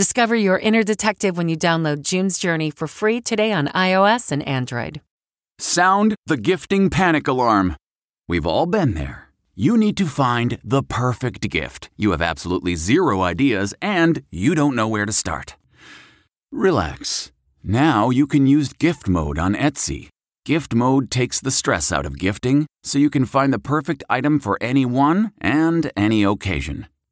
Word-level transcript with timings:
Discover 0.00 0.36
your 0.36 0.58
inner 0.58 0.82
detective 0.82 1.36
when 1.36 1.50
you 1.50 1.58
download 1.58 2.00
June's 2.00 2.38
Journey 2.38 2.70
for 2.70 2.86
free 2.86 3.20
today 3.20 3.52
on 3.52 3.68
iOS 3.74 4.32
and 4.32 4.42
Android. 4.48 5.02
Sound 5.58 6.14
the 6.24 6.38
gifting 6.38 6.88
panic 6.88 7.28
alarm. 7.28 7.76
We've 8.26 8.46
all 8.46 8.64
been 8.64 8.94
there. 8.94 9.28
You 9.54 9.76
need 9.76 9.98
to 9.98 10.06
find 10.06 10.58
the 10.64 10.82
perfect 10.82 11.50
gift. 11.50 11.90
You 11.98 12.12
have 12.12 12.22
absolutely 12.22 12.76
zero 12.76 13.20
ideas 13.20 13.74
and 13.82 14.22
you 14.30 14.54
don't 14.54 14.74
know 14.74 14.88
where 14.88 15.04
to 15.04 15.12
start. 15.12 15.56
Relax. 16.50 17.30
Now 17.62 18.08
you 18.08 18.26
can 18.26 18.46
use 18.46 18.72
gift 18.72 19.06
mode 19.06 19.38
on 19.38 19.54
Etsy. 19.54 20.08
Gift 20.46 20.74
mode 20.74 21.10
takes 21.10 21.40
the 21.40 21.50
stress 21.50 21.92
out 21.92 22.06
of 22.06 22.18
gifting 22.18 22.64
so 22.82 22.98
you 22.98 23.10
can 23.10 23.26
find 23.26 23.52
the 23.52 23.58
perfect 23.58 24.02
item 24.08 24.40
for 24.40 24.56
anyone 24.62 25.32
and 25.42 25.92
any 25.94 26.24
occasion. 26.24 26.86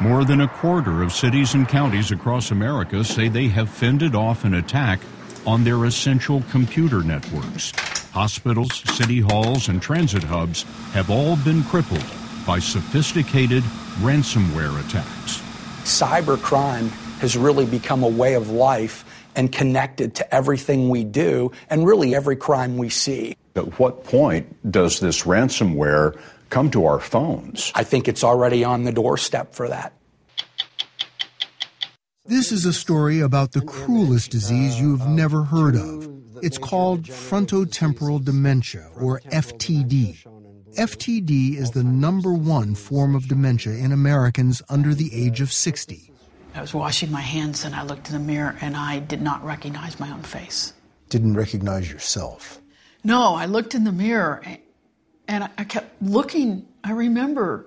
More 0.00 0.24
than 0.24 0.42
a 0.42 0.46
quarter 0.46 1.02
of 1.02 1.12
cities 1.12 1.54
and 1.54 1.68
counties 1.68 2.12
across 2.12 2.52
America 2.52 3.02
say 3.02 3.26
they 3.26 3.48
have 3.48 3.68
fended 3.68 4.14
off 4.14 4.44
an 4.44 4.54
attack 4.54 5.00
on 5.44 5.64
their 5.64 5.84
essential 5.86 6.44
computer 6.52 7.02
networks. 7.02 7.72
Hospitals, 8.12 8.84
city 8.96 9.18
halls, 9.18 9.68
and 9.68 9.82
transit 9.82 10.22
hubs 10.22 10.62
have 10.92 11.10
all 11.10 11.34
been 11.38 11.64
crippled 11.64 12.04
by 12.46 12.60
sophisticated 12.60 13.64
ransomware 13.98 14.78
attacks. 14.86 15.42
Cybercrime 15.82 16.90
has 17.18 17.36
really 17.36 17.66
become 17.66 18.04
a 18.04 18.08
way 18.08 18.34
of 18.34 18.50
life 18.50 19.04
and 19.34 19.50
connected 19.50 20.14
to 20.14 20.34
everything 20.34 20.90
we 20.90 21.02
do 21.02 21.50
and 21.70 21.84
really 21.84 22.14
every 22.14 22.36
crime 22.36 22.78
we 22.78 22.88
see. 22.88 23.36
At 23.56 23.80
what 23.80 24.04
point 24.04 24.70
does 24.70 25.00
this 25.00 25.22
ransomware 25.22 26.16
come 26.50 26.70
to 26.70 26.86
our 26.86 27.00
phones? 27.00 27.72
I 27.74 27.84
think 27.84 28.08
it's 28.08 28.24
already 28.24 28.64
on 28.64 28.84
the 28.84 28.92
doorstep 28.92 29.54
for 29.54 29.68
that. 29.68 29.92
This 32.26 32.52
is 32.52 32.66
a 32.66 32.72
story 32.72 33.20
about 33.20 33.52
the 33.52 33.62
cruelest 33.62 34.30
disease 34.30 34.78
you've 34.80 35.06
never 35.06 35.44
heard 35.44 35.76
of. 35.76 36.08
It's 36.42 36.58
called 36.58 37.04
frontotemporal 37.04 38.24
dementia, 38.24 38.90
or 38.96 39.20
FTD. 39.32 40.24
FTD 40.74 41.56
is 41.56 41.70
the 41.70 41.82
number 41.82 42.32
one 42.32 42.74
form 42.74 43.14
of 43.14 43.28
dementia 43.28 43.74
in 43.74 43.92
Americans 43.92 44.62
under 44.68 44.94
the 44.94 45.10
age 45.14 45.40
of 45.40 45.52
60. 45.52 46.12
I 46.54 46.60
was 46.60 46.74
washing 46.74 47.10
my 47.10 47.20
hands 47.20 47.64
and 47.64 47.74
I 47.74 47.82
looked 47.82 48.08
in 48.08 48.12
the 48.12 48.20
mirror 48.20 48.56
and 48.60 48.76
I 48.76 48.98
did 48.98 49.22
not 49.22 49.44
recognize 49.44 49.98
my 49.98 50.10
own 50.10 50.22
face. 50.22 50.74
Didn't 51.08 51.34
recognize 51.34 51.90
yourself? 51.90 52.60
No, 53.02 53.34
I 53.34 53.46
looked 53.46 53.74
in 53.74 53.84
the 53.84 53.92
mirror 53.92 54.42
and 55.28 55.48
I 55.58 55.64
kept 55.64 56.02
looking. 56.02 56.66
I 56.82 56.92
remember 56.92 57.66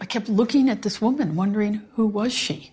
I 0.00 0.04
kept 0.04 0.28
looking 0.28 0.70
at 0.70 0.82
this 0.82 1.00
woman, 1.00 1.34
wondering 1.34 1.82
who 1.94 2.06
was 2.06 2.32
she. 2.32 2.72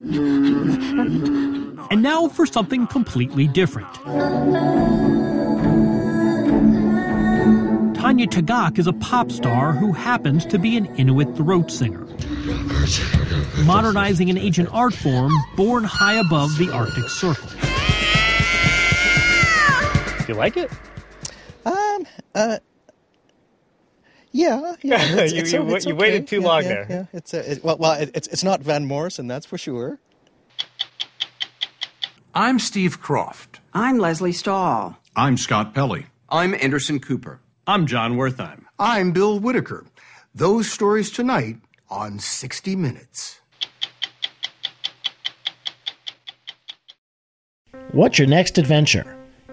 And 0.00 2.02
now 2.02 2.28
for 2.28 2.46
something 2.46 2.86
completely 2.86 3.46
different. 3.46 3.92
Tanya 7.94 8.26
Tagaq 8.26 8.78
is 8.78 8.86
a 8.86 8.92
pop 8.92 9.32
star 9.32 9.72
who 9.72 9.92
happens 9.92 10.44
to 10.46 10.58
be 10.58 10.76
an 10.76 10.86
Inuit 10.96 11.34
throat 11.36 11.70
singer. 11.70 12.06
Modernizing 13.64 14.30
an 14.30 14.38
ancient 14.38 14.68
art 14.72 14.94
form 14.94 15.32
born 15.56 15.82
high 15.82 16.14
above 16.14 16.56
the 16.58 16.70
Arctic 16.70 17.08
Circle. 17.08 17.48
Do 20.26 20.32
you 20.32 20.38
like 20.38 20.56
it? 20.56 20.70
Um, 21.66 22.06
uh, 22.34 22.58
yeah, 24.30 24.76
yeah. 24.82 24.98
It's, 25.18 25.32
you, 25.32 25.40
it's, 25.40 25.52
you, 25.52 25.74
it's 25.74 25.86
you 25.86 25.92
okay. 25.94 26.00
waited 26.00 26.28
too 26.28 26.40
yeah, 26.40 26.46
long 26.46 26.62
yeah, 26.62 26.68
there. 26.68 26.86
Yeah, 26.88 27.04
it's 27.12 27.34
uh, 27.34 27.38
it, 27.38 27.64
well, 27.64 27.76
well, 27.78 27.92
it, 28.00 28.10
it's 28.14 28.28
it's 28.28 28.44
not 28.44 28.60
Van 28.60 28.86
Morrison, 28.86 29.26
that's 29.26 29.46
for 29.46 29.58
sure. 29.58 29.98
I'm 32.34 32.58
Steve 32.58 33.00
Kroft. 33.00 33.58
I'm 33.74 33.98
Lesley 33.98 34.32
Stahl. 34.32 34.96
I'm 35.16 35.36
Scott 35.36 35.74
Pelley. 35.74 36.06
I'm 36.28 36.54
Anderson 36.54 37.00
Cooper. 37.00 37.40
I'm 37.66 37.86
Jon 37.86 38.16
Wertheim. 38.16 38.64
I'm 38.78 39.12
Bill 39.12 39.40
Whitaker. 39.40 39.86
Those 40.34 40.70
stories 40.70 41.10
tonight 41.10 41.56
on 41.88 42.18
60 42.18 42.76
Minutes. 42.76 43.40
What's 47.92 48.18
your 48.18 48.28
next 48.28 48.58
adventure? 48.58 49.16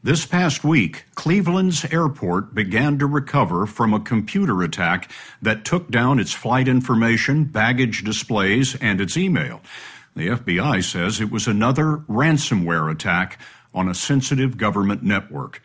This 0.00 0.24
past 0.24 0.62
week, 0.62 1.06
Cleveland's 1.16 1.84
airport 1.86 2.54
began 2.54 3.00
to 3.00 3.06
recover 3.06 3.66
from 3.66 3.92
a 3.92 3.98
computer 3.98 4.62
attack 4.62 5.10
that 5.42 5.64
took 5.64 5.90
down 5.90 6.20
its 6.20 6.32
flight 6.32 6.68
information, 6.68 7.42
baggage 7.46 8.04
displays, 8.04 8.76
and 8.76 9.00
its 9.00 9.16
email. 9.16 9.60
The 10.14 10.28
FBI 10.28 10.84
says 10.84 11.20
it 11.20 11.32
was 11.32 11.48
another 11.48 12.04
ransomware 12.08 12.88
attack 12.88 13.40
on 13.74 13.88
a 13.88 13.94
sensitive 13.94 14.56
government 14.56 15.02
network. 15.02 15.64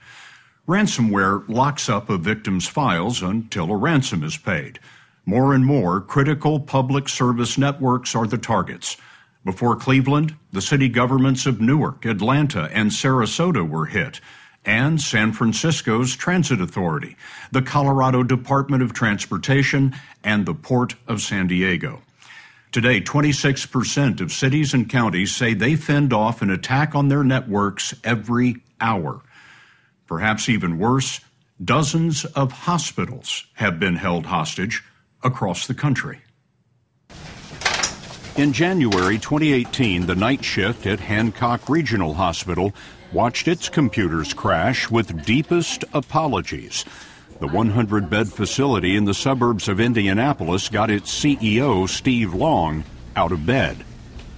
Ransomware 0.67 1.47
locks 1.47 1.87
up 1.87 2.09
a 2.09 2.17
victim's 2.17 2.67
files 2.67 3.21
until 3.21 3.69
a 3.69 3.77
ransom 3.77 4.23
is 4.23 4.35
paid. 4.35 4.79
More 5.27 5.53
and 5.53 5.63
more 5.63 6.01
critical 6.01 6.59
public 6.59 7.07
service 7.07 7.55
networks 7.55 8.15
are 8.15 8.25
the 8.25 8.39
targets. 8.39 8.97
Before 9.45 9.75
Cleveland, 9.75 10.35
the 10.53 10.61
city 10.61 10.87
governments 10.87 11.45
of 11.45 11.59
Newark, 11.59 12.05
Atlanta, 12.05 12.69
and 12.71 12.91
Sarasota 12.91 13.67
were 13.67 13.87
hit, 13.87 14.21
and 14.63 15.01
San 15.01 15.33
Francisco's 15.33 16.15
Transit 16.15 16.61
Authority, 16.61 17.17
the 17.51 17.61
Colorado 17.61 18.23
Department 18.23 18.81
of 18.81 18.93
Transportation, 18.93 19.93
and 20.23 20.45
the 20.45 20.53
Port 20.53 20.95
of 21.07 21.21
San 21.21 21.47
Diego. 21.47 22.01
Today, 22.71 23.01
26% 23.01 24.21
of 24.21 24.31
cities 24.31 24.73
and 24.73 24.89
counties 24.89 25.35
say 25.35 25.53
they 25.53 25.75
fend 25.75 26.13
off 26.13 26.41
an 26.41 26.49
attack 26.49 26.95
on 26.95 27.09
their 27.09 27.23
networks 27.23 27.93
every 28.03 28.55
hour. 28.79 29.21
Perhaps 30.07 30.47
even 30.47 30.79
worse, 30.79 31.19
dozens 31.63 32.23
of 32.25 32.51
hospitals 32.51 33.45
have 33.55 33.77
been 33.77 33.97
held 33.97 34.25
hostage 34.25 34.83
across 35.21 35.67
the 35.67 35.73
country. 35.73 36.21
In 38.35 38.51
January 38.51 39.19
2018, 39.19 40.07
the 40.07 40.15
night 40.15 40.43
shift 40.43 40.87
at 40.87 40.99
Hancock 40.99 41.69
Regional 41.69 42.15
Hospital 42.15 42.73
watched 43.11 43.47
its 43.47 43.69
computers 43.69 44.33
crash 44.33 44.89
with 44.89 45.23
deepest 45.23 45.83
apologies. 45.93 46.83
The 47.39 47.47
100 47.47 48.09
bed 48.09 48.33
facility 48.33 48.95
in 48.95 49.05
the 49.05 49.13
suburbs 49.13 49.67
of 49.67 49.79
Indianapolis 49.79 50.67
got 50.67 50.89
its 50.89 51.13
CEO, 51.13 51.87
Steve 51.87 52.33
Long, 52.33 52.83
out 53.15 53.31
of 53.31 53.45
bed. 53.45 53.85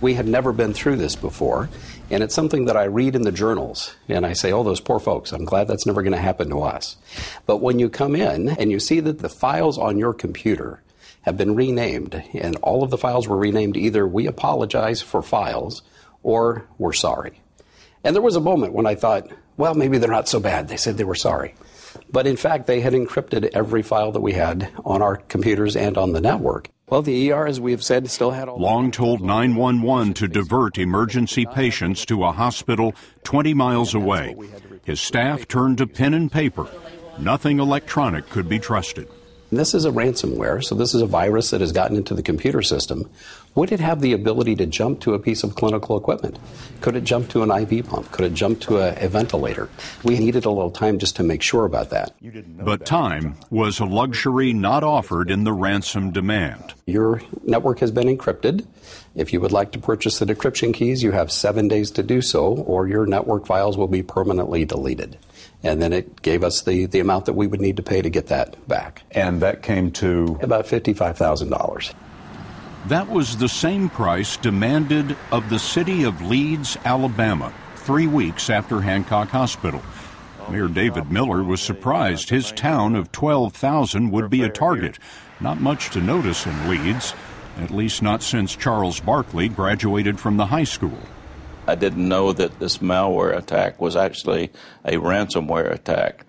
We 0.01 0.15
had 0.15 0.27
never 0.27 0.51
been 0.51 0.74
through 0.74 0.97
this 0.97 1.15
before, 1.15 1.69
and 2.09 2.21
it's 2.21 2.36
something 2.36 2.65
that 2.65 2.75
I 2.75 2.83
read 2.83 3.15
in 3.15 3.21
the 3.21 3.31
journals, 3.31 3.95
and 4.09 4.25
I 4.25 4.33
say, 4.33 4.51
oh, 4.51 4.63
those 4.63 4.81
poor 4.81 5.00
folks, 5.00 5.31
I'm 5.31 5.45
glad 5.45 5.69
that's 5.69 5.86
never 5.86 6.03
going 6.03 6.12
to 6.12 6.19
happen 6.19 6.50
to 6.50 6.63
us. 6.63 6.97
But 7.45 7.62
when 7.62 7.80
you 7.80 7.88
come 7.88 8.13
in 8.13 8.50
and 8.50 8.71
you 8.71 8.80
see 8.81 9.00
that 9.00 9.19
the 9.19 9.30
files 9.30 9.77
on 9.77 9.97
your 9.97 10.13
computer 10.13 10.81
have 11.25 11.38
been 11.38 11.56
renamed, 11.56 12.24
and 12.33 12.56
all 12.57 12.83
of 12.83 12.92
the 12.92 12.98
files 12.98 13.27
were 13.27 13.38
renamed 13.38 13.75
either 13.75 14.07
we 14.07 14.27
apologize 14.27 15.01
for 15.01 15.24
files 15.24 15.81
or 16.22 16.68
we're 16.77 16.94
sorry. 16.94 17.42
And 18.04 18.16
there 18.16 18.22
was 18.22 18.36
a 18.36 18.42
moment 18.42 18.74
when 18.74 18.86
I 18.86 18.94
thought, 18.94 19.27
well, 19.57 19.74
maybe 19.74 19.98
they're 19.98 20.10
not 20.10 20.30
so 20.30 20.39
bad. 20.39 20.68
They 20.68 20.77
said 20.77 20.98
they 20.98 21.04
were 21.04 21.16
sorry. 21.16 21.56
But 22.12 22.27
in 22.27 22.38
fact, 22.38 22.68
they 22.68 22.81
had 22.81 22.94
encrypted 22.94 23.50
every 23.54 23.81
file 23.81 24.12
that 24.12 24.22
we 24.22 24.33
had 24.33 24.72
on 24.86 25.01
our 25.01 25.16
computers 25.16 25.75
and 25.75 25.98
on 25.98 26.12
the 26.12 26.22
network. 26.22 26.69
Well, 26.88 27.01
the 27.01 27.31
ER, 27.31 27.48
as 27.48 27.60
we 27.60 27.71
have 27.71 27.83
said, 27.83 28.07
still 28.12 28.31
had 28.31 28.48
all. 28.48 28.60
Long 28.60 28.92
told 28.92 29.21
911 29.21 30.13
to 30.16 30.28
divert 30.28 30.78
emergency 30.78 31.48
patients 31.48 32.06
to 32.06 32.24
a 32.24 32.31
hospital 32.31 32.94
20 33.24 33.56
miles 33.56 33.95
away. 33.95 34.36
His 34.83 35.01
staff 35.01 35.48
turned 35.48 35.80
to 35.80 35.88
pen 35.88 36.13
and 36.13 36.31
paper. 36.31 36.68
Nothing 37.18 37.60
electronic 37.60 38.30
could 38.30 38.48
be 38.48 38.60
trusted. 38.60 39.07
This 39.56 39.74
is 39.74 39.86
a 39.86 39.92
ransomware, 39.92 40.63
so 40.63 40.75
this 40.75 40.94
is 40.94 41.02
a 41.02 41.06
virus 41.06 41.52
that 41.52 41.62
has 41.62 41.72
gotten 41.72 41.96
into 41.96 42.13
the 42.13 42.22
computer 42.22 42.62
system. 42.62 43.10
Would 43.56 43.72
it 43.72 43.80
have 43.80 44.02
the 44.02 44.12
ability 44.12 44.56
to 44.57 44.66
jump 44.66 45.00
to 45.02 45.13
a 45.13 45.19
piece 45.19 45.44
of 45.44 45.56
clinical 45.56 45.98
equipment? 45.98 46.38
Could 46.81 46.98
it 46.98 47.06
jump 47.06 47.30
to 47.30 47.42
an 47.42 47.52
IV 47.52 47.88
pump? 47.88 48.12
Could 48.12 48.25
it 48.25 48.34
jump 48.34 48.60
to 48.62 48.80
a, 48.80 48.94
a 49.06 49.07
ventilator? 49.07 49.69
We 50.04 50.19
needed 50.19 50.44
a 50.44 50.52
little 50.52 50.72
time 50.72 51.00
just 51.00 51.16
to 51.18 51.24
make 51.24 51.42
sure 51.42 51.63
about 51.63 51.90
that. 51.92 52.13
But 52.57 52.86
time 52.86 53.38
was 53.50 53.80
a 53.80 53.86
luxury 53.86 54.52
not 54.52 54.84
offered 54.84 55.31
in 55.31 55.46
the 55.46 55.54
ransom 55.54 56.12
demand. 56.12 56.74
Your 56.86 57.22
network 57.44 57.80
has 57.80 57.92
been 57.92 58.07
encrypted. 58.07 58.66
If 59.16 59.31
you 59.31 59.40
would 59.40 59.54
like 59.54 59.72
to 59.72 59.80
purchase 59.80 60.19
the 60.19 60.25
decryption 60.25 60.74
keys, 60.74 61.02
you 61.02 61.12
have 61.12 61.31
seven 61.31 61.69
days 61.69 61.92
to 61.92 62.04
do 62.04 62.22
so, 62.22 62.54
or 62.54 62.88
your 62.88 63.06
network 63.06 63.46
files 63.46 63.78
will 63.78 63.88
be 63.88 64.04
permanently 64.04 64.66
deleted 64.66 65.18
and 65.63 65.81
then 65.81 65.94
it 65.94 66.22
gave 66.22 66.44
us 66.44 66.62
the, 66.62 66.86
the 66.86 67.00
amount 67.00 67.25
that 67.25 67.34
we 67.34 67.48
would 67.48 67.62
need 67.62 67.78
to 67.78 67.84
pay 67.84 68.02
to 68.02 68.10
get 68.10 68.28
that 68.28 68.68
back. 68.68 69.04
And 69.12 69.42
that 69.42 69.63
came 69.63 69.92
to 69.94 70.38
about 70.42 70.66
$55,000. 70.66 71.94
That 72.88 73.10
was 73.10 73.38
the 73.38 73.50
same 73.50 73.90
price 73.90 74.38
demanded 74.38 75.18
of 75.31 75.50
the 75.50 75.57
city 75.57 76.04
of 76.04 76.22
Leeds, 76.22 76.78
Alabama, 76.86 77.52
three 77.78 78.06
weeks 78.06 78.50
after 78.50 78.81
Hancock 78.81 79.30
Hospital. 79.30 79.81
Mayor 80.50 80.68
David 80.68 81.12
Miller 81.12 81.44
was 81.44 81.62
surprised 81.62 82.30
his 82.30 82.52
town 82.52 82.96
of 82.96 83.12
12,000 83.12 84.12
would 84.12 84.30
be 84.30 84.44
a 84.44 84.50
target. 84.50 85.00
Not 85.40 85.60
much 85.60 85.90
to 85.92 86.02
notice 86.02 86.46
in 86.46 86.69
Leeds, 86.69 87.16
at 87.57 87.72
least 87.72 88.04
not 88.04 88.22
since 88.22 88.56
Charles 88.56 89.00
Barkley 89.00 89.50
graduated 89.50 90.19
from 90.19 90.38
the 90.38 90.46
high 90.46 90.63
school. 90.63 91.00
I 91.67 91.75
didn't 91.75 92.07
know 92.07 92.31
that 92.33 92.59
this 92.59 92.77
malware 92.79 93.35
attack 93.35 93.81
was 93.81 93.95
actually 93.95 94.51
a 94.83 94.94
ransomware 94.94 95.71
attack. 95.71 96.25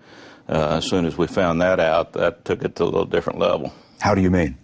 Uh, 0.49 0.77
as 0.77 0.85
soon 0.85 1.05
as 1.05 1.17
we 1.17 1.27
found 1.27 1.61
that 1.61 1.79
out, 1.79 2.13
that 2.13 2.45
took 2.45 2.63
it 2.63 2.75
to 2.77 2.83
a 2.83 2.85
little 2.85 3.05
different 3.05 3.39
level. 3.39 3.73
How 3.99 4.15
do 4.15 4.21
you 4.21 4.31
mean? 4.31 4.57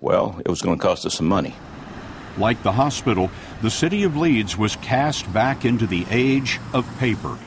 Well, 0.00 0.40
it 0.44 0.48
was 0.48 0.62
going 0.62 0.78
to 0.78 0.82
cost 0.82 1.04
us 1.04 1.14
some 1.14 1.26
money. 1.26 1.54
Like 2.38 2.62
the 2.62 2.72
hospital, 2.72 3.30
the 3.62 3.70
city 3.70 4.02
of 4.04 4.16
Leeds 4.16 4.56
was 4.56 4.76
cast 4.76 5.30
back 5.32 5.64
into 5.64 5.86
the 5.86 6.06
age 6.10 6.60
of 6.72 6.86
paper. 6.98 7.38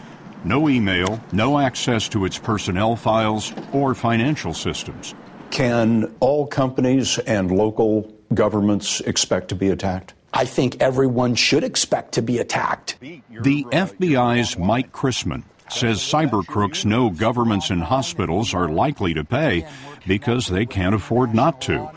No 0.44 0.68
email, 0.68 1.22
no 1.31 1.60
access 1.60 2.10
to 2.10 2.25
its 2.25 2.38
personnel 2.38 2.95
files 2.95 3.54
or 3.72 3.94
financial 3.94 4.54
systems. 4.54 5.13
Can 5.51 6.15
all 6.19 6.48
companies 6.48 7.18
and 7.19 7.51
local 7.51 8.12
governments 8.33 9.01
expect 9.01 9.50
to 9.50 9.56
be 9.56 9.69
attacked? 9.69 10.13
I 10.34 10.46
think 10.46 10.81
everyone 10.81 11.36
should 11.36 11.64
expect 11.64 12.14
to 12.14 12.22
be 12.22 12.38
attacked. 12.38 13.00
The 13.00 13.64
FBI's 13.72 14.58
Mike 14.58 14.92
Chrisman 14.92 15.44
says 15.70 16.00
cyber 16.00 16.46
crooks 16.46 16.86
know 16.86 17.10
governments 17.10 17.70
and 17.70 17.84
hospitals 17.84 18.53
are 18.53 18.68
likely 18.68 19.13
to 19.13 19.24
pay 19.24 19.68
because 20.08 20.48
they 20.48 20.65
can't 20.65 20.96
afford 20.96 21.34
not 21.34 21.62
to. 21.62 21.89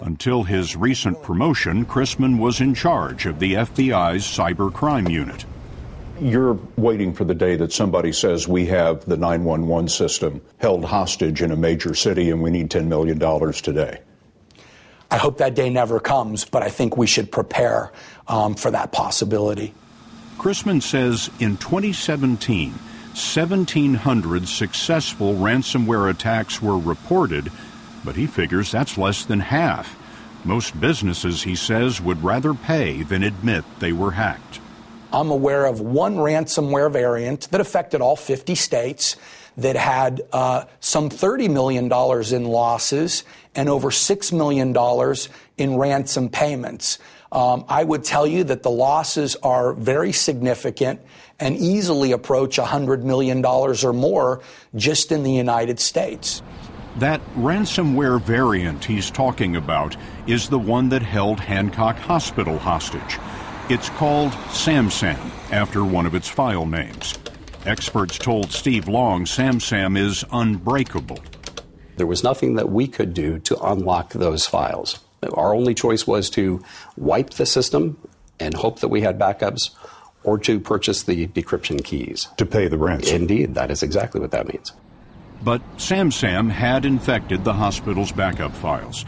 Until 0.00 0.42
his 0.42 0.76
recent 0.76 1.22
promotion, 1.22 1.84
Chrisman 1.86 2.38
was 2.38 2.60
in 2.60 2.74
charge 2.74 3.26
of 3.26 3.38
the 3.38 3.54
FBI's 3.54 4.24
cyber 4.24 4.72
crime 4.72 5.08
unit. 5.08 5.44
You're 6.20 6.58
waiting 6.76 7.12
for 7.12 7.24
the 7.24 7.34
day 7.34 7.56
that 7.56 7.72
somebody 7.72 8.12
says 8.12 8.46
we 8.46 8.66
have 8.66 9.04
the 9.04 9.16
911 9.16 9.88
system 9.88 10.40
held 10.58 10.84
hostage 10.84 11.42
in 11.42 11.50
a 11.50 11.56
major 11.56 11.94
city 11.94 12.30
and 12.30 12.42
we 12.42 12.50
need 12.50 12.70
$10 12.70 12.86
million 12.86 13.18
today. 13.52 14.00
I 15.14 15.16
hope 15.16 15.38
that 15.38 15.54
day 15.54 15.70
never 15.70 16.00
comes, 16.00 16.44
but 16.44 16.64
I 16.64 16.70
think 16.70 16.96
we 16.96 17.06
should 17.06 17.30
prepare 17.30 17.92
um, 18.26 18.56
for 18.56 18.72
that 18.72 18.90
possibility. 18.90 19.72
Chrisman 20.38 20.82
says 20.82 21.30
in 21.38 21.56
2017, 21.56 22.70
1,700 22.72 24.48
successful 24.48 25.34
ransomware 25.34 26.10
attacks 26.10 26.60
were 26.60 26.76
reported, 26.76 27.52
but 28.04 28.16
he 28.16 28.26
figures 28.26 28.72
that's 28.72 28.98
less 28.98 29.24
than 29.24 29.38
half. 29.38 29.96
Most 30.44 30.80
businesses, 30.80 31.44
he 31.44 31.54
says, 31.54 32.00
would 32.00 32.24
rather 32.24 32.52
pay 32.52 33.04
than 33.04 33.22
admit 33.22 33.64
they 33.78 33.92
were 33.92 34.10
hacked. 34.10 34.58
I'm 35.12 35.30
aware 35.30 35.64
of 35.66 35.80
one 35.80 36.16
ransomware 36.16 36.90
variant 36.90 37.52
that 37.52 37.60
affected 37.60 38.00
all 38.00 38.16
50 38.16 38.56
states 38.56 39.14
that 39.56 39.76
had 39.76 40.22
uh, 40.32 40.64
some 40.80 41.10
$30 41.10 41.50
million 41.50 41.84
in 41.84 42.50
losses 42.50 43.24
and 43.54 43.68
over 43.68 43.90
$6 43.90 44.32
million 44.32 44.74
in 45.56 45.78
ransom 45.78 46.28
payments. 46.28 46.98
Um, 47.30 47.64
I 47.68 47.82
would 47.82 48.04
tell 48.04 48.26
you 48.26 48.44
that 48.44 48.62
the 48.62 48.70
losses 48.70 49.36
are 49.36 49.72
very 49.74 50.12
significant 50.12 51.00
and 51.40 51.56
easily 51.56 52.12
approach 52.12 52.58
$100 52.58 53.02
million 53.02 53.44
or 53.44 53.92
more 53.92 54.42
just 54.76 55.10
in 55.10 55.24
the 55.24 55.32
United 55.32 55.80
States. 55.80 56.42
That 56.98 57.20
ransomware 57.34 58.20
variant 58.20 58.84
he's 58.84 59.10
talking 59.10 59.56
about 59.56 59.96
is 60.28 60.48
the 60.48 60.60
one 60.60 60.90
that 60.90 61.02
held 61.02 61.40
Hancock 61.40 61.96
Hospital 61.98 62.56
hostage. 62.56 63.18
It's 63.68 63.88
called 63.90 64.30
SamSam, 64.50 65.18
after 65.50 65.84
one 65.84 66.06
of 66.06 66.14
its 66.14 66.28
file 66.28 66.66
names. 66.66 67.18
Experts 67.66 68.18
told 68.18 68.52
Steve 68.52 68.88
Long 68.88 69.24
SamSam 69.24 69.96
is 69.98 70.22
unbreakable. 70.30 71.18
There 71.96 72.06
was 72.06 72.22
nothing 72.22 72.56
that 72.56 72.70
we 72.70 72.86
could 72.86 73.14
do 73.14 73.38
to 73.40 73.58
unlock 73.58 74.12
those 74.12 74.44
files. 74.46 75.00
Our 75.32 75.54
only 75.54 75.72
choice 75.72 76.06
was 76.06 76.28
to 76.30 76.62
wipe 76.98 77.30
the 77.30 77.46
system 77.46 77.96
and 78.38 78.52
hope 78.52 78.80
that 78.80 78.88
we 78.88 79.00
had 79.00 79.18
backups, 79.18 79.70
or 80.24 80.38
to 80.40 80.60
purchase 80.60 81.04
the 81.04 81.26
decryption 81.28 81.82
keys. 81.82 82.28
To 82.36 82.44
pay 82.44 82.68
the 82.68 82.76
ransom. 82.76 83.16
Indeed, 83.16 83.54
that 83.54 83.70
is 83.70 83.82
exactly 83.82 84.20
what 84.20 84.32
that 84.32 84.46
means. 84.48 84.72
But 85.42 85.62
SamSam 85.78 86.50
had 86.50 86.84
infected 86.84 87.44
the 87.44 87.54
hospital's 87.54 88.12
backup 88.12 88.54
files. 88.54 89.06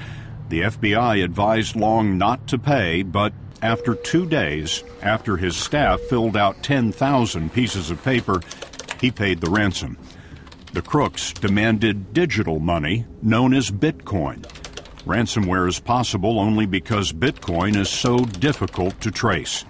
The 0.48 0.62
FBI 0.62 1.22
advised 1.22 1.76
Long 1.76 2.16
not 2.16 2.46
to 2.48 2.58
pay, 2.58 3.02
but 3.02 3.32
after 3.62 3.94
two 3.94 4.26
days, 4.26 4.84
after 5.02 5.36
his 5.36 5.56
staff 5.56 6.00
filled 6.00 6.36
out 6.36 6.62
10,000 6.62 7.52
pieces 7.52 7.90
of 7.90 8.02
paper, 8.02 8.40
he 9.00 9.10
paid 9.10 9.40
the 9.40 9.50
ransom. 9.50 9.96
The 10.72 10.82
crooks 10.82 11.32
demanded 11.32 12.12
digital 12.12 12.58
money 12.58 13.06
known 13.22 13.54
as 13.54 13.70
Bitcoin. 13.70 14.44
Ransomware 15.06 15.68
is 15.68 15.80
possible 15.80 16.38
only 16.38 16.66
because 16.66 17.12
Bitcoin 17.12 17.76
is 17.76 17.88
so 17.88 18.18
difficult 18.18 19.00
to 19.00 19.10
trace. 19.10 19.64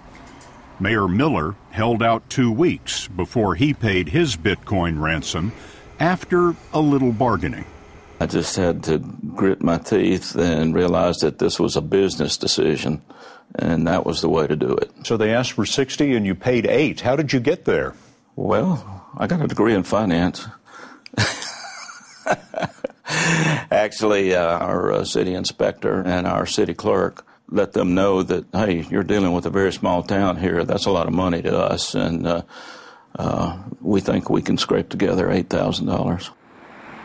Mayor 0.80 1.08
Miller 1.08 1.54
held 1.70 2.02
out 2.02 2.28
two 2.28 2.50
weeks 2.50 3.08
before 3.08 3.54
he 3.54 3.72
paid 3.72 4.08
his 4.08 4.36
Bitcoin 4.36 5.00
ransom 5.00 5.52
after 6.00 6.56
a 6.72 6.80
little 6.80 7.12
bargaining. 7.12 7.64
I 8.18 8.26
just 8.26 8.56
had 8.56 8.82
to 8.84 8.98
grit 8.98 9.62
my 9.62 9.78
teeth 9.78 10.34
and 10.36 10.74
realize 10.74 11.18
that 11.18 11.38
this 11.38 11.60
was 11.60 11.76
a 11.76 11.82
business 11.82 12.38
decision, 12.38 13.02
and 13.54 13.86
that 13.86 14.06
was 14.06 14.22
the 14.22 14.28
way 14.28 14.46
to 14.46 14.56
do 14.56 14.72
it. 14.72 14.90
So 15.04 15.16
they 15.16 15.34
asked 15.34 15.52
for 15.52 15.66
60 15.66 16.14
and 16.14 16.24
you 16.24 16.34
paid 16.34 16.66
8. 16.66 17.00
How 17.02 17.14
did 17.16 17.32
you 17.32 17.40
get 17.40 17.66
there? 17.66 17.94
Well, 18.34 19.06
I 19.16 19.26
got 19.26 19.42
a 19.42 19.46
degree 19.46 19.74
in 19.74 19.82
finance. 19.82 20.46
Actually, 23.70 24.34
uh, 24.34 24.58
our 24.58 24.92
uh, 24.92 25.04
city 25.04 25.34
inspector 25.34 26.00
and 26.00 26.26
our 26.26 26.46
city 26.46 26.74
clerk 26.74 27.26
let 27.50 27.72
them 27.74 27.94
know 27.94 28.22
that, 28.22 28.46
hey, 28.52 28.86
you're 28.90 29.04
dealing 29.04 29.32
with 29.32 29.46
a 29.46 29.50
very 29.50 29.72
small 29.72 30.02
town 30.02 30.36
here. 30.36 30.64
That's 30.64 30.86
a 30.86 30.90
lot 30.90 31.06
of 31.06 31.12
money 31.12 31.42
to 31.42 31.56
us, 31.56 31.94
and 31.94 32.26
uh, 32.26 32.42
uh 33.18 33.62
we 33.80 34.00
think 34.00 34.28
we 34.28 34.42
can 34.42 34.58
scrape 34.58 34.88
together 34.88 35.28
$8,000. 35.28 36.30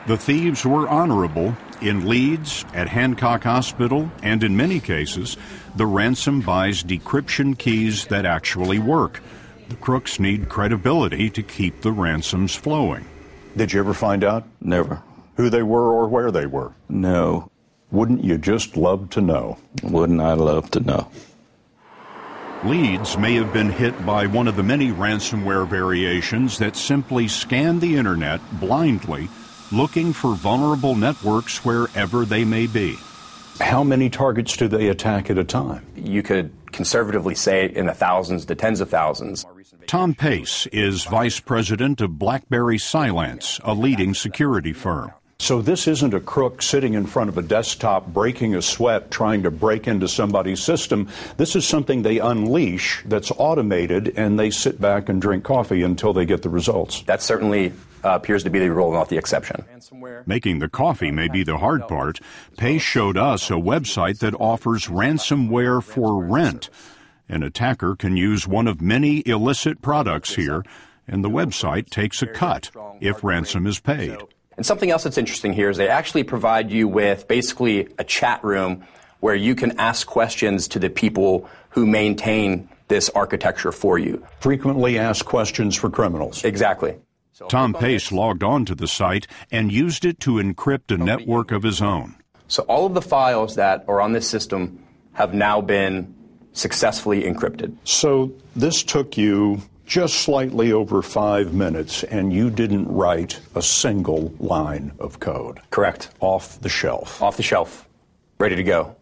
The 0.08 0.17
thieves 0.17 0.65
were 0.65 0.89
honorable. 0.89 1.55
In 1.79 2.08
Leeds, 2.08 2.65
at 2.74 2.89
Hancock 2.89 3.43
Hospital, 3.43 4.12
and 4.22 4.43
in 4.43 4.55
many 4.55 4.79
cases, 4.79 5.36
the 5.75 5.86
ransom 5.86 6.41
buys 6.41 6.84
decryption 6.84 7.58
keys 7.58 8.05
that 8.08 8.25
actually 8.25 8.77
work. 8.77 9.22
The 9.70 9.75
crooks 9.75 10.20
need 10.20 10.50
credibility 10.50 11.29
to 11.31 11.41
keep 11.41 11.81
the 11.81 11.91
ransoms 11.91 12.55
flowing. 12.55 13.05
Did 13.55 13.74
you 13.74 13.79
ever 13.79 13.93
find 13.93 14.24
out? 14.24 14.43
Never. 14.60 15.01
Who 15.38 15.50
they 15.50 15.63
were 15.63 15.91
or 15.91 16.08
where 16.08 16.31
they 16.31 16.46
were? 16.46 16.74
No. 16.89 17.50
Wouldn't 17.91 18.24
you 18.24 18.38
just 18.38 18.77
love 18.77 19.10
to 19.12 19.22
know? 19.22 19.58
Wouldn't 19.84 20.22
I 20.22 20.34
love 20.34 20.70
to 20.72 20.79
know? 20.79 21.12
Leeds 22.63 23.17
may 23.17 23.36
have 23.36 23.51
been 23.53 23.72
hit 23.72 24.05
by 24.05 24.27
one 24.27 24.48
of 24.48 24.55
the 24.55 24.63
many 24.63 24.91
ransomware 24.91 25.67
variations 25.67 26.60
that 26.60 26.75
simply 26.75 27.27
scan 27.27 27.79
the 27.79 27.98
internet 27.98 28.39
blindly 28.60 29.29
looking 29.72 30.13
for 30.13 30.36
vulnerable 30.36 30.96
networks 30.96 31.63
wherever 31.63 32.25
they 32.25 32.44
may 32.44 32.68
be. 32.68 32.98
How 33.60 33.84
many 33.84 34.10
targets 34.10 34.58
do 34.58 34.68
they 34.68 34.88
attack 34.90 35.30
at 35.30 35.38
a 35.38 35.44
time? 35.44 35.86
You 35.96 36.24
could 36.24 36.51
conservatively 36.72 37.36
say 37.36 37.68
in 37.68 37.86
the 37.86 37.94
thousands 37.94 38.46
to 38.46 38.56
tens 38.56 38.82
of 38.82 38.90
thousands. 38.90 39.46
Tom 39.88 40.16
Pace 40.16 40.68
is 40.68 41.04
vice 41.06 41.40
president 41.40 42.01
of 42.01 42.18
BlackBerry 42.18 42.78
Cylance, 42.78 43.60
a 43.63 43.74
leading 43.74 44.13
security 44.13 44.74
firm. 44.74 45.12
So 45.42 45.60
this 45.60 45.88
isn't 45.88 46.13
a 46.13 46.20
crook 46.20 46.62
sitting 46.62 46.94
in 46.94 47.08
front 47.08 47.30
of 47.30 47.38
a 47.38 47.42
desktop 47.42 48.06
breaking 48.06 48.54
a 48.54 48.62
sweat 48.62 49.10
trying 49.10 49.42
to 49.42 49.50
break 49.50 49.88
into 49.88 50.08
somebody's 50.08 50.62
system. 50.62 51.10
This 51.38 51.56
is 51.56 51.68
something 51.68 52.04
they 52.04 52.20
unleash 52.20 53.01
that's 53.06 53.32
automated 53.32 54.13
and 54.16 54.38
they 54.38 54.51
sit 54.51 54.80
back 54.80 55.10
and 55.10 55.20
drink 55.20 55.44
coffee 55.44 55.82
until 55.82 56.13
they 56.13 56.25
get 56.25 56.44
the 56.44 56.50
results. 56.50 57.01
That's 57.08 57.25
certainly 57.25 57.74
uh, 58.03 58.10
appears 58.12 58.43
to 58.43 58.50
be 58.50 58.60
the 58.60 58.72
rule, 58.72 58.91
not 58.91 59.10
the 59.10 59.17
exception. 59.17 59.63
Making 60.25 60.60
the 60.60 60.70
coffee 60.70 61.12
may 61.12 61.27
be 61.27 61.43
the 61.43 61.58
hard 61.58 61.88
part. 61.88 62.20
Pace 62.58 62.81
showed 62.81 63.17
us 63.17 63.50
a 63.50 63.53
website 63.53 64.20
that 64.20 64.36
offers 64.36 64.88
ransomware 64.88 65.84
for 65.84 66.24
rent. 66.24 66.70
An 67.29 67.43
attacker 67.43 67.96
can 67.96 68.17
use 68.17 68.48
one 68.48 68.67
of 68.67 68.81
many 68.81 69.24
illicit 69.25 69.81
products 69.81 70.36
here, 70.36 70.63
and 71.08 71.24
the 71.24 71.29
website 71.29 71.89
takes 71.89 72.22
a 72.22 72.27
cut 72.27 72.72
if 73.00 73.24
ransom 73.24 73.65
is 73.65 73.79
paid. 73.79 74.17
And 74.58 74.65
something 74.65 74.91
else 74.91 75.03
that's 75.03 75.17
interesting 75.17 75.53
here 75.53 75.70
is 75.70 75.77
they 75.77 75.88
actually 75.88 76.24
provide 76.24 76.72
you 76.72 76.88
with 76.88 77.27
basically 77.27 77.88
a 77.98 78.03
chat 78.03 78.43
room 78.43 78.86
where 79.22 79.36
you 79.36 79.55
can 79.55 79.79
ask 79.79 80.05
questions 80.08 80.67
to 80.67 80.79
the 80.79 80.89
people 80.89 81.50
who 81.70 81.86
maintain 81.86 82.67
this 82.89 83.10
architecture 83.12 83.72
for 83.72 83.98
you. 83.98 84.25
Frequently 84.39 85.00
asked 85.00 85.25
questions 85.25 85.75
for 85.77 85.89
criminals. 85.89 86.43
Exactly. 86.43 86.98
Tom 87.50 87.74
Pace 87.74 88.12
logged 88.12 88.44
on 88.44 88.66
to 88.66 88.76
the 88.76 88.88
site 88.88 89.28
and 89.52 89.72
used 89.72 90.06
it 90.06 90.20
to 90.22 90.34
encrypt 90.34 90.94
a 90.94 90.98
network 90.98 91.52
of 91.52 91.64
his 91.64 91.82
own. 91.82 92.16
So 92.48 92.64
all 92.64 92.86
of 92.86 92.94
the 92.94 93.02
files 93.02 93.56
that 93.56 93.86
are 93.88 94.02
on 94.02 94.12
this 94.12 94.30
system 94.30 94.84
have 95.14 95.34
now 95.34 95.62
been 95.62 96.14
successfully 96.54 97.24
encrypted. 97.24 97.76
So 97.84 98.32
this 98.56 98.84
took 98.84 99.18
you 99.18 99.62
just 99.86 100.22
slightly 100.22 100.72
over 100.72 101.02
five 101.02 101.54
minutes, 101.54 102.04
and 102.04 102.32
you 102.32 102.50
didn't 102.50 102.88
write 102.88 103.40
a 103.56 103.62
single 103.62 104.34
line 104.40 104.94
of 105.00 105.20
code. 105.20 105.60
Correct. 105.70 106.10
Off 106.22 106.60
the 106.62 106.70
shelf. 106.70 107.22
Off 107.22 107.36
the 107.38 107.44
shelf. 107.44 107.90
Ready 108.38 108.56
to 108.56 108.64
go. 108.64 108.96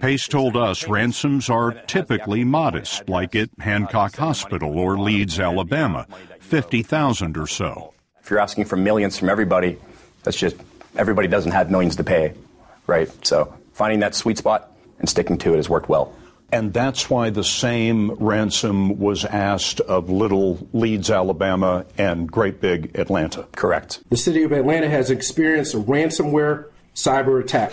Pace 0.00 0.28
told 0.28 0.56
us 0.56 0.88
ransoms 0.88 1.50
are 1.50 1.72
typically 1.72 2.44
modest, 2.44 3.08
like 3.08 3.34
at 3.34 3.50
Hancock 3.58 4.16
Hospital 4.16 4.78
or 4.78 4.98
Leeds, 4.98 5.38
Alabama, 5.38 6.06
50,000 6.52 7.38
or 7.38 7.46
so. 7.46 7.94
If 8.20 8.28
you're 8.28 8.38
asking 8.38 8.66
for 8.66 8.76
millions 8.76 9.18
from 9.18 9.30
everybody, 9.30 9.78
that's 10.22 10.36
just 10.36 10.54
everybody 10.96 11.26
doesn't 11.26 11.52
have 11.52 11.70
millions 11.70 11.96
to 11.96 12.04
pay, 12.04 12.34
right? 12.86 13.08
So 13.26 13.56
finding 13.72 14.00
that 14.00 14.14
sweet 14.14 14.36
spot 14.36 14.70
and 14.98 15.08
sticking 15.08 15.38
to 15.38 15.54
it 15.54 15.56
has 15.56 15.70
worked 15.70 15.88
well. 15.88 16.14
And 16.52 16.74
that's 16.74 17.08
why 17.08 17.30
the 17.30 17.42
same 17.42 18.10
ransom 18.16 18.98
was 18.98 19.24
asked 19.24 19.80
of 19.80 20.10
Little 20.10 20.68
Leeds, 20.74 21.10
Alabama, 21.10 21.86
and 21.96 22.30
Great 22.30 22.60
Big 22.60 22.98
Atlanta. 22.98 23.46
Correct. 23.52 24.00
The 24.10 24.18
city 24.18 24.42
of 24.42 24.52
Atlanta 24.52 24.90
has 24.90 25.10
experienced 25.10 25.72
a 25.72 25.78
ransomware 25.78 26.66
cyber 26.94 27.42
attack. 27.42 27.72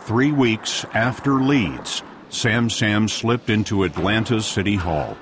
Three 0.00 0.32
weeks 0.32 0.84
after 0.92 1.36
Leeds, 1.36 2.02
SamSam 2.28 3.08
slipped 3.08 3.48
into 3.48 3.84
Atlanta's 3.84 4.44
City 4.44 4.76
Hall. 4.76 5.16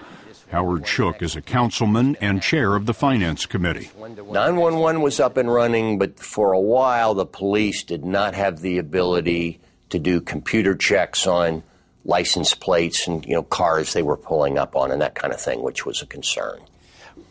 Howard 0.55 0.87
Shook 0.87 1.21
is 1.21 1.35
a 1.35 1.43
councilman 1.43 2.17
and 2.21 2.41
chair 2.41 2.77
of 2.77 2.87
the 2.87 2.95
Finance 2.95 3.45
Committee. 3.45 3.91
911 3.99 5.03
was 5.03 5.19
up 5.19 5.37
and 5.37 5.53
running, 5.53 5.99
but 5.99 6.21
for 6.21 6.53
a 6.53 6.61
while 6.61 7.13
the 7.13 7.27
police 7.27 7.83
did 7.83 8.05
not 8.05 8.37
have 8.37 8.61
the 8.61 8.79
ability 8.79 9.59
to 9.89 9.99
do 9.99 10.21
computer 10.21 10.77
checks 10.77 11.27
on 11.27 11.65
license 12.05 12.55
plates 12.55 13.09
and 13.09 13.27
you 13.27 13.35
know 13.35 13.43
cars 13.43 13.95
they 13.95 14.03
were 14.03 14.17
pulling 14.17 14.57
up 14.57 14.77
on 14.77 14.93
and 14.93 15.03
that 15.03 15.17
kind 15.17 15.35
of 15.35 15.41
thing, 15.41 15.61
which 15.61 15.85
was 15.85 16.03
a 16.03 16.07
concern. 16.07 16.61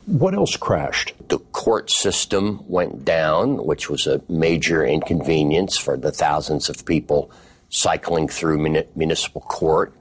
What 0.05 0.33
else 0.33 0.57
crashed? 0.57 1.13
The 1.29 1.39
court 1.39 1.91
system 1.91 2.61
went 2.67 3.05
down, 3.05 3.65
which 3.65 3.89
was 3.89 4.05
a 4.05 4.21
major 4.27 4.85
inconvenience 4.85 5.77
for 5.77 5.95
the 5.95 6.11
thousands 6.11 6.67
of 6.67 6.85
people 6.85 7.31
cycling 7.69 8.27
through 8.27 8.85
municipal 8.97 9.39
court. 9.39 9.93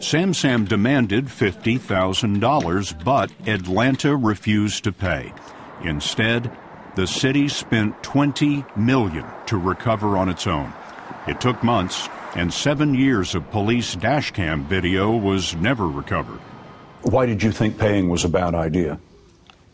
SamSam 0.00 0.68
demanded 0.68 1.26
$50,000, 1.26 3.04
but 3.04 3.30
Atlanta 3.46 4.16
refused 4.16 4.84
to 4.84 4.92
pay. 4.92 5.32
Instead, 5.82 6.50
the 6.96 7.06
city 7.06 7.48
spent 7.48 8.02
20 8.02 8.64
million 8.76 9.24
to 9.46 9.56
recover 9.56 10.16
on 10.16 10.28
its 10.28 10.46
own. 10.46 10.72
It 11.26 11.40
took 11.40 11.62
months, 11.62 12.08
and 12.34 12.52
seven 12.52 12.94
years 12.94 13.34
of 13.34 13.50
police 13.50 13.96
dashcam 13.96 14.64
video 14.64 15.16
was 15.16 15.54
never 15.56 15.86
recovered. 15.88 16.40
Why 17.02 17.26
did 17.26 17.42
you 17.42 17.52
think 17.52 17.78
paying 17.78 18.08
was 18.08 18.24
a 18.24 18.28
bad 18.28 18.54
idea? 18.54 19.00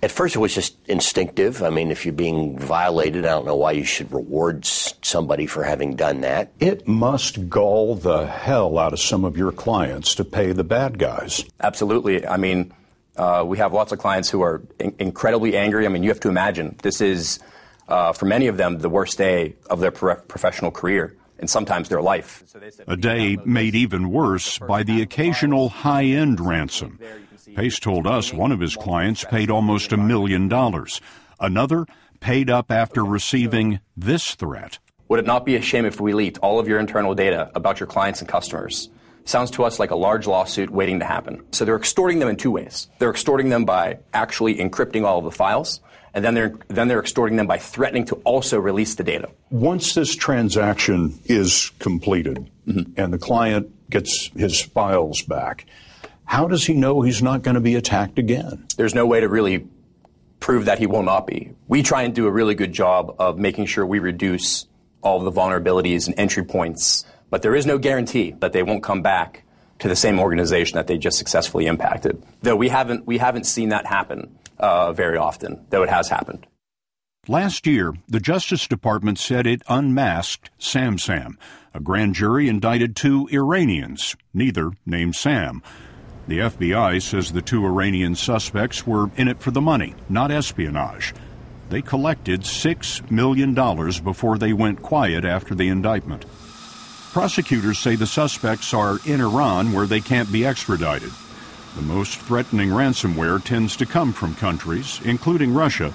At 0.02 0.10
first, 0.10 0.34
it 0.34 0.40
was 0.40 0.52
just 0.52 0.76
instinctive. 0.88 1.62
I 1.62 1.70
mean, 1.70 1.92
if 1.92 2.04
you're 2.04 2.12
being 2.12 2.58
violated, 2.58 3.24
I 3.24 3.28
don't 3.28 3.46
know 3.46 3.54
why 3.54 3.70
you 3.70 3.84
should 3.84 4.10
reward 4.12 4.64
somebody 4.64 5.46
for 5.46 5.62
having 5.62 5.94
done 5.94 6.22
that. 6.22 6.50
It 6.58 6.88
must 6.88 7.48
gall 7.48 7.94
the 7.94 8.26
hell 8.26 8.78
out 8.78 8.92
of 8.92 8.98
some 9.00 9.24
of 9.24 9.36
your 9.36 9.52
clients 9.52 10.16
to 10.16 10.24
pay 10.24 10.50
the 10.50 10.64
bad 10.64 10.98
guys. 10.98 11.44
Absolutely. 11.60 12.26
I 12.26 12.36
mean, 12.36 12.74
uh, 13.16 13.44
we 13.46 13.58
have 13.58 13.72
lots 13.72 13.92
of 13.92 14.00
clients 14.00 14.28
who 14.28 14.42
are 14.42 14.60
in- 14.80 14.94
incredibly 14.98 15.56
angry. 15.56 15.86
I 15.86 15.88
mean, 15.88 16.02
you 16.02 16.08
have 16.08 16.20
to 16.20 16.28
imagine 16.28 16.74
this 16.82 17.00
is, 17.00 17.38
uh, 17.86 18.12
for 18.12 18.26
many 18.26 18.48
of 18.48 18.56
them, 18.56 18.78
the 18.78 18.88
worst 18.88 19.18
day 19.18 19.54
of 19.70 19.78
their 19.78 19.92
pro- 19.92 20.16
professional 20.16 20.72
career 20.72 21.14
and 21.38 21.48
sometimes 21.48 21.88
their 21.88 22.02
life. 22.02 22.42
A 22.88 22.96
day 22.96 23.36
made 23.44 23.76
even 23.76 24.10
worse 24.10 24.58
by 24.58 24.82
the 24.82 25.00
occasional 25.02 25.68
high 25.68 26.04
end 26.04 26.40
ransom. 26.40 26.98
Pace 27.54 27.78
told 27.78 28.06
us 28.06 28.32
one 28.32 28.52
of 28.52 28.60
his 28.60 28.76
clients 28.76 29.24
paid 29.24 29.50
almost 29.50 29.92
a 29.92 29.96
million 29.96 30.48
dollars. 30.48 31.00
Another 31.38 31.86
paid 32.20 32.48
up 32.48 32.70
after 32.70 33.04
receiving 33.04 33.80
this 33.96 34.34
threat. 34.34 34.78
Would 35.08 35.20
it 35.20 35.26
not 35.26 35.44
be 35.44 35.56
a 35.56 35.62
shame 35.62 35.84
if 35.84 36.00
we 36.00 36.14
leaked 36.14 36.38
all 36.38 36.58
of 36.58 36.66
your 36.66 36.78
internal 36.78 37.14
data 37.14 37.50
about 37.54 37.80
your 37.80 37.86
clients 37.86 38.20
and 38.20 38.28
customers? 38.28 38.88
sounds 39.24 39.50
to 39.52 39.64
us 39.64 39.78
like 39.78 39.90
a 39.90 39.96
large 39.96 40.26
lawsuit 40.26 40.70
waiting 40.70 40.98
to 41.00 41.04
happen. 41.04 41.44
So 41.52 41.64
they're 41.64 41.76
extorting 41.76 42.18
them 42.18 42.28
in 42.28 42.36
two 42.36 42.50
ways. 42.50 42.88
They're 42.98 43.10
extorting 43.10 43.48
them 43.50 43.64
by 43.64 43.98
actually 44.12 44.56
encrypting 44.56 45.04
all 45.04 45.18
of 45.18 45.24
the 45.24 45.30
files, 45.30 45.80
and 46.14 46.24
then 46.24 46.34
they're 46.34 46.54
then 46.68 46.88
they're 46.88 47.00
extorting 47.00 47.36
them 47.36 47.46
by 47.46 47.58
threatening 47.58 48.04
to 48.06 48.16
also 48.24 48.58
release 48.58 48.94
the 48.94 49.04
data. 49.04 49.30
Once 49.50 49.94
this 49.94 50.14
transaction 50.14 51.18
is 51.26 51.70
completed 51.78 52.50
mm-hmm. 52.66 52.92
and 52.96 53.12
the 53.12 53.18
client 53.18 53.90
gets 53.90 54.30
his 54.36 54.60
files 54.60 55.22
back, 55.22 55.66
how 56.24 56.48
does 56.48 56.64
he 56.64 56.74
know 56.74 57.02
he's 57.02 57.22
not 57.22 57.42
going 57.42 57.54
to 57.54 57.60
be 57.60 57.74
attacked 57.74 58.18
again? 58.18 58.66
There's 58.76 58.94
no 58.94 59.06
way 59.06 59.20
to 59.20 59.28
really 59.28 59.66
prove 60.40 60.64
that 60.64 60.78
he 60.78 60.86
will 60.86 61.02
not 61.02 61.26
be. 61.26 61.52
We 61.68 61.82
try 61.82 62.02
and 62.02 62.14
do 62.14 62.26
a 62.26 62.30
really 62.30 62.54
good 62.54 62.72
job 62.72 63.14
of 63.18 63.38
making 63.38 63.66
sure 63.66 63.86
we 63.86 63.98
reduce 63.98 64.66
all 65.02 65.18
of 65.18 65.24
the 65.24 65.40
vulnerabilities 65.40 66.06
and 66.06 66.18
entry 66.18 66.44
points, 66.44 67.04
but 67.30 67.42
there 67.42 67.54
is 67.54 67.66
no 67.66 67.78
guarantee 67.78 68.32
that 68.40 68.52
they 68.52 68.62
won't 68.62 68.82
come 68.82 69.02
back 69.02 69.44
to 69.78 69.88
the 69.88 69.96
same 69.96 70.18
organization 70.18 70.76
that 70.76 70.86
they 70.86 70.96
just 70.96 71.18
successfully 71.18 71.66
impacted. 71.66 72.22
Though 72.42 72.56
we 72.56 72.68
haven't 72.68 73.06
we 73.06 73.18
haven't 73.18 73.46
seen 73.46 73.70
that 73.70 73.86
happen 73.86 74.38
uh, 74.58 74.92
very 74.92 75.16
often, 75.16 75.66
though 75.70 75.82
it 75.82 75.90
has 75.90 76.08
happened. 76.08 76.46
Last 77.28 77.66
year, 77.68 77.94
the 78.08 78.18
Justice 78.18 78.66
Department 78.66 79.18
said 79.18 79.46
it 79.46 79.62
unmasked 79.68 80.50
SamSam. 80.58 81.36
A 81.72 81.80
grand 81.80 82.16
jury 82.16 82.48
indicted 82.48 82.96
two 82.96 83.28
Iranians, 83.32 84.16
neither 84.34 84.72
named 84.84 85.14
Sam. 85.14 85.62
The 86.28 86.38
FBI 86.38 87.02
says 87.02 87.32
the 87.32 87.42
two 87.42 87.64
Iranian 87.66 88.14
suspects 88.14 88.86
were 88.86 89.10
in 89.16 89.28
it 89.28 89.40
for 89.40 89.50
the 89.50 89.60
money, 89.60 89.94
not 90.08 90.30
espionage. 90.30 91.14
They 91.68 91.82
collected 91.82 92.42
$6 92.42 93.10
million 93.10 93.54
before 93.54 94.38
they 94.38 94.52
went 94.52 94.82
quiet 94.82 95.24
after 95.24 95.54
the 95.54 95.68
indictment. 95.68 96.24
Prosecutors 97.12 97.78
say 97.78 97.96
the 97.96 98.06
suspects 98.06 98.72
are 98.72 98.98
in 99.04 99.20
Iran 99.20 99.72
where 99.72 99.86
they 99.86 100.00
can't 100.00 100.30
be 100.30 100.46
extradited. 100.46 101.10
The 101.74 101.82
most 101.82 102.18
threatening 102.18 102.70
ransomware 102.70 103.42
tends 103.42 103.76
to 103.76 103.86
come 103.86 104.12
from 104.12 104.34
countries, 104.34 105.00
including 105.04 105.54
Russia, 105.54 105.92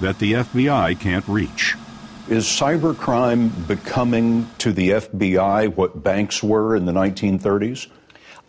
that 0.00 0.18
the 0.18 0.32
FBI 0.32 0.98
can't 0.98 1.26
reach. 1.28 1.74
Is 2.28 2.46
cybercrime 2.46 3.66
becoming 3.68 4.48
to 4.58 4.72
the 4.72 4.90
FBI 4.90 5.74
what 5.74 6.02
banks 6.02 6.42
were 6.42 6.74
in 6.74 6.84
the 6.84 6.92
1930s? 6.92 7.86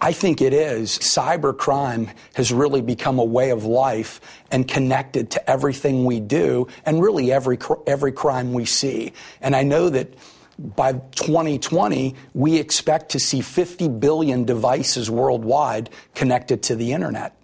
I 0.02 0.12
think 0.12 0.42
it 0.42 0.54
is. 0.54 1.00
Cybercrime 1.00 2.10
has 2.34 2.52
really 2.52 2.82
become 2.82 3.18
a 3.18 3.24
way 3.24 3.50
of 3.50 3.66
life 3.66 4.22
and 4.52 4.68
connected 4.68 5.32
to 5.32 5.50
everything 5.50 6.06
we 6.06 6.20
do 6.20 6.68
and 6.86 7.02
really 7.02 7.32
every, 7.32 7.58
every 7.88 8.12
crime 8.12 8.54
we 8.54 8.66
see. 8.66 9.14
And 9.42 9.56
I 9.56 9.64
know 9.64 9.90
that 9.90 10.14
by 10.58 10.94
2020, 10.94 12.16
we 12.34 12.58
expect 12.58 13.10
to 13.10 13.20
see 13.20 13.42
50 13.42 13.88
billion 13.90 14.46
devices 14.46 15.10
worldwide 15.10 15.90
connected 16.14 16.64
to 16.64 16.76
the 16.76 16.94
internet. 16.94 17.36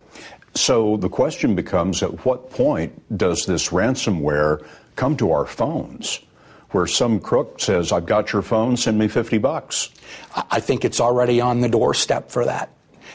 So 0.53 0.97
the 0.97 1.09
question 1.09 1.55
becomes 1.55 2.03
at 2.03 2.25
what 2.25 2.49
point 2.51 3.17
does 3.17 3.45
this 3.45 3.69
ransomware 3.69 4.65
come 4.95 5.15
to 5.17 5.31
our 5.31 5.45
phones? 5.45 6.19
Where 6.71 6.87
some 6.87 7.19
crook 7.19 7.59
says, 7.59 7.91
I've 7.91 8.05
got 8.05 8.33
your 8.33 8.41
phone, 8.41 8.77
send 8.77 8.97
me 8.97 9.07
50 9.07 9.37
bucks. 9.37 9.89
I 10.49 10.59
think 10.59 10.85
it's 10.85 10.99
already 10.99 11.41
on 11.41 11.61
the 11.61 11.69
doorstep 11.69 12.31
for 12.31 12.45
that. 12.45 12.69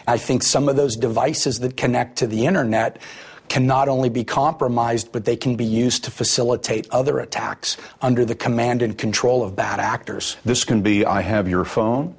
I 0.06 0.18
think 0.18 0.42
some 0.42 0.68
of 0.68 0.76
those 0.76 0.96
devices 0.96 1.60
that 1.60 1.76
connect 1.76 2.18
to 2.18 2.26
the 2.26 2.46
internet 2.46 3.00
can 3.48 3.66
not 3.66 3.88
only 3.88 4.08
be 4.08 4.24
compromised, 4.24 5.12
but 5.12 5.24
they 5.24 5.36
can 5.36 5.56
be 5.56 5.64
used 5.64 6.04
to 6.04 6.10
facilitate 6.10 6.88
other 6.90 7.18
attacks 7.18 7.76
under 8.02 8.24
the 8.24 8.34
command 8.34 8.82
and 8.82 8.98
control 8.98 9.42
of 9.42 9.54
bad 9.54 9.80
actors. 9.80 10.36
This 10.44 10.64
can 10.64 10.82
be 10.82 11.04
I 11.04 11.20
have 11.22 11.48
your 11.48 11.64
phone, 11.64 12.14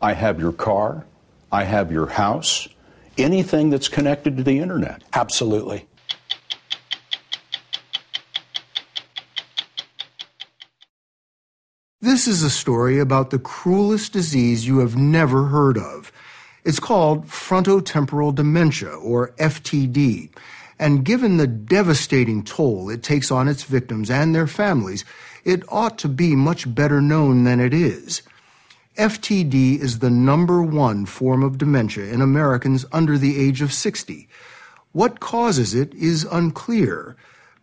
I 0.00 0.12
have 0.12 0.38
your 0.38 0.52
car, 0.52 1.06
I 1.50 1.64
have 1.64 1.90
your 1.90 2.06
house, 2.06 2.68
anything 3.16 3.70
that's 3.70 3.88
connected 3.88 4.36
to 4.36 4.42
the 4.42 4.58
internet. 4.58 5.02
Absolutely. 5.14 5.87
This 12.00 12.28
is 12.28 12.44
a 12.44 12.50
story 12.50 13.00
about 13.00 13.30
the 13.30 13.40
cruelest 13.40 14.12
disease 14.12 14.68
you 14.68 14.78
have 14.78 14.96
never 14.96 15.46
heard 15.46 15.76
of. 15.76 16.12
It's 16.62 16.78
called 16.78 17.26
frontotemporal 17.26 18.36
dementia, 18.36 18.90
or 18.90 19.32
FTD, 19.32 20.30
and 20.78 21.04
given 21.04 21.38
the 21.38 21.48
devastating 21.48 22.44
toll 22.44 22.88
it 22.88 23.02
takes 23.02 23.32
on 23.32 23.48
its 23.48 23.64
victims 23.64 24.12
and 24.12 24.32
their 24.32 24.46
families, 24.46 25.04
it 25.44 25.64
ought 25.70 25.98
to 25.98 26.08
be 26.08 26.36
much 26.36 26.72
better 26.72 27.00
known 27.00 27.42
than 27.42 27.58
it 27.58 27.74
is. 27.74 28.22
FTD 28.96 29.80
is 29.80 29.98
the 29.98 30.08
number 30.08 30.62
one 30.62 31.04
form 31.04 31.42
of 31.42 31.58
dementia 31.58 32.12
in 32.12 32.20
Americans 32.20 32.86
under 32.92 33.18
the 33.18 33.36
age 33.36 33.60
of 33.60 33.72
60. 33.72 34.28
What 34.92 35.18
causes 35.18 35.74
it 35.74 35.92
is 35.94 36.22
unclear 36.30 37.16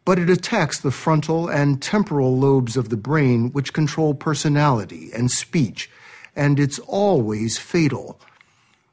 but 0.05 0.19
it 0.19 0.29
attacks 0.29 0.79
the 0.79 0.91
frontal 0.91 1.49
and 1.49 1.81
temporal 1.81 2.37
lobes 2.37 2.77
of 2.77 2.89
the 2.89 2.97
brain 2.97 3.51
which 3.51 3.73
control 3.73 4.13
personality 4.13 5.09
and 5.13 5.31
speech, 5.31 5.89
and 6.35 6.59
it's 6.59 6.79
always 6.79 7.57
fatal. 7.57 8.19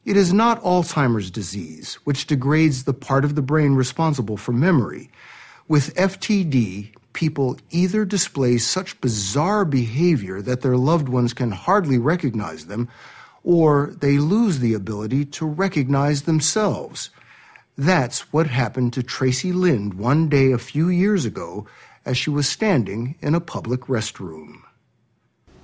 It 0.04 0.16
is 0.16 0.32
not 0.32 0.62
Alzheimer's 0.62 1.30
disease, 1.30 1.94
which 2.04 2.26
degrades 2.26 2.84
the 2.84 2.94
part 2.94 3.24
of 3.24 3.34
the 3.34 3.42
brain 3.42 3.74
responsible 3.74 4.36
for 4.36 4.52
memory. 4.52 5.10
With 5.68 5.94
FTD, 5.94 6.94
people 7.12 7.58
either 7.70 8.04
display 8.04 8.58
such 8.58 9.00
bizarre 9.00 9.64
behavior 9.64 10.42
that 10.42 10.62
their 10.62 10.76
loved 10.76 11.08
ones 11.08 11.32
can 11.34 11.52
hardly 11.52 11.98
recognize 11.98 12.66
them, 12.66 12.88
or 13.44 13.94
they 14.00 14.18
lose 14.18 14.58
the 14.58 14.74
ability 14.74 15.26
to 15.26 15.46
recognize 15.46 16.22
themselves. 16.22 17.10
That's 17.76 18.32
what 18.32 18.46
happened 18.48 18.92
to 18.94 19.02
Tracy 19.02 19.52
Lind 19.52 19.94
one 19.94 20.28
day 20.28 20.52
a 20.52 20.58
few 20.58 20.88
years 20.88 21.24
ago 21.24 21.66
as 22.04 22.18
she 22.18 22.30
was 22.30 22.48
standing 22.48 23.14
in 23.20 23.34
a 23.34 23.40
public 23.40 23.82
restroom. 23.82 24.62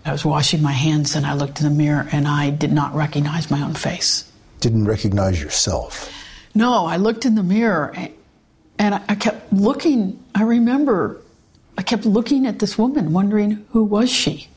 I 0.05 0.13
was 0.13 0.25
washing 0.25 0.63
my 0.63 0.73
hands 0.73 1.15
and 1.15 1.27
I 1.27 1.35
looked 1.35 1.61
in 1.61 1.65
the 1.65 1.75
mirror 1.75 2.09
and 2.13 2.27
I 2.27 2.51
did 2.51 2.73
not 2.73 2.95
recognize 2.95 3.51
my 3.51 3.61
own 3.61 3.75
face. 3.75 4.31
Didn't 4.61 4.87
recognize 4.87 5.43
yourself? 5.43 6.11
No, 6.55 6.87
I 6.87 6.97
looked 6.97 7.27
in 7.27 7.35
the 7.35 7.43
mirror 7.43 7.95
and 8.79 8.95
I 8.95 9.15
kept 9.15 9.53
looking. 9.53 10.23
I 10.35 10.43
remember 10.45 11.21
I 11.77 11.83
kept 11.83 12.07
looking 12.07 12.47
at 12.47 12.59
this 12.59 12.79
woman, 12.79 13.13
wondering 13.13 13.67
who 13.71 13.85
was 13.85 14.11
she? 14.11 14.49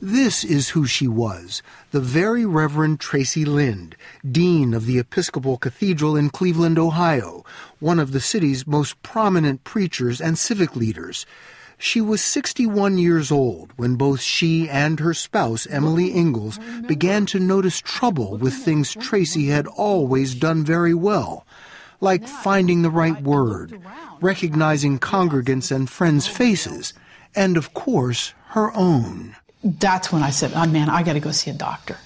This 0.00 0.44
is 0.44 0.68
who 0.70 0.84
she 0.84 1.08
was, 1.08 1.62
the 1.90 2.00
Very 2.00 2.44
Reverend 2.44 3.00
Tracy 3.00 3.46
Lind, 3.46 3.96
Dean 4.30 4.74
of 4.74 4.84
the 4.84 4.98
Episcopal 4.98 5.56
Cathedral 5.56 6.16
in 6.16 6.28
Cleveland, 6.28 6.78
Ohio, 6.78 7.46
one 7.80 7.98
of 7.98 8.12
the 8.12 8.20
city's 8.20 8.66
most 8.66 9.02
prominent 9.02 9.64
preachers 9.64 10.20
and 10.20 10.38
civic 10.38 10.76
leaders. 10.76 11.24
She 11.78 12.02
was 12.02 12.20
61 12.20 12.98
years 12.98 13.32
old 13.32 13.72
when 13.76 13.96
both 13.96 14.20
she 14.20 14.68
and 14.68 15.00
her 15.00 15.14
spouse, 15.14 15.66
Emily 15.66 16.14
Ingalls, 16.14 16.58
began 16.86 17.24
to 17.26 17.40
notice 17.40 17.80
trouble 17.80 18.36
with 18.36 18.52
things 18.52 18.92
Tracy 18.92 19.46
had 19.46 19.66
always 19.66 20.34
done 20.34 20.62
very 20.62 20.92
well, 20.92 21.46
like 22.02 22.28
finding 22.28 22.82
the 22.82 22.90
right 22.90 23.22
word, 23.22 23.80
recognizing 24.20 24.98
congregants 24.98 25.74
and 25.74 25.88
friends' 25.88 26.26
faces, 26.26 26.92
and, 27.34 27.56
of 27.56 27.72
course, 27.72 28.34
her 28.48 28.70
own 28.74 29.36
that's 29.62 30.12
when 30.12 30.22
I 30.22 30.30
said, 30.30 30.52
oh 30.54 30.66
man, 30.66 30.88
I 30.88 31.02
got 31.02 31.14
to 31.14 31.20
go 31.20 31.32
see 31.32 31.50
a 31.50 31.54
doctor. 31.54 31.96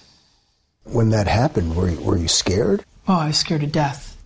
When 0.85 1.11
that 1.11 1.27
happened, 1.27 1.77
were 1.77 1.91
you, 1.91 2.01
were 2.01 2.17
you 2.17 2.29
scared? 2.29 2.85
Oh, 3.07 3.15
I 3.15 3.29
was 3.29 3.39
scared 3.39 3.61
to 3.61 3.67
death. 3.67 4.17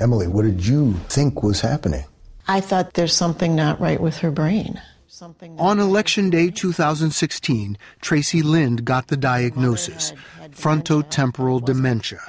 Emily, 0.00 0.26
what 0.26 0.44
did 0.44 0.64
you 0.64 0.94
think 1.08 1.42
was 1.42 1.60
happening? 1.60 2.04
I 2.46 2.60
thought 2.60 2.94
there's 2.94 3.14
something 3.14 3.54
not 3.54 3.80
right 3.80 4.00
with 4.00 4.18
her 4.18 4.30
brain. 4.30 4.80
Something 5.08 5.58
On 5.58 5.80
Election 5.80 6.30
Day 6.30 6.50
2016, 6.50 7.76
Tracy 8.00 8.42
Lind 8.42 8.84
got 8.84 9.08
the 9.08 9.16
diagnosis 9.16 10.12
frontotemporal 10.50 11.64
dementia. 11.64 12.20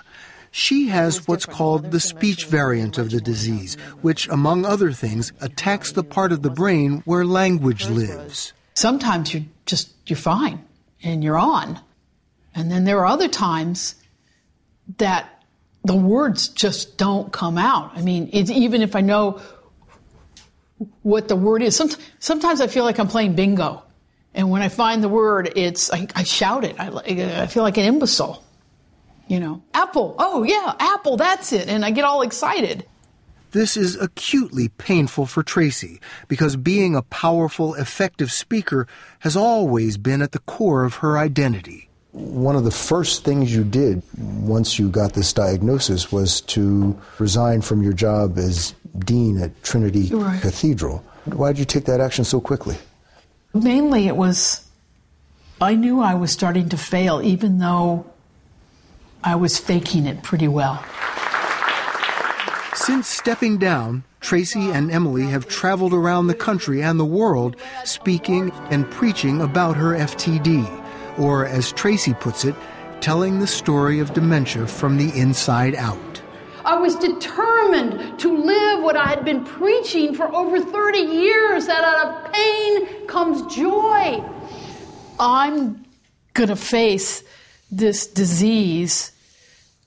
She 0.52 0.88
has 0.88 1.28
what's 1.28 1.46
called 1.46 1.92
the 1.92 2.00
speech 2.00 2.46
variant 2.46 2.98
of 2.98 3.12
the 3.12 3.22
disease, 3.22 3.76
which, 4.02 4.28
among 4.30 4.66
other 4.66 4.92
things, 4.92 5.32
attacks 5.42 5.92
the 5.92 6.04
part 6.04 6.32
of 6.32 6.42
the 6.42 6.50
brain 6.50 7.04
where 7.06 7.26
language 7.26 7.88
lives. 7.88 8.54
Sometimes 8.80 9.34
you're 9.34 9.44
just 9.66 9.92
you're 10.06 10.16
fine 10.16 10.64
and 11.04 11.22
you're 11.22 11.38
on. 11.38 11.78
And 12.56 12.72
then 12.72 12.86
there 12.86 13.00
are 13.00 13.08
other 13.08 13.28
times 13.28 13.96
that 15.00 15.44
the 15.84 15.96
words 15.96 16.48
just 16.48 16.98
don't 16.98 17.30
come 17.34 17.58
out. 17.58 17.92
I 17.96 18.02
mean, 18.02 18.30
even 18.30 18.82
if 18.82 18.96
I 18.96 19.02
know 19.02 19.42
what 21.04 21.28
the 21.28 21.36
word 21.36 21.62
is, 21.62 21.76
some, 21.76 21.90
sometimes 22.20 22.62
I 22.62 22.68
feel 22.68 22.86
like 22.86 23.00
I'm 23.00 23.10
playing 23.10 23.36
bingo. 23.36 23.84
And 24.34 24.50
when 24.50 24.62
I 24.62 24.70
find 24.70 25.04
the 25.04 25.10
word, 25.10 25.52
it's 25.58 25.92
I, 25.92 26.08
I 26.16 26.24
shout 26.24 26.64
it. 26.64 26.80
I, 26.80 26.88
I 27.44 27.48
feel 27.48 27.64
like 27.64 27.78
an 27.78 27.84
imbecile. 27.84 28.42
You 29.28 29.42
know, 29.42 29.62
apple. 29.74 30.16
Oh 30.18 30.44
yeah, 30.44 30.74
apple. 30.80 31.18
That's 31.18 31.52
it. 31.52 31.68
And 31.68 31.84
I 31.84 31.92
get 31.92 32.06
all 32.06 32.22
excited. 32.22 32.86
This 33.52 33.76
is 33.76 33.96
acutely 33.96 34.70
painful 34.70 35.26
for 35.26 35.42
Tracy 35.42 36.00
because 36.28 36.56
being 36.56 36.96
a 36.96 37.02
powerful, 37.02 37.74
effective 37.76 38.32
speaker 38.32 38.88
has 39.20 39.36
always 39.36 39.98
been 39.98 40.22
at 40.22 40.34
the 40.34 40.40
core 40.40 40.84
of 40.84 40.96
her 40.96 41.18
identity. 41.18 41.90
One 42.12 42.56
of 42.56 42.64
the 42.64 42.72
first 42.72 43.24
things 43.24 43.54
you 43.54 43.64
did 43.64 44.04
once 44.18 44.78
you 44.78 44.90
got 44.90 45.14
this 45.14 45.34
diagnosis 45.34 46.12
was 46.12 46.42
to 46.42 47.00
resign 47.18 47.62
from 47.62 47.82
your 47.82 47.94
job 47.94 48.38
as 48.38 48.76
dean 49.00 49.42
at 49.42 49.64
Trinity 49.64 50.14
right. 50.14 50.42
Cathedral. 50.42 51.04
Why 51.26 51.52
did 51.52 51.60
you 51.60 51.66
take 51.66 51.86
that 51.86 52.00
action 52.00 52.26
so 52.26 52.42
quickly? 52.42 52.78
Mainly, 53.54 54.08
it 54.08 54.16
was 54.16 54.68
I 55.62 55.76
knew 55.76 56.00
I 56.02 56.14
was 56.14 56.32
starting 56.32 56.70
to 56.70 56.78
fail, 56.78 57.22
even 57.22 57.60
though 57.60 58.06
I 59.24 59.36
was 59.36 59.58
faking 59.58 60.06
it 60.06 60.24
pretty 60.24 60.48
well. 60.48 60.84
Since 62.86 63.10
stepping 63.10 63.58
down, 63.58 64.06
Tracy 64.22 64.72
and 64.72 64.90
Emily 64.90 65.26
have 65.26 65.50
traveled 65.50 65.94
around 65.94 66.28
the 66.28 66.34
country 66.34 66.82
and 66.82 66.98
the 66.98 67.04
world 67.04 67.58
speaking 67.84 68.52
and 68.72 68.90
preaching 68.90 69.42
about 69.42 69.76
her 69.76 69.94
FTD, 69.94 71.20
or 71.20 71.46
as 71.46 71.74
Tracy 71.74 72.14
puts 72.14 72.46
it, 72.46 72.56
telling 73.02 73.40
the 73.40 73.48
story 73.48 74.00
of 74.00 74.14
dementia 74.14 74.66
from 74.66 74.96
the 74.96 75.12
inside 75.20 75.76
out. 75.76 76.22
I 76.64 76.78
was 76.78 76.96
determined 76.96 78.18
to 78.18 78.38
live 78.38 78.82
what 78.82 78.96
I 78.96 79.08
had 79.08 79.26
been 79.26 79.44
preaching 79.44 80.16
for 80.16 80.34
over 80.34 80.62
30 80.62 81.00
years 81.00 81.68
that 81.68 81.84
out 81.84 82.08
of 82.08 82.32
pain 82.32 83.08
comes 83.08 83.54
joy. 83.54 84.24
I'm 85.20 85.86
going 86.34 86.50
to 86.50 86.56
face 86.56 87.26
this 87.70 88.08
disease 88.08 89.12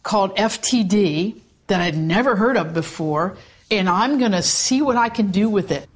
called 0.02 0.36
FTD 0.36 1.41
that 1.66 1.80
I'd 1.80 1.96
never 1.96 2.36
heard 2.36 2.56
of 2.56 2.74
before, 2.74 3.36
and 3.70 3.88
I'm 3.88 4.18
going 4.18 4.32
to 4.32 4.42
see 4.42 4.82
what 4.82 4.96
I 4.96 5.08
can 5.08 5.30
do 5.30 5.48
with 5.48 5.70
it. 5.70 5.88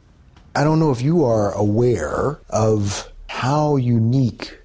I 0.55 0.65
don't 0.65 0.79
know 0.79 0.91
if 0.91 1.03
you 1.03 1.25
are 1.25 1.53
aware 1.53 2.39
of 2.49 3.13
how 3.29 3.77
unique 3.77 4.59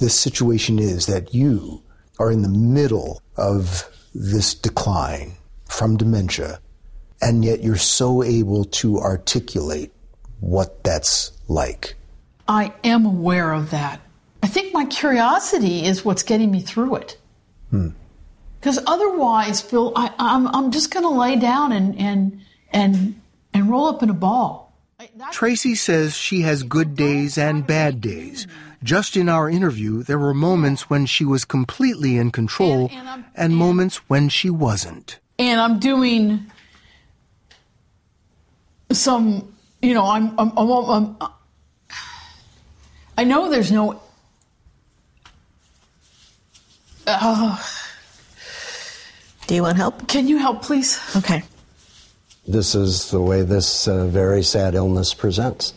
this 0.00 0.18
situation 0.18 0.78
is 0.78 1.06
that 1.06 1.34
you 1.34 1.82
are 2.18 2.32
in 2.32 2.42
the 2.42 2.48
middle 2.48 3.22
of 3.36 3.88
this 4.14 4.54
decline 4.54 5.36
from 5.66 5.96
dementia, 5.96 6.60
and 7.22 7.44
yet 7.44 7.62
you're 7.62 7.76
so 7.76 8.22
able 8.22 8.64
to 8.64 8.98
articulate 8.98 9.92
what 10.40 10.82
that's 10.82 11.32
like. 11.46 11.94
I 12.48 12.72
am 12.82 13.04
aware 13.04 13.52
of 13.52 13.70
that. 13.70 14.00
I 14.42 14.46
think 14.46 14.72
my 14.72 14.86
curiosity 14.86 15.84
is 15.84 16.04
what's 16.04 16.22
getting 16.22 16.50
me 16.50 16.60
through 16.60 16.96
it. 16.96 17.18
Hmm. 17.70 17.90
Because 18.60 18.80
otherwise, 18.86 19.60
Phil, 19.60 19.92
I, 19.94 20.06
am 20.18 20.46
I'm, 20.46 20.54
I'm 20.54 20.70
just 20.70 20.92
going 20.92 21.04
to 21.04 21.10
lay 21.10 21.36
down 21.36 21.72
and, 21.72 21.98
and, 21.98 22.40
and, 22.72 23.20
and 23.54 23.70
roll 23.70 23.86
up 23.86 24.02
in 24.02 24.10
a 24.10 24.14
ball. 24.14 24.76
Tracy 25.30 25.74
says 25.76 26.16
she 26.16 26.40
has 26.42 26.64
good 26.64 26.96
days 26.96 27.38
and 27.38 27.66
bad 27.66 28.00
days. 28.00 28.46
Just 28.82 29.16
in 29.16 29.28
our 29.28 29.48
interview, 29.48 30.02
there 30.02 30.18
were 30.18 30.34
moments 30.34 30.90
when 30.90 31.06
she 31.06 31.24
was 31.24 31.44
completely 31.44 32.16
in 32.16 32.30
control 32.30 32.90
and, 32.92 33.08
and, 33.08 33.24
and 33.34 33.56
moments 33.56 33.96
when 34.08 34.28
she 34.28 34.50
wasn't. 34.50 35.18
And 35.38 35.60
I'm 35.60 35.78
doing 35.78 36.50
some, 38.90 39.52
you 39.82 39.94
know, 39.94 40.06
I'm, 40.06 40.38
I'm, 40.38 40.52
I'm, 40.56 40.90
I'm 40.90 41.30
I 43.18 43.24
know 43.24 43.50
there's 43.50 43.72
no. 43.72 44.00
Uh, 47.04 47.58
do 49.48 49.54
you 49.54 49.62
want 49.62 49.76
help? 49.76 50.06
Can 50.06 50.28
you 50.28 50.38
help, 50.38 50.62
please? 50.62 51.00
Okay. 51.16 51.42
This 52.46 52.74
is 52.74 53.10
the 53.10 53.20
way 53.20 53.42
this 53.42 53.88
uh, 53.88 54.06
very 54.06 54.42
sad 54.42 54.74
illness 54.74 55.14
presents. 55.14 55.74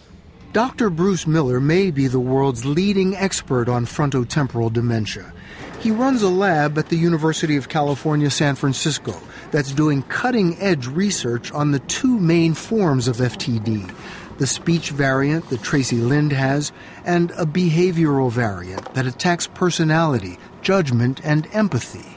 Dr. 0.53 0.89
Bruce 0.89 1.25
Miller 1.25 1.59
may 1.59 1.89
be 1.89 2.07
the 2.07 2.19
world's 2.19 2.65
leading 2.65 3.15
expert 3.15 3.69
on 3.69 3.85
frontotemporal 3.85 4.71
dementia. 4.71 5.33
He 5.79 5.89
runs 5.89 6.21
a 6.21 6.29
lab 6.29 6.77
at 6.77 6.89
the 6.89 6.97
University 6.97 7.55
of 7.55 7.69
California, 7.69 8.29
San 8.29 8.55
Francisco 8.55 9.15
that's 9.51 9.71
doing 9.71 10.03
cutting 10.03 10.59
edge 10.59 10.87
research 10.87 11.51
on 11.51 11.71
the 11.71 11.79
two 11.79 12.19
main 12.19 12.53
forms 12.53 13.07
of 13.07 13.17
FTD 13.17 13.89
the 14.37 14.47
speech 14.47 14.89
variant 14.89 15.47
that 15.49 15.61
Tracy 15.61 15.97
Lind 15.97 16.31
has, 16.31 16.71
and 17.05 17.29
a 17.37 17.45
behavioral 17.45 18.31
variant 18.31 18.91
that 18.95 19.05
attacks 19.05 19.45
personality, 19.45 20.39
judgment, 20.63 21.21
and 21.23 21.47
empathy. 21.53 22.09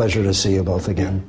Pleasure 0.00 0.22
to 0.22 0.32
see 0.32 0.54
you 0.54 0.62
both 0.62 0.88
again. 0.88 1.28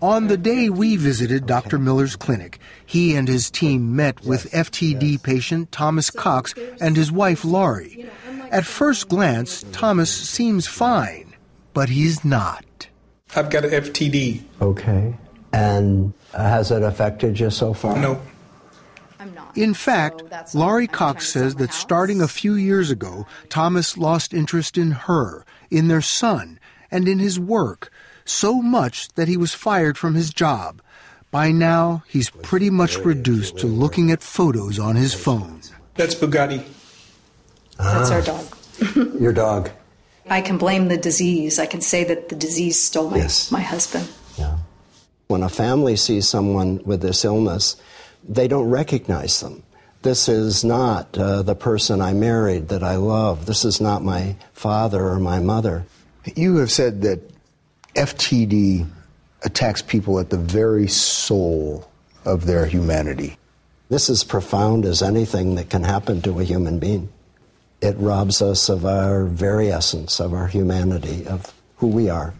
On 0.00 0.28
the 0.28 0.36
day 0.36 0.70
we 0.70 0.94
visited 0.94 1.46
Dr. 1.46 1.80
Miller's 1.80 2.14
clinic, 2.14 2.60
he 2.86 3.16
and 3.16 3.26
his 3.26 3.50
team 3.50 3.96
met 3.96 4.24
with 4.24 4.52
FTD 4.52 5.20
patient 5.20 5.72
Thomas 5.72 6.10
Cox 6.10 6.54
and 6.80 6.96
his 6.96 7.10
wife 7.10 7.44
Laurie. 7.44 8.08
At 8.52 8.66
first 8.66 9.08
glance, 9.08 9.64
Thomas 9.72 10.12
seems 10.12 10.68
fine, 10.68 11.34
but 11.72 11.88
he's 11.88 12.24
not. 12.24 12.86
I've 13.34 13.50
got 13.50 13.64
an 13.64 13.72
FTD. 13.72 14.44
Okay. 14.62 15.16
And 15.52 16.12
has 16.36 16.70
it 16.70 16.84
affected 16.84 17.40
you 17.40 17.50
so 17.50 17.74
far? 17.74 17.98
No. 17.98 18.22
In 19.56 19.74
fact, 19.74 20.22
Laurie 20.54 20.86
Cox 20.86 21.26
says 21.26 21.56
that 21.56 21.72
starting 21.72 22.22
a 22.22 22.28
few 22.28 22.54
years 22.54 22.92
ago, 22.92 23.26
Thomas 23.48 23.98
lost 23.98 24.32
interest 24.32 24.78
in 24.78 24.92
her, 24.92 25.44
in 25.68 25.88
their 25.88 26.00
son, 26.00 26.60
and 26.92 27.08
in 27.08 27.18
his 27.18 27.40
work, 27.40 27.90
so 28.24 28.62
much 28.62 29.08
that 29.10 29.28
he 29.28 29.36
was 29.36 29.54
fired 29.54 29.98
from 29.98 30.14
his 30.14 30.32
job. 30.32 30.80
By 31.30 31.50
now, 31.50 32.04
he's 32.08 32.30
pretty 32.30 32.70
much 32.70 32.96
reduced 32.98 33.58
to 33.58 33.66
looking 33.66 34.10
at 34.10 34.22
photos 34.22 34.78
on 34.78 34.96
his 34.96 35.14
phone. 35.14 35.60
That's 35.96 36.14
Bugatti. 36.14 36.64
That's 37.76 38.10
our 38.10 38.22
dog. 38.22 38.46
Your 39.20 39.32
dog. 39.32 39.70
I 40.28 40.40
can 40.40 40.58
blame 40.58 40.88
the 40.88 40.96
disease. 40.96 41.58
I 41.58 41.66
can 41.66 41.80
say 41.80 42.04
that 42.04 42.28
the 42.28 42.36
disease 42.36 42.80
stole 42.80 43.10
my, 43.10 43.18
yes. 43.18 43.50
my 43.50 43.60
husband. 43.60 44.08
Yeah. 44.38 44.58
When 45.26 45.42
a 45.42 45.48
family 45.48 45.96
sees 45.96 46.28
someone 46.28 46.82
with 46.84 47.02
this 47.02 47.24
illness, 47.24 47.76
they 48.26 48.48
don't 48.48 48.70
recognize 48.70 49.40
them. 49.40 49.62
This 50.02 50.28
is 50.28 50.64
not 50.64 51.16
uh, 51.18 51.42
the 51.42 51.54
person 51.54 52.00
I 52.00 52.12
married 52.12 52.68
that 52.68 52.82
I 52.82 52.96
love. 52.96 53.46
This 53.46 53.64
is 53.64 53.80
not 53.80 54.04
my 54.04 54.36
father 54.52 55.08
or 55.08 55.18
my 55.18 55.40
mother. 55.40 55.86
You 56.36 56.56
have 56.56 56.70
said 56.70 57.02
that 57.02 57.33
FTD 57.94 58.88
attacks 59.44 59.82
people 59.82 60.18
at 60.18 60.30
the 60.30 60.38
very 60.38 60.88
soul 60.88 61.88
of 62.24 62.46
their 62.46 62.66
humanity. 62.66 63.36
This 63.88 64.08
is 64.08 64.24
profound 64.24 64.84
as 64.84 65.02
anything 65.02 65.54
that 65.54 65.70
can 65.70 65.84
happen 65.84 66.20
to 66.22 66.40
a 66.40 66.44
human 66.44 66.78
being. 66.78 67.08
It 67.80 67.96
robs 67.98 68.42
us 68.42 68.68
of 68.68 68.84
our 68.84 69.24
very 69.24 69.70
essence, 69.70 70.18
of 70.18 70.32
our 70.32 70.46
humanity, 70.48 71.26
of 71.26 71.52
who 71.76 71.86
we 71.86 72.08
are. 72.08 72.34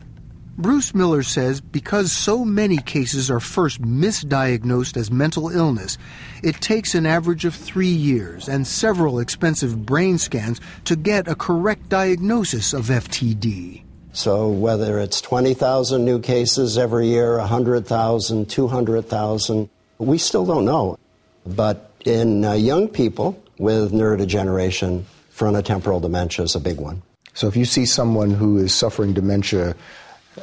Bruce 0.56 0.94
Miller 0.94 1.22
says 1.22 1.60
because 1.60 2.10
so 2.12 2.44
many 2.44 2.78
cases 2.78 3.30
are 3.30 3.40
first 3.40 3.82
misdiagnosed 3.82 4.96
as 4.96 5.10
mental 5.10 5.50
illness, 5.50 5.98
it 6.42 6.60
takes 6.60 6.94
an 6.94 7.06
average 7.06 7.44
of 7.44 7.54
three 7.54 7.88
years 7.88 8.48
and 8.48 8.66
several 8.66 9.18
expensive 9.18 9.84
brain 9.84 10.16
scans 10.16 10.60
to 10.84 10.96
get 10.96 11.28
a 11.28 11.34
correct 11.34 11.88
diagnosis 11.88 12.72
of 12.72 12.86
FTD. 12.86 13.83
So, 14.14 14.48
whether 14.48 15.00
it's 15.00 15.20
20,000 15.20 16.04
new 16.04 16.20
cases 16.20 16.78
every 16.78 17.08
year, 17.08 17.36
100,000, 17.38 18.48
200,000, 18.48 19.68
we 19.98 20.18
still 20.18 20.46
don't 20.46 20.64
know. 20.64 20.96
But 21.44 21.90
in 22.04 22.44
uh, 22.44 22.52
young 22.52 22.86
people 22.86 23.42
with 23.58 23.92
neurodegeneration, 23.92 25.02
frontotemporal 25.34 26.00
dementia 26.00 26.44
is 26.44 26.54
a 26.54 26.60
big 26.60 26.78
one. 26.78 27.02
So, 27.34 27.48
if 27.48 27.56
you 27.56 27.64
see 27.64 27.86
someone 27.86 28.30
who 28.30 28.56
is 28.58 28.72
suffering 28.72 29.14
dementia 29.14 29.74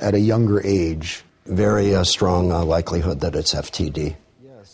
at 0.01 0.15
a 0.15 0.19
younger 0.19 0.61
age, 0.67 1.23
very 1.45 1.95
uh, 1.95 2.03
strong 2.03 2.51
uh, 2.51 2.65
likelihood 2.65 3.21
that 3.21 3.35
it's 3.35 3.53
FTD. 3.53 4.17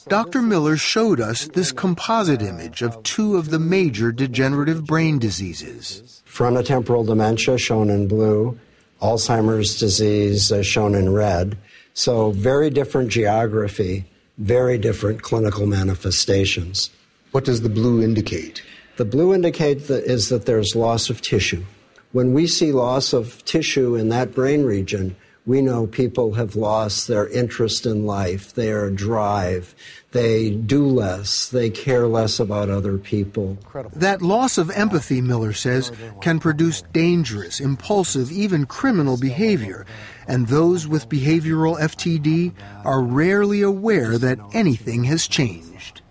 Dr. 0.08 0.42
Miller 0.42 0.76
showed 0.76 1.20
us 1.20 1.48
this 1.50 1.72
composite 1.72 2.42
image 2.42 2.82
of 2.82 3.04
two 3.04 3.36
of 3.36 3.52
the 3.52 3.60
major 3.60 4.12
degenerative 4.12 4.86
brain 4.86 5.20
diseases. 5.20 6.24
Frontotemporal 6.28 7.06
dementia, 7.06 7.58
shown 7.58 7.90
in 7.90 8.08
blue, 8.08 8.58
Alzheimer's 9.02 9.80
disease 9.80 10.52
uh, 10.52 10.64
shown 10.64 10.96
in 10.96 11.14
red. 11.14 11.58
So, 11.94 12.32
very 12.32 12.70
different 12.70 13.10
geography, 13.10 14.06
very 14.38 14.78
different 14.78 15.22
clinical 15.22 15.66
manifestations. 15.66 16.90
What 17.32 17.46
does 17.46 17.62
the 17.62 17.70
blue 17.70 18.04
indicate? 18.04 18.64
The 18.98 19.06
blue 19.06 19.34
indicate 19.34 19.88
that 19.88 20.06
is 20.06 20.30
that 20.30 20.46
there's 20.46 20.76
loss 20.76 21.10
of 21.10 21.22
tissue. 21.22 21.64
When 22.12 22.34
we 22.34 22.48
see 22.48 22.72
loss 22.72 23.14
of 23.14 23.44
tissue 23.46 23.96
in 23.96 24.10
that 24.10 24.34
brain 24.34 24.64
region, 24.64 25.16
we 25.48 25.62
know 25.62 25.88
people 25.88 26.34
have 26.34 26.58
lost 26.58 27.08
their 27.08 27.28
interest 27.30 27.86
in 27.86 28.06
life, 28.06 28.54
their 28.54 28.90
drive. 28.90 29.74
They 30.12 30.52
do 30.52 30.86
less. 30.86 31.48
They 31.48 31.70
care 31.70 32.06
less 32.06 32.40
about 32.40 32.70
other 32.70 32.98
people. 32.98 33.58
That 33.96 34.22
loss 34.22 34.58
of 34.58 34.70
empathy, 34.72 35.22
Miller 35.22 35.54
says, 35.54 35.92
can 36.20 36.40
produce 36.40 36.82
dangerous, 36.94 37.62
impulsive, 37.62 38.30
even 38.30 38.66
criminal 38.66 39.18
behavior. 39.18 39.86
And 40.28 40.48
those 40.48 40.86
with 40.86 41.08
behavioral 41.08 41.80
FTD 41.80 42.54
are 42.84 43.02
rarely 43.02 43.62
aware 43.62 44.18
that 44.18 44.40
anything 44.54 45.06
has 45.06 45.28
changed. 45.28 46.02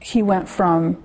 He 0.00 0.22
went 0.22 0.48
from 0.48 1.00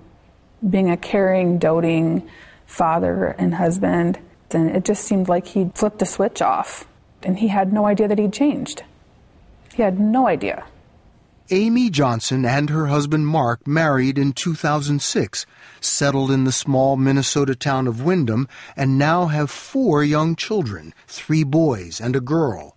being 0.68 0.90
a 0.90 0.98
caring, 0.98 1.60
doting 1.60 2.28
father 2.66 3.36
and 3.38 3.54
husband 3.54 4.20
And 4.50 4.76
it 4.76 4.84
just 4.84 5.04
seemed 5.04 5.30
like 5.30 5.46
he'd 5.48 5.76
flipped 5.76 6.02
a 6.02 6.06
switch 6.06 6.42
off, 6.42 6.88
and 7.24 7.40
he 7.40 7.48
had 7.48 7.74
no 7.74 7.86
idea 7.86 8.08
that 8.08 8.20
he'd 8.20 8.34
changed. 8.34 8.84
He 9.74 9.82
had 9.82 10.00
no 10.00 10.28
idea. 10.28 10.66
Amy 11.50 11.90
Johnson 11.90 12.44
and 12.44 12.70
her 12.70 12.88
husband 12.88 13.26
Mark 13.28 13.66
married 13.66 14.18
in 14.18 14.34
2006, 14.34 15.46
settled 15.80 16.30
in 16.30 16.44
the 16.44 16.52
small 16.52 16.98
Minnesota 16.98 17.56
town 17.56 17.88
of 17.88 18.04
Windham, 18.04 18.50
and 18.76 18.98
now 18.98 19.28
have 19.28 19.50
four 19.50 20.04
young 20.04 20.36
children 20.36 20.94
three 21.08 21.44
boys 21.44 22.02
and 22.02 22.18
a 22.18 22.20
girl. 22.20 22.76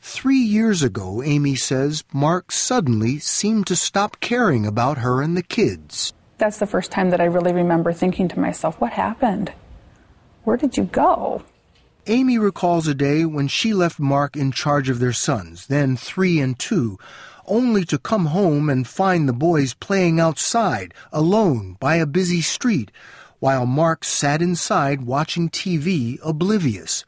Three 0.00 0.38
years 0.38 0.82
ago, 0.84 1.20
Amy 1.22 1.56
says, 1.56 2.04
Mark 2.12 2.52
suddenly 2.52 3.18
seemed 3.18 3.66
to 3.66 3.76
stop 3.76 4.20
caring 4.20 4.66
about 4.66 4.98
her 4.98 5.20
and 5.20 5.36
the 5.36 5.42
kids. 5.42 6.12
That's 6.38 6.58
the 6.58 6.66
first 6.66 6.92
time 6.92 7.10
that 7.10 7.20
I 7.20 7.24
really 7.24 7.52
remember 7.52 7.92
thinking 7.92 8.28
to 8.28 8.38
myself, 8.38 8.80
what 8.80 8.92
happened? 8.92 9.52
Where 10.44 10.56
did 10.56 10.76
you 10.76 10.84
go? 10.84 11.42
Amy 12.08 12.36
recalls 12.36 12.88
a 12.88 12.94
day 12.94 13.24
when 13.24 13.46
she 13.46 13.72
left 13.72 14.00
Mark 14.00 14.36
in 14.36 14.50
charge 14.50 14.88
of 14.88 14.98
their 14.98 15.12
sons, 15.12 15.68
then 15.68 15.96
three 15.96 16.40
and 16.40 16.58
two, 16.58 16.98
only 17.46 17.84
to 17.84 17.96
come 17.96 18.26
home 18.26 18.68
and 18.68 18.88
find 18.88 19.28
the 19.28 19.32
boys 19.32 19.72
playing 19.74 20.18
outside, 20.18 20.92
alone, 21.12 21.76
by 21.78 21.94
a 21.94 22.06
busy 22.06 22.40
street, 22.40 22.90
while 23.38 23.66
Mark 23.66 24.02
sat 24.02 24.42
inside 24.42 25.02
watching 25.02 25.48
TV, 25.48 26.18
oblivious. 26.24 27.04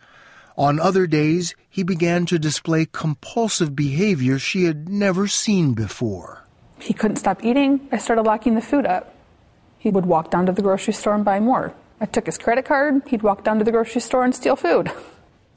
On 0.56 0.78
other 0.78 1.08
days, 1.08 1.56
he 1.68 1.82
began 1.82 2.24
to 2.26 2.38
display 2.38 2.86
compulsive 2.86 3.74
behavior 3.74 4.38
she 4.38 4.62
had 4.62 4.88
never 4.88 5.26
seen 5.26 5.74
before. 5.74 6.44
He 6.78 6.94
couldn't 6.94 7.16
stop 7.16 7.44
eating. 7.44 7.88
I 7.90 7.98
started 7.98 8.22
locking 8.22 8.54
the 8.54 8.60
food 8.60 8.86
up. 8.86 9.12
He 9.76 9.90
would 9.90 10.06
walk 10.06 10.30
down 10.30 10.46
to 10.46 10.52
the 10.52 10.62
grocery 10.62 10.94
store 10.94 11.16
and 11.16 11.24
buy 11.24 11.40
more. 11.40 11.74
I 12.00 12.06
took 12.06 12.26
his 12.26 12.38
credit 12.38 12.64
card. 12.64 13.02
He'd 13.06 13.22
walk 13.22 13.44
down 13.44 13.58
to 13.58 13.64
the 13.64 13.72
grocery 13.72 14.00
store 14.00 14.24
and 14.24 14.34
steal 14.34 14.56
food. 14.56 14.90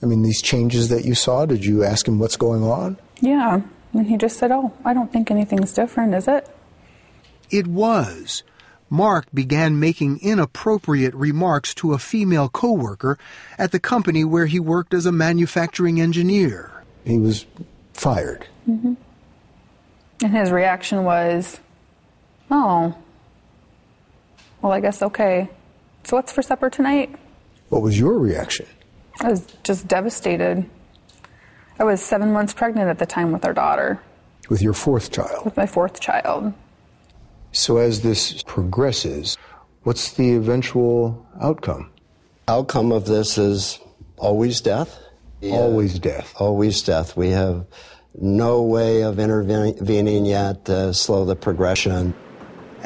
I 0.02 0.06
mean, 0.06 0.22
these 0.22 0.42
changes 0.42 0.90
that 0.90 1.06
you 1.06 1.16
saw, 1.16 1.46
did 1.46 1.66
you 1.66 1.84
ask 1.84 2.08
him 2.08 2.20
what's 2.20 2.38
going 2.38 2.64
on? 2.64 2.98
Yeah. 3.20 3.62
And 3.94 4.08
he 4.08 4.18
just 4.18 4.38
said, 4.38 4.52
Oh, 4.52 4.74
I 4.86 4.94
don't 4.94 5.12
think 5.12 5.32
anything's 5.32 5.74
different, 5.74 6.14
is 6.14 6.28
it? 6.28 6.48
It 7.50 7.68
was. 7.68 8.44
Mark 8.90 9.26
began 9.34 9.80
making 9.80 10.20
inappropriate 10.22 11.14
remarks 11.14 11.74
to 11.76 11.94
a 11.94 11.98
female 11.98 12.48
coworker 12.48 13.18
at 13.58 13.72
the 13.72 13.80
company 13.80 14.24
where 14.24 14.46
he 14.46 14.60
worked 14.60 14.94
as 14.94 15.06
a 15.06 15.12
manufacturing 15.12 16.00
engineer. 16.00 16.84
He 17.04 17.18
was 17.18 17.46
fired. 17.94 18.46
Mm-hmm. 18.70 18.94
And 20.24 20.36
his 20.38 20.52
reaction 20.52 21.04
was, 21.04 21.60
Oh, 22.50 22.96
well, 24.62 24.72
I 24.72 24.80
guess 24.80 25.02
okay. 25.02 25.50
So 26.08 26.16
what's 26.16 26.32
for 26.32 26.42
supper 26.42 26.70
tonight? 26.70 27.14
What 27.68 27.82
was 27.82 28.00
your 28.00 28.18
reaction? 28.18 28.66
I 29.20 29.30
was 29.30 29.46
just 29.64 29.90
devastated. 29.90 30.66
I 31.80 31.84
was 31.84 32.02
seven 32.02 32.32
months 32.32 32.54
pregnant 32.54 32.88
at 32.88 32.98
the 32.98 33.06
time 33.06 33.34
with 33.34 33.44
our 33.44 33.54
daughter. 33.54 34.00
With 34.48 34.62
your 34.62 34.72
fourth 34.72 35.12
child? 35.12 35.44
With 35.44 35.58
my 35.58 35.66
fourth 35.66 36.00
child. 36.00 36.54
So 37.52 37.76
as 37.76 38.04
this 38.04 38.42
progresses, 38.44 39.38
what's 39.84 40.14
the 40.14 40.36
eventual 40.36 41.28
outcome? 41.42 41.92
Outcome 42.48 42.94
of 42.94 43.06
this 43.06 43.38
is 43.38 43.78
always 44.16 44.62
death. 44.62 44.98
Always 45.44 46.00
death. 46.00 46.34
Always 46.38 46.84
death. 46.84 47.18
We 47.18 47.32
have 47.32 47.66
no 48.18 48.62
way 48.62 49.02
of 49.04 49.20
intervening 49.20 50.26
yet 50.26 50.64
to 50.66 50.94
slow 50.94 51.26
the 51.26 51.36
progression. 51.36 52.14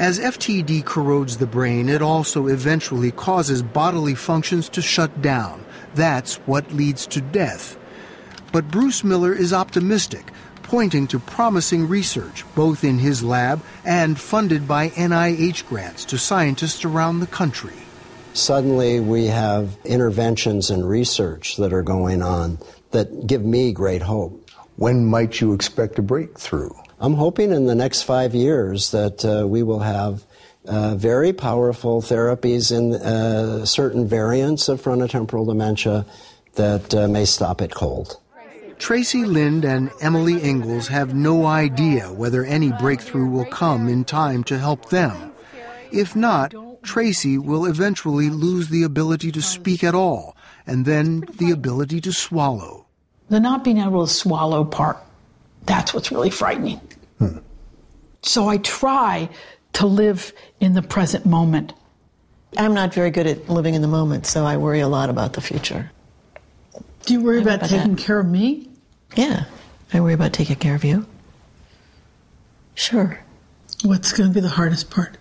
As 0.01 0.17
FTD 0.17 0.83
corrodes 0.83 1.37
the 1.37 1.45
brain, 1.45 1.87
it 1.87 2.01
also 2.01 2.47
eventually 2.47 3.11
causes 3.11 3.61
bodily 3.61 4.15
functions 4.15 4.67
to 4.69 4.81
shut 4.81 5.21
down. 5.21 5.63
That's 5.93 6.37
what 6.47 6.73
leads 6.73 7.05
to 7.05 7.21
death. 7.21 7.77
But 8.51 8.71
Bruce 8.71 9.03
Miller 9.03 9.31
is 9.31 9.53
optimistic, 9.53 10.31
pointing 10.63 11.05
to 11.05 11.19
promising 11.19 11.87
research, 11.87 12.43
both 12.55 12.83
in 12.83 12.97
his 12.97 13.23
lab 13.23 13.61
and 13.85 14.19
funded 14.19 14.67
by 14.67 14.89
NIH 14.89 15.67
grants 15.67 16.03
to 16.05 16.17
scientists 16.17 16.83
around 16.83 17.19
the 17.19 17.27
country. 17.27 17.77
Suddenly, 18.33 19.01
we 19.01 19.27
have 19.27 19.77
interventions 19.85 20.71
and 20.71 20.89
research 20.89 21.57
that 21.57 21.73
are 21.73 21.83
going 21.83 22.23
on 22.23 22.57
that 22.89 23.27
give 23.27 23.45
me 23.45 23.71
great 23.71 24.01
hope. 24.01 24.49
When 24.77 25.05
might 25.05 25.41
you 25.41 25.53
expect 25.53 25.99
a 25.99 26.01
breakthrough? 26.01 26.71
I'm 27.01 27.15
hoping 27.15 27.51
in 27.51 27.65
the 27.65 27.73
next 27.73 28.03
five 28.03 28.35
years 28.35 28.91
that 28.91 29.25
uh, 29.25 29.47
we 29.47 29.63
will 29.63 29.79
have 29.79 30.23
uh, 30.67 30.93
very 30.93 31.33
powerful 31.33 31.99
therapies 31.99 32.71
in 32.71 32.93
uh, 32.93 33.65
certain 33.65 34.07
variants 34.07 34.69
of 34.69 34.79
frontotemporal 34.79 35.47
dementia 35.47 36.05
that 36.53 36.93
uh, 36.93 37.07
may 37.07 37.25
stop 37.25 37.59
it 37.59 37.73
cold. 37.73 38.19
Tracy 38.77 39.25
Lind 39.25 39.65
and 39.65 39.89
Emily 39.99 40.43
Ingalls 40.43 40.89
have 40.89 41.15
no 41.15 41.47
idea 41.47 42.13
whether 42.13 42.45
any 42.45 42.71
breakthrough 42.73 43.27
will 43.27 43.45
come 43.45 43.87
in 43.87 44.05
time 44.05 44.43
to 44.43 44.59
help 44.59 44.89
them. 44.89 45.33
If 45.91 46.15
not, 46.15 46.53
Tracy 46.83 47.39
will 47.39 47.65
eventually 47.65 48.29
lose 48.29 48.69
the 48.69 48.83
ability 48.83 49.31
to 49.31 49.41
speak 49.41 49.83
at 49.83 49.95
all, 49.95 50.37
and 50.67 50.85
then 50.85 51.25
the 51.37 51.49
ability 51.49 51.99
to 52.01 52.13
swallow. 52.13 52.85
The 53.29 53.39
not 53.39 53.63
being 53.63 53.79
able 53.79 54.05
to 54.05 54.13
swallow 54.13 54.63
part, 54.65 54.97
that's 55.65 55.93
what's 55.93 56.11
really 56.11 56.29
frightening. 56.29 56.81
Hmm. 57.19 57.37
So 58.23 58.47
I 58.47 58.57
try 58.57 59.29
to 59.73 59.87
live 59.87 60.33
in 60.59 60.73
the 60.73 60.81
present 60.81 61.25
moment. 61.25 61.73
I'm 62.57 62.73
not 62.73 62.93
very 62.93 63.11
good 63.11 63.27
at 63.27 63.49
living 63.49 63.75
in 63.75 63.81
the 63.81 63.87
moment, 63.87 64.25
so 64.25 64.45
I 64.45 64.57
worry 64.57 64.81
a 64.81 64.87
lot 64.87 65.09
about 65.09 65.33
the 65.33 65.41
future. 65.41 65.91
Do 67.05 67.13
you 67.13 67.21
worry 67.21 67.41
about, 67.41 67.59
about, 67.59 67.69
taking 67.69 67.95
that. 67.95 68.03
care 68.03 68.19
of 68.19 68.27
me? 68.27 68.67
Yeah, 69.15 69.45
I 69.93 69.99
worry 70.01 70.13
about 70.13 70.33
taking 70.33 70.57
care 70.57 70.75
of 70.75 70.83
you. 70.83 71.05
Sure. 72.75 73.19
What's 73.83 74.11
going 74.13 74.29
to 74.29 74.33
be 74.33 74.41
the 74.41 74.49
hardest 74.49 74.89
part? 74.89 75.17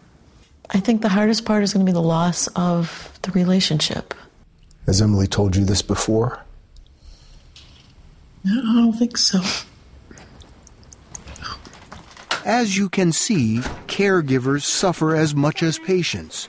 I 0.70 0.80
think 0.80 1.02
the 1.02 1.08
hardest 1.08 1.44
part 1.44 1.62
is 1.62 1.72
going 1.72 1.84
to 1.84 1.90
be 1.90 1.94
the 1.94 2.02
loss 2.02 2.46
of 2.48 3.18
the 3.22 3.30
relationship. 3.32 4.14
Has 4.86 5.00
Emily 5.00 5.26
told 5.26 5.56
you 5.56 5.64
this 5.64 5.82
before? 5.82 6.44
No, 8.44 8.60
I 8.60 8.74
don't 8.74 8.92
think 8.92 9.16
so. 9.16 9.40
As 12.44 12.76
you 12.76 12.88
can 12.88 13.12
see, 13.12 13.58
caregivers 13.86 14.62
suffer 14.62 15.14
as 15.14 15.34
much 15.34 15.62
as 15.62 15.78
patients. 15.78 16.48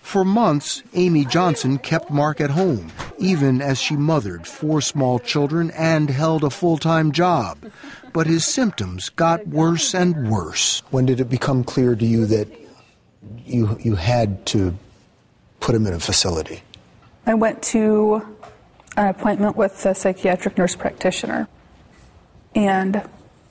For 0.00 0.24
months, 0.24 0.82
Amy 0.94 1.24
Johnson 1.24 1.78
kept 1.78 2.10
Mark 2.10 2.40
at 2.40 2.50
home, 2.50 2.92
even 3.18 3.60
as 3.60 3.78
she 3.80 3.96
mothered 3.96 4.46
four 4.46 4.80
small 4.80 5.18
children 5.18 5.72
and 5.72 6.08
held 6.08 6.44
a 6.44 6.50
full 6.50 6.78
time 6.78 7.12
job. 7.12 7.58
But 8.12 8.26
his 8.26 8.46
symptoms 8.46 9.08
got 9.10 9.46
worse 9.48 9.94
and 9.94 10.30
worse. 10.30 10.82
When 10.90 11.06
did 11.06 11.20
it 11.20 11.28
become 11.28 11.64
clear 11.64 11.96
to 11.96 12.06
you 12.06 12.24
that 12.26 12.48
you, 13.44 13.76
you 13.80 13.96
had 13.96 14.46
to 14.46 14.74
put 15.60 15.74
him 15.74 15.86
in 15.86 15.92
a 15.92 16.00
facility? 16.00 16.62
I 17.26 17.34
went 17.34 17.62
to 17.64 18.22
an 18.96 19.08
appointment 19.08 19.56
with 19.56 19.84
a 19.84 19.94
psychiatric 19.94 20.56
nurse 20.56 20.76
practitioner, 20.76 21.48
and 22.54 23.02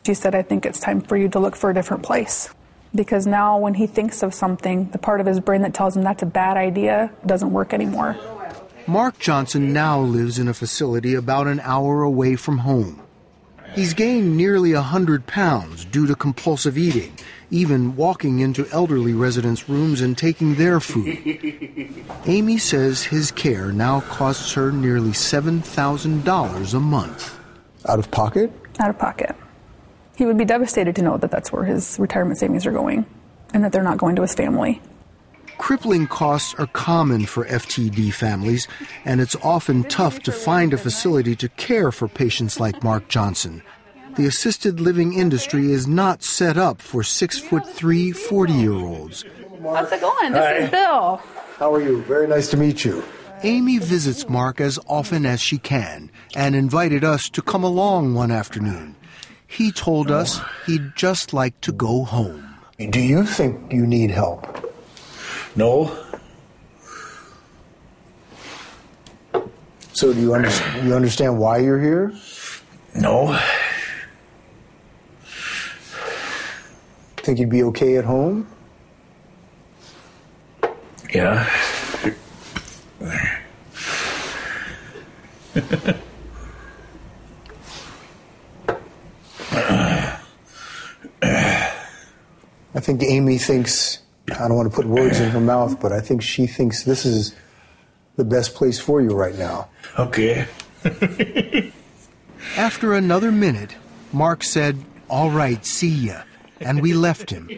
she 0.06 0.14
said, 0.14 0.36
I 0.36 0.44
think 0.44 0.66
it's 0.66 0.80
time 0.80 1.02
for 1.02 1.18
you 1.18 1.30
to 1.30 1.40
look 1.40 1.56
for 1.56 1.72
a 1.72 1.74
different 1.74 2.04
place 2.04 2.54
because 2.94 3.26
now 3.26 3.58
when 3.58 3.74
he 3.74 3.88
thinks 3.88 4.24
of 4.24 4.34
something, 4.34 4.90
the 4.92 4.98
part 4.98 5.20
of 5.20 5.26
his 5.26 5.40
brain 5.40 5.62
that 5.64 5.74
tells 5.74 5.98
him 5.98 6.04
that's 6.04 6.22
a 6.22 6.28
bad 6.28 6.58
idea 6.58 7.12
doesn't 7.26 7.52
work 7.52 7.74
anymore. 7.74 8.16
Mark 8.88 9.18
Johnson 9.18 9.74
now 9.74 10.00
lives 10.00 10.38
in 10.38 10.48
a 10.48 10.54
facility 10.54 11.16
about 11.16 11.48
an 11.48 11.60
hour 11.62 12.04
away 12.04 12.36
from 12.36 12.60
home. 12.60 13.02
He's 13.74 13.94
gained 13.94 14.38
nearly 14.38 14.72
a 14.72 14.76
100 14.76 15.26
pounds 15.26 15.84
due 15.84 16.06
to 16.06 16.16
compulsive 16.16 16.78
eating, 16.78 17.18
even 17.50 17.96
walking 17.96 18.40
into 18.40 18.68
elderly 18.72 19.14
residents' 19.14 19.68
rooms 19.68 20.02
and 20.02 20.18
taking 20.18 20.56
their 20.56 20.80
food. 20.80 21.18
Amy 22.26 22.58
says 22.58 23.04
his 23.04 23.32
care 23.32 23.72
now 23.72 24.02
costs 24.02 24.54
her 24.54 24.72
nearly 24.72 25.12
$7,000 25.12 26.74
a 26.74 26.80
month. 26.80 27.40
Out 27.90 28.00
of 28.00 28.12
pocket? 28.12 28.52
Out 28.80 28.92
of 28.92 29.00
pocket 29.00 29.36
he 30.16 30.26
would 30.26 30.38
be 30.38 30.46
devastated 30.46 30.96
to 30.96 31.02
know 31.02 31.18
that 31.18 31.32
that's 31.32 31.52
where 31.52 31.64
his 31.64 31.98
retirement 32.00 32.40
savings 32.40 32.66
are 32.66 32.72
going 32.72 33.06
and 33.54 33.64
that 33.64 33.72
they're 33.72 33.84
not 33.84 33.98
going 33.98 34.16
to 34.16 34.22
his 34.22 34.34
family. 34.34 34.82
Crippling 35.58 36.08
costs 36.08 36.54
are 36.56 36.68
common 36.68 37.26
for 37.26 37.46
FTD 37.46 38.14
families, 38.14 38.68
and 39.06 39.22
it's 39.22 39.38
often 39.38 39.84
tough 39.86 40.20
to 40.24 40.32
find 40.32 40.74
a 40.74 40.78
facility 40.78 41.36
to 41.38 41.48
care 41.50 41.92
for 41.92 42.08
patients 42.08 42.60
like 42.60 42.84
Mark 42.84 43.08
Johnson. 43.08 43.64
The 44.16 44.26
assisted 44.28 44.80
living 44.80 45.14
industry 45.14 45.72
is 45.72 45.88
not 45.88 46.24
set 46.24 46.58
up 46.58 46.82
for 46.82 47.04
six 47.04 47.40
foot 47.40 47.68
three 47.68 48.12
40 48.12 48.54
year 48.54 48.74
olds. 48.74 49.26
How's 49.64 49.92
it 49.92 50.02
going? 50.02 50.34
This 50.34 50.46
Hi. 50.46 50.54
is 50.58 50.70
Bill. 50.70 51.22
How 51.58 51.74
are 51.74 51.82
you? 51.82 52.02
Very 52.04 52.28
nice 52.28 52.50
to 52.50 52.58
meet 52.58 52.84
you. 52.84 53.04
Amy 53.44 53.78
visits 53.78 54.28
Mark 54.30 54.60
as 54.60 54.80
often 54.88 55.26
as 55.26 55.42
she 55.42 55.58
can 55.58 56.10
and 56.36 56.56
invited 56.56 57.04
us 57.04 57.30
to 57.30 57.42
come 57.42 57.64
along 57.64 58.14
one 58.14 58.32
afternoon. 58.32 58.96
He 59.48 59.72
told 59.72 60.12
us 60.12 60.40
he'd 60.66 60.96
just 60.96 61.34
like 61.34 61.60
to 61.62 61.72
go 61.72 62.04
home. 62.04 62.56
Do 62.78 63.00
you 63.00 63.26
think 63.26 63.72
you 63.72 63.86
need 63.88 64.12
help? 64.12 64.46
No. 65.56 65.96
So 69.94 70.14
do 70.14 70.20
you, 70.20 70.34
under, 70.34 70.50
you 70.84 70.94
understand 70.94 71.40
why 71.40 71.60
you're 71.60 71.80
here? 71.80 72.14
No. 72.96 73.40
Think 77.18 77.40
you'd 77.40 77.50
be 77.50 77.64
okay 77.64 77.98
at 77.98 78.04
home? 78.04 78.48
Yeah. 81.14 81.50
I 92.76 92.80
think 92.82 93.04
Amy 93.04 93.38
thinks, 93.38 94.00
I 94.32 94.48
don't 94.48 94.58
want 94.58 94.70
to 94.70 94.76
put 94.76 94.86
words 94.86 95.20
in 95.20 95.30
her 95.30 95.40
mouth, 95.40 95.80
but 95.80 95.92
I 95.94 96.02
think 96.02 96.22
she 96.22 96.46
thinks 96.46 96.84
this 96.84 97.06
is 97.06 97.34
the 98.18 98.26
best 98.26 98.54
place 98.56 98.80
for 98.80 99.02
you 99.02 99.16
right 99.16 99.38
now. 99.38 99.70
Okay. 99.98 100.46
After 102.58 102.94
another 102.94 103.32
minute, 103.32 103.76
Mark 104.12 104.44
said, 104.44 104.84
All 105.10 105.32
right, 105.32 105.66
see 105.66 106.08
ya. 106.08 106.24
And 106.60 106.82
we 106.82 106.94
left 106.94 107.30
him. 107.30 107.50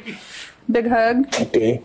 Big 0.72 0.88
hug. 0.88 1.28
Okay. 1.34 1.82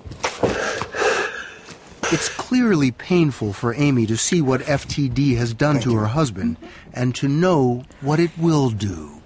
It's 2.12 2.28
clearly 2.28 2.90
painful 2.90 3.54
for 3.54 3.72
Amy 3.74 4.04
to 4.06 4.18
see 4.18 4.42
what 4.42 4.60
FTD 4.62 5.36
has 5.38 5.54
done 5.54 5.80
to 5.80 5.94
her 5.96 6.06
husband 6.08 6.58
and 6.92 7.14
to 7.14 7.28
know 7.28 7.84
what 8.02 8.20
it 8.20 8.36
will 8.36 8.68
do. 8.68 9.21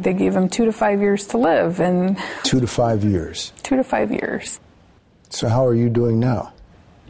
They 0.00 0.12
gave 0.14 0.34
him 0.34 0.48
two 0.48 0.64
to 0.64 0.72
five 0.72 1.00
years 1.00 1.26
to 1.28 1.38
live, 1.38 1.80
and 1.80 2.18
Two 2.42 2.60
to 2.60 2.66
five 2.66 3.04
years. 3.04 3.52
two 3.62 3.76
to 3.76 3.84
five 3.84 4.10
years. 4.10 4.58
So 5.30 5.48
how 5.48 5.64
are 5.66 5.74
you 5.74 5.88
doing 5.88 6.18
now? 6.18 6.52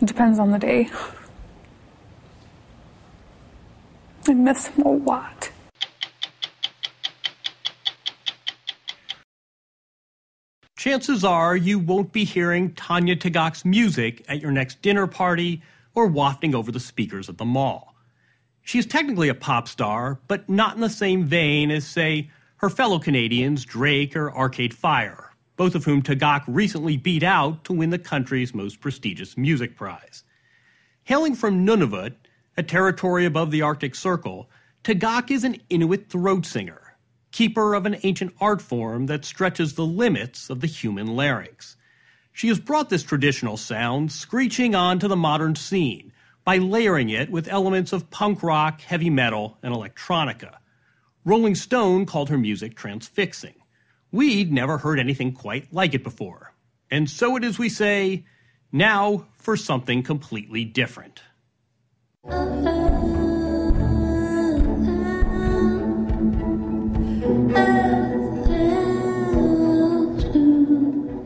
It 0.00 0.06
depends 0.06 0.38
on 0.38 0.50
the 0.50 0.58
day. 0.58 0.90
I 4.28 4.34
miss 4.34 4.66
him 4.66 4.84
a 4.86 4.90
lot. 4.92 5.50
Chances 10.76 11.22
are 11.24 11.56
you 11.56 11.78
won't 11.78 12.12
be 12.12 12.24
hearing 12.24 12.72
Tanya 12.74 13.14
Tagaq's 13.14 13.64
music 13.64 14.24
at 14.28 14.40
your 14.40 14.50
next 14.50 14.82
dinner 14.82 15.06
party 15.06 15.62
or 15.94 16.06
wafting 16.06 16.54
over 16.54 16.72
the 16.72 16.80
speakers 16.80 17.28
at 17.28 17.38
the 17.38 17.44
mall. 17.44 17.94
She 18.62 18.78
is 18.78 18.86
technically 18.86 19.28
a 19.28 19.34
pop 19.34 19.68
star, 19.68 20.20
but 20.28 20.48
not 20.48 20.74
in 20.74 20.80
the 20.80 20.90
same 20.90 21.24
vein 21.24 21.70
as, 21.70 21.86
say, 21.86 22.30
her 22.62 22.70
fellow 22.70 23.00
Canadians 23.00 23.64
Drake 23.64 24.14
or 24.14 24.32
Arcade 24.32 24.72
Fire, 24.72 25.32
both 25.56 25.74
of 25.74 25.84
whom 25.84 26.00
Tagaq 26.00 26.44
recently 26.46 26.96
beat 26.96 27.24
out 27.24 27.64
to 27.64 27.72
win 27.72 27.90
the 27.90 27.98
country's 27.98 28.54
most 28.54 28.80
prestigious 28.80 29.36
music 29.36 29.74
prize. 29.74 30.22
Hailing 31.02 31.34
from 31.34 31.66
Nunavut, 31.66 32.14
a 32.56 32.62
territory 32.62 33.24
above 33.24 33.50
the 33.50 33.62
Arctic 33.62 33.96
Circle, 33.96 34.48
Tagaq 34.84 35.32
is 35.32 35.42
an 35.42 35.56
Inuit 35.70 36.08
throat 36.08 36.46
singer, 36.46 36.96
keeper 37.32 37.74
of 37.74 37.84
an 37.84 37.96
ancient 38.04 38.32
art 38.40 38.62
form 38.62 39.06
that 39.06 39.24
stretches 39.24 39.74
the 39.74 39.84
limits 39.84 40.48
of 40.48 40.60
the 40.60 40.68
human 40.68 41.16
larynx. 41.16 41.76
She 42.32 42.46
has 42.46 42.60
brought 42.60 42.90
this 42.90 43.02
traditional 43.02 43.56
sound 43.56 44.12
screeching 44.12 44.76
onto 44.76 45.08
the 45.08 45.16
modern 45.16 45.56
scene 45.56 46.12
by 46.44 46.58
layering 46.58 47.08
it 47.10 47.28
with 47.28 47.48
elements 47.48 47.92
of 47.92 48.08
punk 48.10 48.40
rock, 48.44 48.82
heavy 48.82 49.10
metal, 49.10 49.58
and 49.64 49.74
electronica. 49.74 50.58
Rolling 51.24 51.54
Stone 51.54 52.06
called 52.06 52.30
her 52.30 52.38
music 52.38 52.74
transfixing. 52.74 53.54
We'd 54.10 54.52
never 54.52 54.78
heard 54.78 54.98
anything 54.98 55.32
quite 55.32 55.72
like 55.72 55.94
it 55.94 56.02
before. 56.02 56.52
And 56.90 57.08
so 57.08 57.36
it 57.36 57.44
is 57.44 57.60
we 57.60 57.68
say, 57.68 58.24
now 58.72 59.26
for 59.34 59.56
something 59.56 60.02
completely 60.02 60.64
different. 60.64 61.22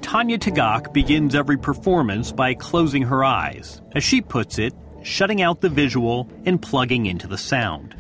Tanya 0.03 0.39
Tagaq 0.39 0.93
begins 0.93 1.35
every 1.35 1.57
performance 1.57 2.33
by 2.33 2.53
closing 2.53 3.03
her 3.03 3.25
eyes. 3.25 3.81
As 3.95 4.05
she 4.05 4.21
puts 4.21 4.59
it, 4.59 4.75
shutting 5.03 5.41
out 5.41 5.63
the 5.63 5.69
visual 5.71 6.31
and 6.45 6.61
plugging 6.61 7.07
into 7.07 7.27
the 7.27 7.39
sound. 7.39 7.95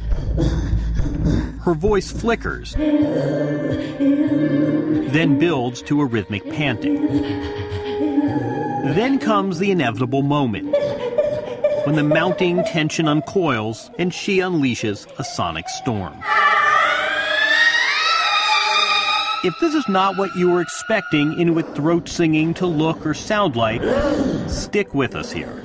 Her 1.66 1.74
voice 1.74 2.10
flickers, 2.12 2.72
then 2.74 3.98
builds 5.40 5.82
to 5.82 6.00
a 6.00 6.04
rhythmic 6.04 6.48
panting. 6.48 7.04
Then 8.94 9.18
comes 9.18 9.58
the 9.58 9.72
inevitable 9.72 10.22
moment 10.22 10.72
when 11.84 11.96
the 11.96 12.04
mounting 12.04 12.62
tension 12.62 13.08
uncoils 13.08 13.90
and 13.98 14.14
she 14.14 14.38
unleashes 14.38 15.08
a 15.18 15.24
sonic 15.24 15.68
storm. 15.68 16.14
If 19.42 19.58
this 19.60 19.74
is 19.74 19.88
not 19.88 20.16
what 20.16 20.36
you 20.36 20.52
were 20.52 20.60
expecting 20.60 21.32
Inuit 21.32 21.74
throat 21.74 22.08
singing 22.08 22.54
to 22.54 22.66
look 22.66 23.04
or 23.04 23.12
sound 23.12 23.56
like, 23.56 23.82
stick 24.48 24.94
with 24.94 25.16
us 25.16 25.32
here. 25.32 25.64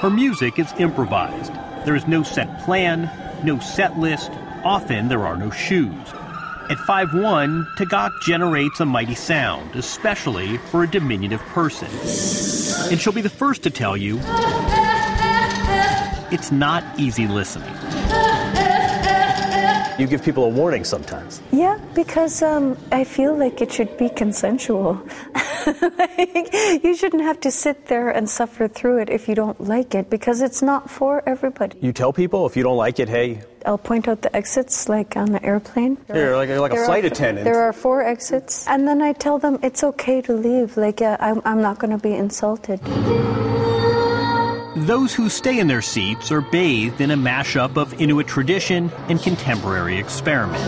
Her 0.00 0.10
music 0.10 0.58
is 0.58 0.70
improvised. 0.78 1.54
There 1.86 1.96
is 1.96 2.06
no 2.06 2.22
set 2.22 2.60
plan, 2.66 3.10
no 3.44 3.60
set 3.60 3.98
list, 3.98 4.30
often 4.64 5.08
there 5.08 5.26
are 5.26 5.36
no 5.36 5.50
shoes. 5.50 5.92
At 6.70 6.78
5'1, 6.78 7.66
Tagaq 7.76 8.10
generates 8.22 8.80
a 8.80 8.86
mighty 8.86 9.14
sound, 9.14 9.76
especially 9.76 10.56
for 10.56 10.82
a 10.82 10.90
diminutive 10.90 11.40
person. 11.40 11.88
And 12.90 12.98
she'll 12.98 13.12
be 13.12 13.20
the 13.20 13.28
first 13.28 13.62
to 13.64 13.70
tell 13.70 13.96
you 13.96 14.18
it's 16.32 16.50
not 16.50 16.82
easy 16.98 17.26
listening. 17.26 17.72
You 19.98 20.06
give 20.08 20.24
people 20.24 20.44
a 20.44 20.48
warning 20.48 20.84
sometimes. 20.84 21.40
Yeah, 21.52 21.78
because 21.94 22.42
um, 22.42 22.76
I 22.90 23.04
feel 23.04 23.36
like 23.36 23.60
it 23.60 23.70
should 23.70 23.96
be 23.96 24.08
consensual. 24.08 25.00
like, 25.98 26.82
you 26.84 26.94
shouldn't 26.96 27.22
have 27.22 27.40
to 27.40 27.50
sit 27.50 27.86
there 27.86 28.10
and 28.10 28.28
suffer 28.28 28.68
through 28.68 28.98
it 28.98 29.10
if 29.10 29.28
you 29.28 29.34
don't 29.34 29.60
like 29.60 29.94
it, 29.94 30.10
because 30.10 30.40
it's 30.40 30.62
not 30.62 30.90
for 30.90 31.22
everybody. 31.28 31.78
You 31.80 31.92
tell 31.92 32.12
people 32.12 32.46
if 32.46 32.56
you 32.56 32.62
don't 32.62 32.76
like 32.76 32.98
it, 32.98 33.08
hey, 33.08 33.42
I'll 33.66 33.78
point 33.78 34.08
out 34.08 34.22
the 34.22 34.34
exits, 34.36 34.88
like 34.88 35.16
on 35.16 35.32
the 35.32 35.42
airplane. 35.44 35.96
you're 36.08 36.36
like, 36.36 36.48
you're 36.48 36.60
like 36.60 36.72
a 36.72 36.76
There 36.76 36.84
flight 36.84 37.04
are, 37.04 37.08
attendant. 37.08 37.44
There 37.44 37.62
are 37.62 37.72
four 37.72 38.02
exits, 38.02 38.66
and 38.68 38.86
then 38.86 39.00
I 39.00 39.12
tell 39.12 39.38
them 39.38 39.58
it's 39.62 39.82
okay 39.82 40.20
to 40.22 40.34
leave. 40.34 40.76
Like 40.76 41.00
uh, 41.00 41.16
I'm, 41.20 41.40
I'm 41.44 41.62
not 41.62 41.78
going 41.78 41.90
to 41.90 41.98
be 41.98 42.12
insulted. 42.12 42.80
Those 44.76 45.14
who 45.14 45.28
stay 45.28 45.60
in 45.60 45.68
their 45.68 45.82
seats 45.82 46.32
are 46.32 46.40
bathed 46.40 47.00
in 47.00 47.12
a 47.12 47.16
mashup 47.16 47.76
of 47.76 47.98
Inuit 48.00 48.26
tradition 48.26 48.90
and 49.08 49.22
contemporary 49.22 49.98
experiment. 49.98 50.62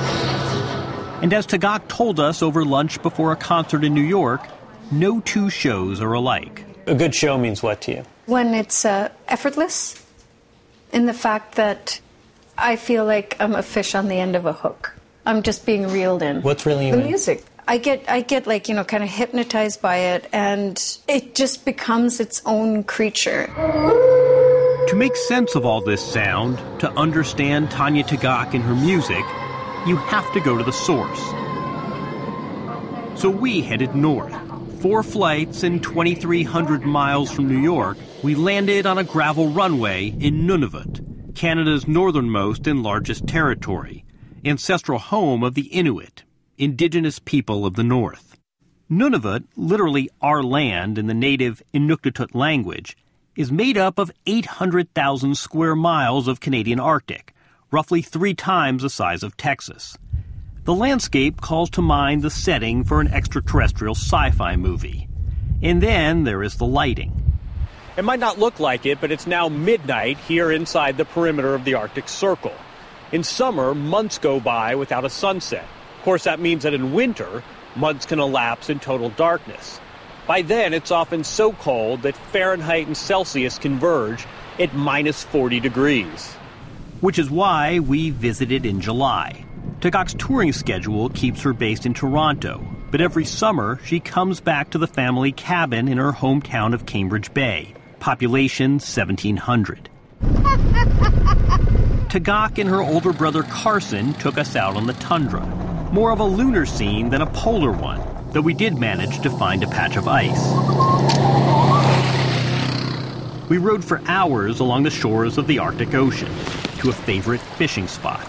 And 1.23 1.33
as 1.33 1.47
Tagaq 1.47 1.89
told 1.89 2.21
us 2.21 2.41
over 2.41 2.65
lunch 2.65 3.03
before 3.03 3.33
a 3.33 3.37
concert 3.37 3.85
in 3.85 3.95
New 3.95 4.03
York, 4.03 4.47
no 4.91 5.21
two 5.21 5.51
shows 5.51 6.01
are 6.01 6.13
alike. 6.13 6.65
A 6.87 6.95
good 6.95 7.15
show 7.15 7.37
means 7.37 7.63
what 7.63 7.81
to 7.83 7.93
you? 7.93 8.05
When 8.27 8.55
it's 8.55 8.85
uh, 8.85 9.11
effortless, 9.29 10.03
in 10.93 11.07
the 11.07 11.15
fact 11.15 11.57
that 11.57 12.01
I 12.59 12.77
feel 12.77 13.05
like 13.05 13.37
I'm 13.41 13.55
a 13.55 13.63
fish 13.63 13.95
on 13.95 14.09
the 14.09 14.17
end 14.17 14.37
of 14.37 14.47
a 14.47 14.53
hook. 14.53 14.95
I'm 15.27 15.43
just 15.43 15.67
being 15.67 15.89
reeled 15.89 16.23
in. 16.23 16.43
What's 16.43 16.65
really 16.65 16.91
the 16.91 17.01
in? 17.01 17.07
music. 17.07 17.45
I 17.69 17.79
get, 17.79 18.09
I 18.09 18.21
get 18.21 18.47
like 18.47 18.69
you 18.69 18.75
know, 18.75 18.85
kind 18.85 19.03
of 19.03 19.11
hypnotized 19.11 19.83
by 19.83 19.97
it, 19.97 20.29
and 20.33 20.81
it 21.09 21.35
just 21.35 21.65
becomes 21.65 22.21
its 22.21 22.41
own 22.47 22.85
creature. 22.85 23.47
To 24.89 24.95
make 24.95 25.17
sense 25.17 25.57
of 25.57 25.67
all 25.67 25.81
this 25.81 26.01
sound, 26.01 26.59
to 26.81 26.91
understand 26.93 27.73
Tanya 27.73 28.05
Tagaq 28.05 28.55
and 28.55 28.63
her 28.63 28.75
music, 28.75 29.25
you 29.85 29.97
have 29.97 30.33
to 30.33 30.41
go 30.41 30.57
to 30.57 30.63
the 30.63 30.73
source. 30.73 31.21
So 33.21 33.29
we 33.29 33.63
headed 33.63 33.97
north. 33.97 34.33
Four 34.81 35.03
flights 35.03 35.63
and 35.63 35.83
2,300 35.83 36.83
miles 36.83 37.31
from 37.31 37.49
New 37.49 37.61
York, 37.61 37.97
we 38.23 38.35
landed 38.35 38.85
on 38.85 38.99
a 38.99 39.05
gravel 39.05 39.49
runway 39.49 40.09
in 40.09 40.47
Nunavut, 40.47 41.35
Canada's 41.35 41.89
northernmost 41.89 42.67
and 42.67 42.83
largest 42.83 43.27
territory, 43.27 44.05
ancestral 44.45 44.99
home 44.99 45.43
of 45.43 45.55
the 45.55 45.67
Inuit, 45.69 46.25
indigenous 46.59 47.19
people 47.19 47.65
of 47.65 47.75
the 47.75 47.83
North. 47.83 48.37
Nunavut, 48.91 49.45
literally 49.57 50.11
our 50.21 50.43
land 50.43 50.99
in 50.99 51.07
the 51.07 51.15
native 51.15 51.63
Inuktitut 51.73 52.35
language, 52.35 52.97
is 53.35 53.51
made 53.51 53.79
up 53.79 53.99
of 53.99 54.13
800,000 54.27 55.37
square 55.37 55.75
miles 55.75 56.29
of 56.29 56.41
Canadian 56.41 56.81
Arctic, 56.81 57.35
roughly 57.73 58.03
three 58.03 58.35
times 58.35 58.83
the 58.83 58.91
size 58.91 59.23
of 59.23 59.37
Texas. 59.37 59.97
The 60.67 60.75
landscape 60.75 61.41
calls 61.41 61.71
to 61.71 61.81
mind 61.81 62.23
the 62.23 62.31
setting 62.31 62.83
for 62.83 63.01
an 63.01 63.07
extraterrestrial 63.07 63.95
sci 63.95 64.33
fi 64.33 64.57
movie. 64.57 65.07
And 65.63 65.81
then 65.81 66.25
there 66.25 66.43
is 66.43 66.57
the 66.57 66.67
lighting. 66.67 67.23
It 67.97 68.03
might 68.03 68.19
not 68.19 68.41
look 68.41 68.59
like 68.59 68.85
it, 68.85 69.01
but 69.01 69.13
it's 69.13 69.29
now 69.29 69.49
midnight 69.49 70.19
here 70.19 70.51
inside 70.51 70.97
the 70.97 71.05
perimeter 71.05 71.55
of 71.55 71.65
the 71.65 71.75
Arctic 71.75 72.09
Circle. 72.09 72.53
In 73.13 73.23
summer, 73.23 73.77
months 73.77 74.19
go 74.19 74.41
by 74.41 74.75
without 74.75 75.05
a 75.05 75.09
sunset. 75.09 75.69
Of 75.99 76.03
course, 76.03 76.25
that 76.25 76.41
means 76.41 76.65
that 76.65 76.75
in 76.75 76.93
winter, 76.93 77.45
months 77.77 78.05
can 78.05 78.19
elapse 78.19 78.69
in 78.69 78.81
total 78.81 79.11
darkness. 79.11 79.79
By 80.27 80.43
then, 80.43 80.75
it's 80.75 80.91
often 80.91 81.23
so 81.23 81.53
cold 81.53 82.03
that 82.03 82.17
Fahrenheit 82.17 82.89
and 82.89 82.97
Celsius 82.97 83.57
converge 83.57 84.27
at 84.59 84.75
minus 84.75 85.23
40 85.23 85.61
degrees. 85.61 86.33
which 87.01 87.21
is 87.21 87.31
why 87.31 87.79
we 87.79 88.11
visited 88.11 88.67
in 88.67 88.81
July. 88.81 89.45
Tagaq's 89.81 90.15
touring 90.15 90.53
schedule 90.53 91.11
keeps 91.11 91.43
her 91.43 91.53
based 91.53 91.85
in 91.85 91.93
Toronto, 91.93 92.67
but 92.91 93.03
every 93.03 93.27
summer 93.27 93.79
she 93.85 94.01
comes 94.01 94.41
back 94.41 94.71
to 94.71 94.79
the 94.79 94.87
family 94.87 95.33
cabin 95.33 95.89
in 95.89 95.99
her 95.99 96.13
hometown 96.13 96.73
of 96.73 96.87
Cambridge 96.87 97.33
Bay, 97.35 97.75
population 98.01 98.73
1700. 98.73 99.91
Tagaq 102.09 102.59
and 102.59 102.71
her 102.71 102.81
older 102.81 103.13
brother 103.13 103.43
Carson 103.43 104.15
took 104.15 104.39
us 104.39 104.57
out 104.57 104.77
on 104.77 104.87
the 104.87 104.95
tundra. 104.95 105.45
More 105.93 106.11
of 106.11 106.21
a 106.21 106.25
lunar 106.25 106.65
scene 106.65 107.11
than 107.11 107.21
a 107.21 107.27
polar 107.27 107.71
one, 107.71 108.01
though 108.33 108.41
we 108.41 108.55
did 108.55 108.79
manage 108.79 109.21
to 109.21 109.31
find 109.31 109.63
a 109.63 109.67
patch 109.67 109.97
of 109.97 110.09
ice. 110.09 110.41
We 113.51 113.59
rode 113.59 113.85
for 113.85 114.01
hours 114.07 114.61
along 114.61 114.85
the 114.85 114.91
shores 114.91 115.37
of 115.37 115.47
the 115.47 115.59
Arctic 115.59 115.95
Ocean 115.95 116.33
to 116.79 116.89
a 116.89 116.93
favorite 116.93 117.41
fishing 117.41 117.87
spot. 117.87 118.27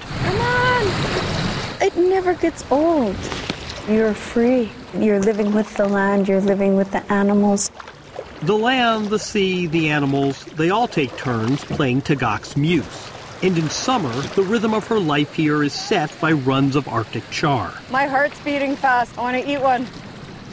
Come 1.97 2.05
on! 2.05 2.11
It 2.11 2.13
never 2.13 2.33
gets 2.33 2.63
old. 2.71 3.15
You're 3.89 4.13
free. 4.13 4.69
You're 4.93 5.19
living 5.19 5.53
with 5.53 5.73
the 5.75 5.87
land, 5.87 6.27
you're 6.27 6.41
living 6.41 6.75
with 6.75 6.91
the 6.91 7.11
animals. 7.11 7.71
The 8.41 8.57
land, 8.57 9.07
the 9.07 9.19
sea, 9.19 9.67
the 9.67 9.89
animals, 9.89 10.45
they 10.45 10.69
all 10.69 10.87
take 10.87 11.15
turns 11.17 11.63
playing 11.65 12.03
Tagaq's 12.03 12.55
muse. 12.55 13.11
And 13.43 13.57
in 13.57 13.69
summer, 13.69 14.11
the 14.35 14.43
rhythm 14.43 14.73
of 14.73 14.87
her 14.87 14.99
life 14.99 15.33
here 15.33 15.63
is 15.63 15.73
set 15.73 16.11
by 16.19 16.31
runs 16.31 16.75
of 16.75 16.87
Arctic 16.87 17.29
char. 17.29 17.73
My 17.91 18.05
heart's 18.07 18.39
beating 18.39 18.75
fast. 18.75 19.17
I 19.17 19.21
want 19.21 19.43
to 19.43 19.51
eat 19.51 19.61
one. 19.61 19.85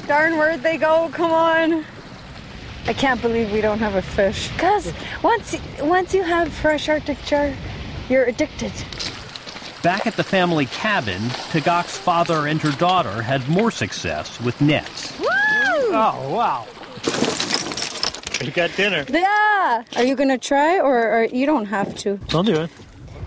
Darn, 0.07 0.37
where'd 0.37 0.63
they 0.63 0.77
go? 0.77 1.09
Come 1.13 1.33
on. 1.33 1.85
I 2.87 2.93
can't 2.93 3.23
believe 3.23 3.53
we 3.53 3.63
don't 3.63 3.79
have 3.79 3.95
a 3.95 4.03
fish. 4.03 4.51
Because 4.53 4.93
once, 5.23 5.57
once 5.81 6.15
you 6.15 6.23
have 6.23 6.53
fresh 6.53 6.89
Arctic 6.89 7.19
char, 7.25 7.55
you're 8.11 8.25
addicted. 8.25 8.73
Back 9.85 10.07
at 10.07 10.17
the 10.17 10.25
family 10.25 10.65
cabin, 10.65 11.21
Tagaq's 11.53 11.99
father 11.99 12.47
and 12.47 12.59
her 12.63 12.73
daughter 12.73 13.21
had 13.21 13.47
more 13.51 13.71
success 13.71 14.41
with 14.41 14.59
nets. 14.63 15.13
Woo! 15.19 15.27
Oh, 15.29 16.33
wow. 16.35 16.67
You 18.43 18.51
got 18.51 18.75
dinner. 18.77 19.05
Yeah. 19.11 19.85
Are 19.95 20.03
you 20.03 20.17
gonna 20.17 20.39
try, 20.39 20.81
or, 20.81 21.19
or 21.19 21.25
you 21.25 21.45
don't 21.45 21.67
have 21.67 21.95
to? 21.97 22.19
I'll 22.31 22.43
do 22.43 22.63
it. 22.63 22.71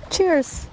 Cheers. 0.09 0.65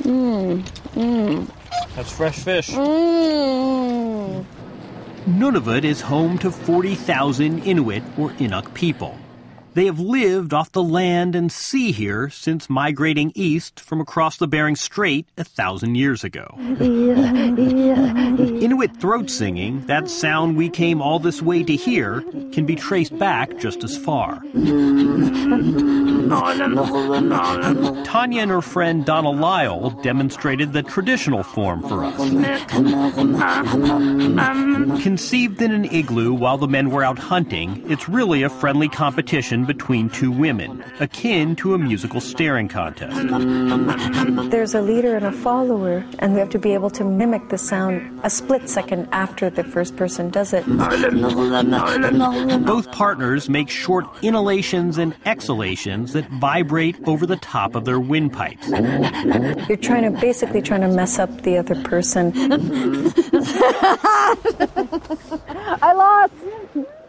Mmm. 0.00 0.62
Mmm. 0.96 1.48
That's 1.94 2.10
fresh 2.10 2.40
fish. 2.40 2.70
Mmm. 2.70 4.44
Nunavut 5.28 5.84
is 5.84 6.00
home 6.00 6.38
to 6.38 6.50
40,000 6.50 7.60
Inuit 7.60 8.02
or 8.18 8.30
Inuk 8.30 8.74
people. 8.74 9.16
They 9.74 9.86
have 9.86 9.98
lived 9.98 10.54
off 10.54 10.70
the 10.70 10.84
land 10.84 11.34
and 11.34 11.50
sea 11.50 11.90
here 11.90 12.30
since 12.30 12.70
migrating 12.70 13.32
east 13.34 13.80
from 13.80 14.00
across 14.00 14.36
the 14.36 14.46
Bering 14.46 14.76
Strait 14.76 15.26
a 15.36 15.42
thousand 15.42 15.96
years 15.96 16.22
ago. 16.22 16.46
Inuit 18.60 18.96
throat 18.96 19.30
singing, 19.30 19.84
that 19.86 20.08
sound 20.08 20.56
we 20.56 20.68
came 20.68 21.02
all 21.02 21.18
this 21.18 21.42
way 21.42 21.64
to 21.64 21.74
hear, 21.74 22.20
can 22.52 22.66
be 22.66 22.76
traced 22.76 23.18
back 23.18 23.58
just 23.58 23.82
as 23.82 23.96
far. 23.96 24.40
Tanya 28.04 28.42
and 28.42 28.50
her 28.52 28.62
friend 28.62 29.04
Donna 29.04 29.30
Lyle 29.30 29.90
demonstrated 30.02 30.72
the 30.72 30.84
traditional 30.84 31.42
form 31.42 31.82
for 31.82 32.04
us. 32.04 32.16
Conceived 35.02 35.60
in 35.60 35.72
an 35.72 35.84
igloo 35.86 36.32
while 36.32 36.58
the 36.58 36.68
men 36.68 36.90
were 36.90 37.02
out 37.02 37.18
hunting, 37.18 37.82
it's 37.90 38.08
really 38.08 38.44
a 38.44 38.48
friendly 38.48 38.88
competition 38.88 39.63
between 39.64 40.10
two 40.10 40.30
women, 40.30 40.84
akin 41.00 41.56
to 41.56 41.74
a 41.74 41.78
musical 41.78 42.20
staring 42.20 42.68
contest. 42.68 43.16
There's 44.50 44.74
a 44.74 44.80
leader 44.80 45.16
and 45.16 45.26
a 45.26 45.32
follower, 45.32 46.04
and 46.18 46.34
we 46.34 46.40
have 46.40 46.50
to 46.50 46.58
be 46.58 46.74
able 46.74 46.90
to 46.90 47.04
mimic 47.04 47.48
the 47.48 47.58
sound 47.58 48.20
a 48.22 48.30
split 48.30 48.68
second 48.68 49.08
after 49.12 49.50
the 49.50 49.64
first 49.64 49.96
person 49.96 50.30
does 50.30 50.52
it. 50.52 50.64
Both 52.66 52.90
partners 52.92 53.48
make 53.48 53.68
short 53.68 54.06
inhalations 54.22 54.98
and 54.98 55.14
exhalations 55.24 56.12
that 56.12 56.28
vibrate 56.30 56.96
over 57.06 57.26
the 57.26 57.36
top 57.36 57.74
of 57.74 57.84
their 57.84 58.00
windpipes. 58.00 58.68
You're 59.68 59.76
trying 59.76 60.12
to 60.12 60.20
basically 60.20 60.62
trying 60.62 60.82
to 60.82 60.88
mess 60.88 61.18
up 61.18 61.42
the 61.42 61.58
other 61.58 61.74
person. 61.82 62.32
I 65.82 65.92
lost. 65.92 66.32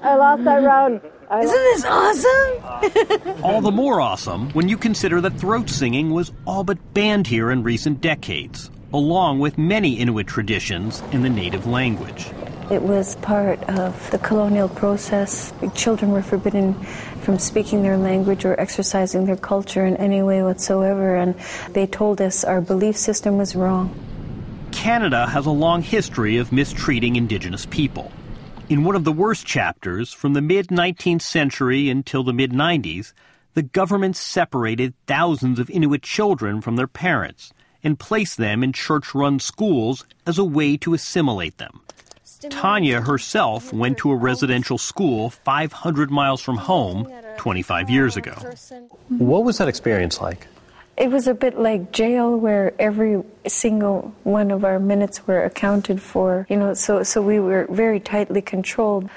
I 0.05 0.15
lost 0.17 0.43
that 0.43 0.61
round. 0.63 1.01
I 1.31 1.39
Isn't 1.41 1.55
this 1.55 1.83
awesome? 1.85 3.39
All 3.43 3.59
the 3.59 3.71
more 3.71 3.99
awesome 3.99 4.51
when 4.51 4.69
you 4.69 4.77
consider 4.77 5.19
that 5.21 5.39
throat 5.39 5.67
singing 5.67 6.11
was 6.11 6.31
all 6.45 6.63
but 6.63 6.77
banned 6.93 7.25
here 7.25 7.49
in 7.49 7.63
recent 7.63 8.01
decades, 8.01 8.69
along 8.93 9.39
with 9.39 9.57
many 9.57 9.95
Inuit 9.95 10.27
traditions 10.27 11.01
in 11.11 11.23
the 11.23 11.29
native 11.29 11.65
language. 11.65 12.27
It 12.69 12.83
was 12.83 13.15
part 13.15 13.59
of 13.63 14.11
the 14.11 14.19
colonial 14.19 14.69
process. 14.69 15.51
Children 15.73 16.11
were 16.11 16.21
forbidden 16.21 16.75
from 17.23 17.39
speaking 17.39 17.81
their 17.81 17.97
language 17.97 18.45
or 18.45 18.59
exercising 18.59 19.25
their 19.25 19.37
culture 19.37 19.87
in 19.87 19.97
any 19.97 20.21
way 20.21 20.43
whatsoever, 20.43 21.15
and 21.15 21.33
they 21.71 21.87
told 21.87 22.21
us 22.21 22.43
our 22.43 22.61
belief 22.61 22.95
system 22.95 23.39
was 23.39 23.55
wrong. 23.55 23.89
Canada 24.71 25.25
has 25.25 25.47
a 25.47 25.51
long 25.51 25.81
history 25.81 26.37
of 26.37 26.51
mistreating 26.51 27.15
Indigenous 27.15 27.65
people. 27.65 28.11
In 28.67 28.83
one 28.83 28.95
of 28.95 29.03
the 29.03 29.11
worst 29.11 29.45
chapters, 29.45 30.11
from 30.11 30.33
the 30.33 30.41
mid 30.41 30.69
19th 30.69 31.21
century 31.21 31.87
until 31.87 32.23
the 32.23 32.33
mid 32.33 32.51
90s, 32.51 33.13
the 33.53 33.61
government 33.61 34.17
separated 34.17 34.95
thousands 35.05 35.59
of 35.59 35.69
Inuit 35.69 36.01
children 36.01 36.61
from 36.61 36.75
their 36.75 36.87
parents 36.87 37.53
and 37.83 37.99
placed 37.99 38.37
them 38.37 38.63
in 38.63 38.73
church 38.73 39.13
run 39.13 39.39
schools 39.39 40.03
as 40.25 40.39
a 40.39 40.43
way 40.43 40.77
to 40.77 40.95
assimilate 40.95 41.59
them. 41.59 41.81
Tanya 42.49 43.01
herself 43.01 43.71
went 43.71 43.99
to 43.99 44.09
a 44.09 44.15
residential 44.15 44.79
school 44.79 45.29
500 45.29 46.09
miles 46.09 46.41
from 46.41 46.57
home 46.57 47.07
25 47.37 47.89
years 47.91 48.17
ago. 48.17 48.33
What 49.09 49.43
was 49.43 49.59
that 49.59 49.67
experience 49.67 50.19
like? 50.19 50.47
It 50.97 51.11
was 51.11 51.27
a 51.27 51.33
bit 51.33 51.59
like 51.59 51.91
jail 51.91 52.37
where 52.37 52.73
every 52.79 53.21
single 53.47 54.13
one 54.23 54.49
of 54.49 54.63
our 54.63 54.79
minutes 54.79 55.27
were 55.27 55.43
accounted 55.43 56.01
for, 56.01 56.47
you 56.49 56.55
know, 56.55 56.73
so, 56.73 57.03
so 57.03 57.21
we 57.21 57.39
were 57.39 57.67
very 57.69 57.99
tightly 57.99 58.41
controlled. 58.41 59.09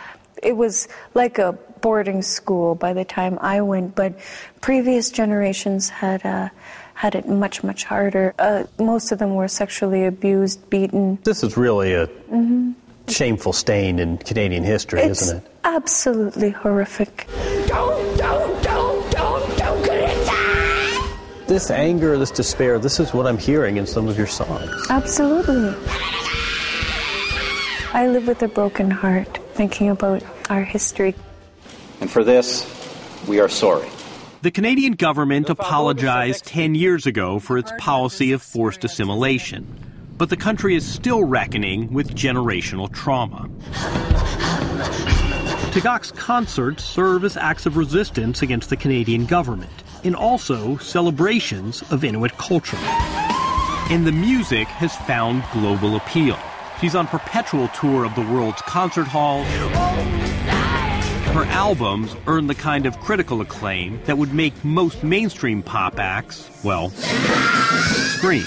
It 0.42 0.56
was 0.56 0.88
like 1.14 1.38
a 1.38 1.52
boarding 1.80 2.22
school 2.22 2.74
by 2.74 2.92
the 2.94 3.04
time 3.04 3.38
I 3.40 3.60
went, 3.60 3.94
but 3.94 4.18
previous 4.60 5.10
generations 5.10 5.88
had, 5.88 6.26
uh, 6.26 6.48
had 6.94 7.14
it 7.14 7.28
much, 7.28 7.62
much 7.62 7.84
harder. 7.84 8.34
Uh, 8.40 8.64
most 8.80 9.12
of 9.12 9.20
them 9.20 9.36
were 9.36 9.46
sexually 9.46 10.04
abused, 10.04 10.68
beaten. 10.70 11.18
This 11.22 11.44
is 11.44 11.56
really 11.56 11.94
a 11.94 12.06
hmm 12.06 12.72
shameful 13.06 13.54
stain 13.54 13.98
in 14.00 14.18
Canadian 14.18 14.62
history, 14.62 15.00
It's 15.00 15.22
isn't 15.22 15.38
it? 15.38 15.50
absolutely 15.64 16.50
horrific. 16.50 17.26
This 21.48 21.70
anger, 21.70 22.18
this 22.18 22.30
despair, 22.30 22.78
this 22.78 23.00
is 23.00 23.14
what 23.14 23.26
I'm 23.26 23.38
hearing 23.38 23.78
in 23.78 23.86
some 23.86 24.06
of 24.06 24.18
your 24.18 24.26
songs. 24.26 24.70
Absolutely. 24.90 25.74
I 27.94 28.06
live 28.06 28.26
with 28.26 28.42
a 28.42 28.48
broken 28.48 28.90
heart 28.90 29.38
thinking 29.54 29.88
about 29.88 30.22
our 30.50 30.62
history. 30.62 31.14
And 32.02 32.10
for 32.10 32.22
this, 32.22 32.66
we 33.26 33.40
are 33.40 33.48
sorry. 33.48 33.88
The 34.42 34.50
Canadian 34.50 34.92
government 34.92 35.48
apologized 35.48 36.44
10 36.44 36.74
years 36.74 37.06
ago 37.06 37.38
for 37.38 37.56
its 37.56 37.72
policy 37.78 38.32
of 38.32 38.42
forced 38.42 38.84
assimilation, 38.84 39.66
but 40.18 40.28
the 40.28 40.36
country 40.36 40.76
is 40.76 40.86
still 40.86 41.24
reckoning 41.24 41.94
with 41.94 42.14
generational 42.14 42.92
trauma. 42.92 43.48
Tagaq's 45.68 46.12
concerts 46.12 46.82
serve 46.82 47.24
as 47.24 47.36
acts 47.36 47.66
of 47.66 47.76
resistance 47.76 48.40
against 48.40 48.70
the 48.70 48.76
Canadian 48.76 49.26
government 49.26 49.70
and 50.02 50.16
also 50.16 50.78
celebrations 50.78 51.82
of 51.92 52.04
Inuit 52.04 52.32
culture. 52.38 52.78
And 53.90 54.06
the 54.06 54.12
music 54.12 54.66
has 54.68 54.96
found 54.96 55.44
global 55.52 55.96
appeal. 55.96 56.38
She's 56.80 56.94
on 56.94 57.06
perpetual 57.06 57.68
tour 57.68 58.04
of 58.04 58.14
the 58.14 58.22
world's 58.22 58.62
concert 58.62 59.06
halls. 59.06 59.46
Her 61.34 61.44
albums 61.44 62.16
earn 62.26 62.46
the 62.46 62.54
kind 62.54 62.86
of 62.86 62.98
critical 63.00 63.42
acclaim 63.42 64.00
that 64.06 64.16
would 64.16 64.32
make 64.32 64.64
most 64.64 65.04
mainstream 65.04 65.62
pop 65.62 65.98
acts, 65.98 66.48
well, 66.64 66.88
scream. 66.90 68.44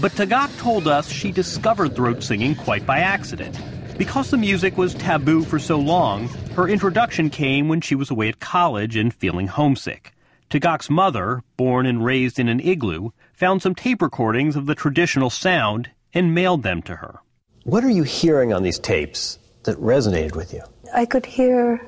But 0.00 0.10
Tagaq 0.12 0.58
told 0.58 0.88
us 0.88 1.08
she 1.08 1.30
discovered 1.30 1.94
throat 1.94 2.24
singing 2.24 2.56
quite 2.56 2.84
by 2.84 2.98
accident. 2.98 3.56
Because 3.98 4.30
the 4.30 4.38
music 4.38 4.78
was 4.78 4.94
taboo 4.94 5.44
for 5.44 5.58
so 5.58 5.78
long, 5.78 6.28
her 6.54 6.68
introduction 6.68 7.30
came 7.30 7.68
when 7.68 7.80
she 7.80 7.94
was 7.94 8.10
away 8.10 8.28
at 8.28 8.40
college 8.40 8.96
and 8.96 9.14
feeling 9.14 9.46
homesick. 9.46 10.14
Tagaq's 10.50 10.90
mother, 10.90 11.42
born 11.56 11.86
and 11.86 12.04
raised 12.04 12.38
in 12.38 12.48
an 12.48 12.60
igloo, 12.60 13.10
found 13.32 13.62
some 13.62 13.74
tape 13.74 14.02
recordings 14.02 14.56
of 14.56 14.66
the 14.66 14.74
traditional 14.74 15.30
sound 15.30 15.90
and 16.14 16.34
mailed 16.34 16.62
them 16.62 16.82
to 16.82 16.96
her. 16.96 17.20
What 17.64 17.84
are 17.84 17.90
you 17.90 18.02
hearing 18.02 18.52
on 18.52 18.62
these 18.62 18.78
tapes 18.78 19.38
that 19.64 19.76
resonated 19.78 20.34
with 20.34 20.52
you? 20.52 20.62
I 20.94 21.06
could 21.06 21.26
hear 21.26 21.86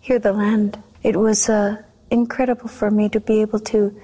hear 0.00 0.18
the 0.18 0.32
land. 0.32 0.80
It 1.02 1.16
was 1.16 1.48
uh, 1.48 1.82
incredible 2.10 2.68
for 2.68 2.90
me 2.90 3.08
to 3.08 3.20
be 3.20 3.40
able 3.40 3.60
to 3.60 3.98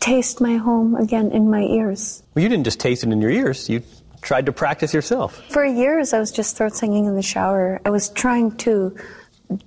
taste 0.00 0.40
my 0.40 0.56
home 0.56 0.96
again 0.96 1.30
in 1.30 1.48
my 1.48 1.62
ears. 1.62 2.22
Well, 2.34 2.42
you 2.42 2.48
didn't 2.48 2.64
just 2.64 2.80
taste 2.80 3.04
it 3.04 3.10
in 3.10 3.20
your 3.20 3.30
ears, 3.30 3.68
you 3.70 3.82
tried 4.22 4.46
to 4.46 4.52
practice 4.52 4.94
yourself. 4.94 5.42
For 5.50 5.64
years, 5.64 6.12
I 6.12 6.18
was 6.18 6.32
just 6.32 6.56
throat 6.56 6.74
singing 6.74 7.04
in 7.06 7.14
the 7.16 7.22
shower. 7.22 7.80
I 7.84 7.90
was 7.90 8.08
trying 8.10 8.56
to 8.58 8.96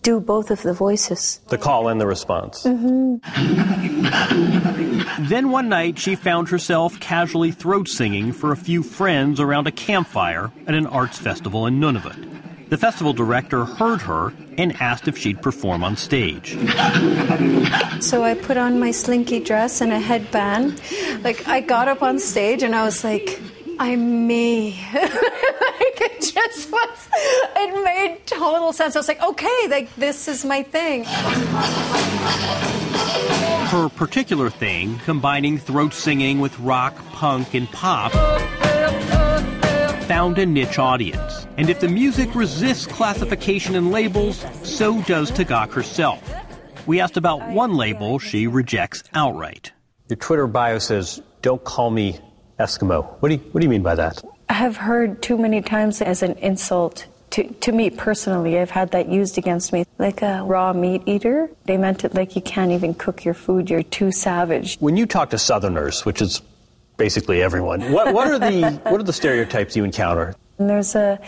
do 0.01 0.20
both 0.20 0.49
of 0.49 0.64
the 0.64 0.74
voices. 0.74 1.39
The 1.49 1.58
call 1.58 1.88
and 1.89 2.01
the 2.01 2.08
response. 2.08 2.64
Mm-hmm. 2.64 3.18
Then 5.30 5.49
one 5.49 5.70
night, 5.70 5.97
she 5.97 6.16
found 6.16 6.49
herself 6.49 6.99
casually 6.99 7.51
throat 7.51 7.88
singing 7.88 8.34
for 8.34 8.51
a 8.51 8.58
few 8.58 8.84
friends 8.84 9.39
around 9.39 9.66
a 9.66 9.72
campfire 9.72 10.51
at 10.68 10.76
an 10.76 10.88
arts 10.88 11.18
festival 11.18 11.68
in 11.68 11.80
Nunavut. 11.80 12.70
The 12.70 12.78
festival 12.78 13.14
director 13.14 13.64
heard 13.64 14.01
her 14.01 14.34
and 14.58 14.76
asked 14.82 15.08
if 15.08 15.18
she'd 15.18 15.41
perform 15.41 15.84
on 15.84 15.95
stage. 15.97 16.58
So 18.01 18.24
I 18.24 18.36
put 18.36 18.58
on 18.58 18.80
my 18.80 18.91
slinky 18.91 19.39
dress 19.39 19.80
and 19.82 19.91
a 19.91 19.99
headband. 19.99 20.82
Like 21.24 21.47
I 21.47 21.62
got 21.62 21.88
up 21.88 22.03
on 22.03 22.20
stage 22.20 22.62
and 22.62 22.76
I 22.76 22.84
was 22.84 23.03
like, 23.03 23.39
I'm 23.80 24.28
me. 24.28 24.80
like 24.93 26.01
it 26.01 26.21
just 26.21 26.71
was, 26.71 27.09
it 27.55 27.84
made 27.84 28.26
total 28.26 28.73
sense. 28.73 28.95
I 28.95 28.99
was 28.99 29.07
like, 29.07 29.21
okay, 29.21 29.67
like 29.69 29.93
this 29.95 30.28
is 30.28 30.45
my 30.45 30.63
thing. 30.63 31.03
Her 33.69 33.89
particular 33.89 34.49
thing, 34.49 34.99
combining 34.99 35.57
throat 35.57 35.93
singing 35.93 36.39
with 36.39 36.57
rock, 36.59 36.95
punk, 37.11 37.53
and 37.53 37.69
pop, 37.69 38.11
found 40.03 40.38
a 40.38 40.45
niche 40.45 40.80
audience. 40.80 41.47
And 41.57 41.69
if 41.69 41.80
the 41.80 41.89
music 41.89 42.36
resists 42.36 42.86
classification 42.86 43.76
and 43.76 43.91
labels, 43.91 44.45
so 44.63 45.01
does 45.03 45.32
Tagaq 45.32 45.71
herself. 45.71 46.21
We 46.86 46.99
asked 46.99 47.17
about 47.17 47.49
one 47.49 47.73
label 47.76 48.19
she 48.19 48.47
rejects 48.47 49.03
outright. 49.13 49.71
Your 50.07 50.17
Twitter 50.17 50.47
bio 50.47 50.78
says, 50.78 51.21
Don't 51.41 51.63
call 51.63 51.89
me 51.89 52.19
Eskimo. 52.60 53.06
What 53.20 53.30
do 53.30 53.36
you, 53.36 53.41
what 53.51 53.62
do 53.62 53.66
you 53.66 53.70
mean 53.70 53.84
by 53.84 53.95
that? 53.95 54.24
I 54.49 54.53
have 54.53 54.78
heard 54.78 55.22
too 55.22 55.38
many 55.38 55.62
times 55.62 56.01
as 56.01 56.24
an 56.24 56.34
insult. 56.34 57.08
To, 57.32 57.43
to 57.43 57.72
me 57.72 57.89
personally, 57.89 58.58
I've 58.60 58.70
had 58.70 58.91
that 58.91 59.10
used 59.10 59.38
against 59.38 59.74
me. 59.74 59.86
Like 59.97 60.22
a 60.22 60.43
raw 60.43 60.72
meat 60.72 61.03
eater, 61.06 61.49
they 61.66 61.78
meant 61.78 62.06
it 62.06 62.14
like 62.14 62.36
you 62.36 62.41
can't 62.41 62.72
even 62.72 62.93
cook 62.93 63.26
your 63.26 63.34
food, 63.34 63.70
you're 63.70 63.84
too 63.84 64.12
savage. 64.12 64.78
When 64.80 64.95
you 64.95 65.06
talk 65.06 65.32
to 65.32 65.38
Southerners, 65.38 66.06
which 66.06 66.22
is 66.22 66.41
basically 66.97 67.41
everyone, 67.41 67.91
what, 67.91 68.14
what, 68.14 68.28
are, 68.28 68.39
the, 68.39 68.80
what 68.84 69.01
are 69.01 69.03
the 69.03 69.14
stereotypes 69.14 69.76
you 69.76 69.84
encounter? 69.84 70.34
And 70.58 70.70
there's 70.70 70.95
a 70.95 71.20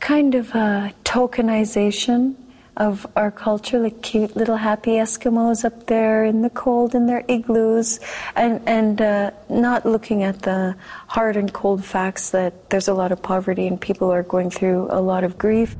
kind 0.00 0.34
of 0.34 0.50
a 0.56 0.92
tokenization 1.04 2.34
of 2.76 3.06
our 3.16 3.30
culture, 3.30 3.78
like 3.78 4.02
cute 4.02 4.34
little 4.34 4.56
happy 4.56 4.92
Eskimos 4.92 5.64
up 5.64 5.86
there 5.86 6.24
in 6.24 6.42
the 6.42 6.50
cold 6.50 6.94
in 6.94 7.06
their 7.06 7.24
igloos, 7.28 8.00
and 8.34 8.60
and 8.66 9.00
uh, 9.02 9.30
not 9.48 9.84
looking 9.84 10.22
at 10.22 10.42
the 10.42 10.74
hard 11.08 11.36
and 11.36 11.52
cold 11.52 11.84
facts 11.84 12.30
that 12.30 12.70
there's 12.70 12.88
a 12.88 12.94
lot 12.94 13.12
of 13.12 13.22
poverty 13.22 13.66
and 13.66 13.80
people 13.80 14.10
are 14.10 14.22
going 14.22 14.50
through 14.50 14.88
a 14.90 15.00
lot 15.00 15.24
of 15.24 15.36
grief. 15.36 15.76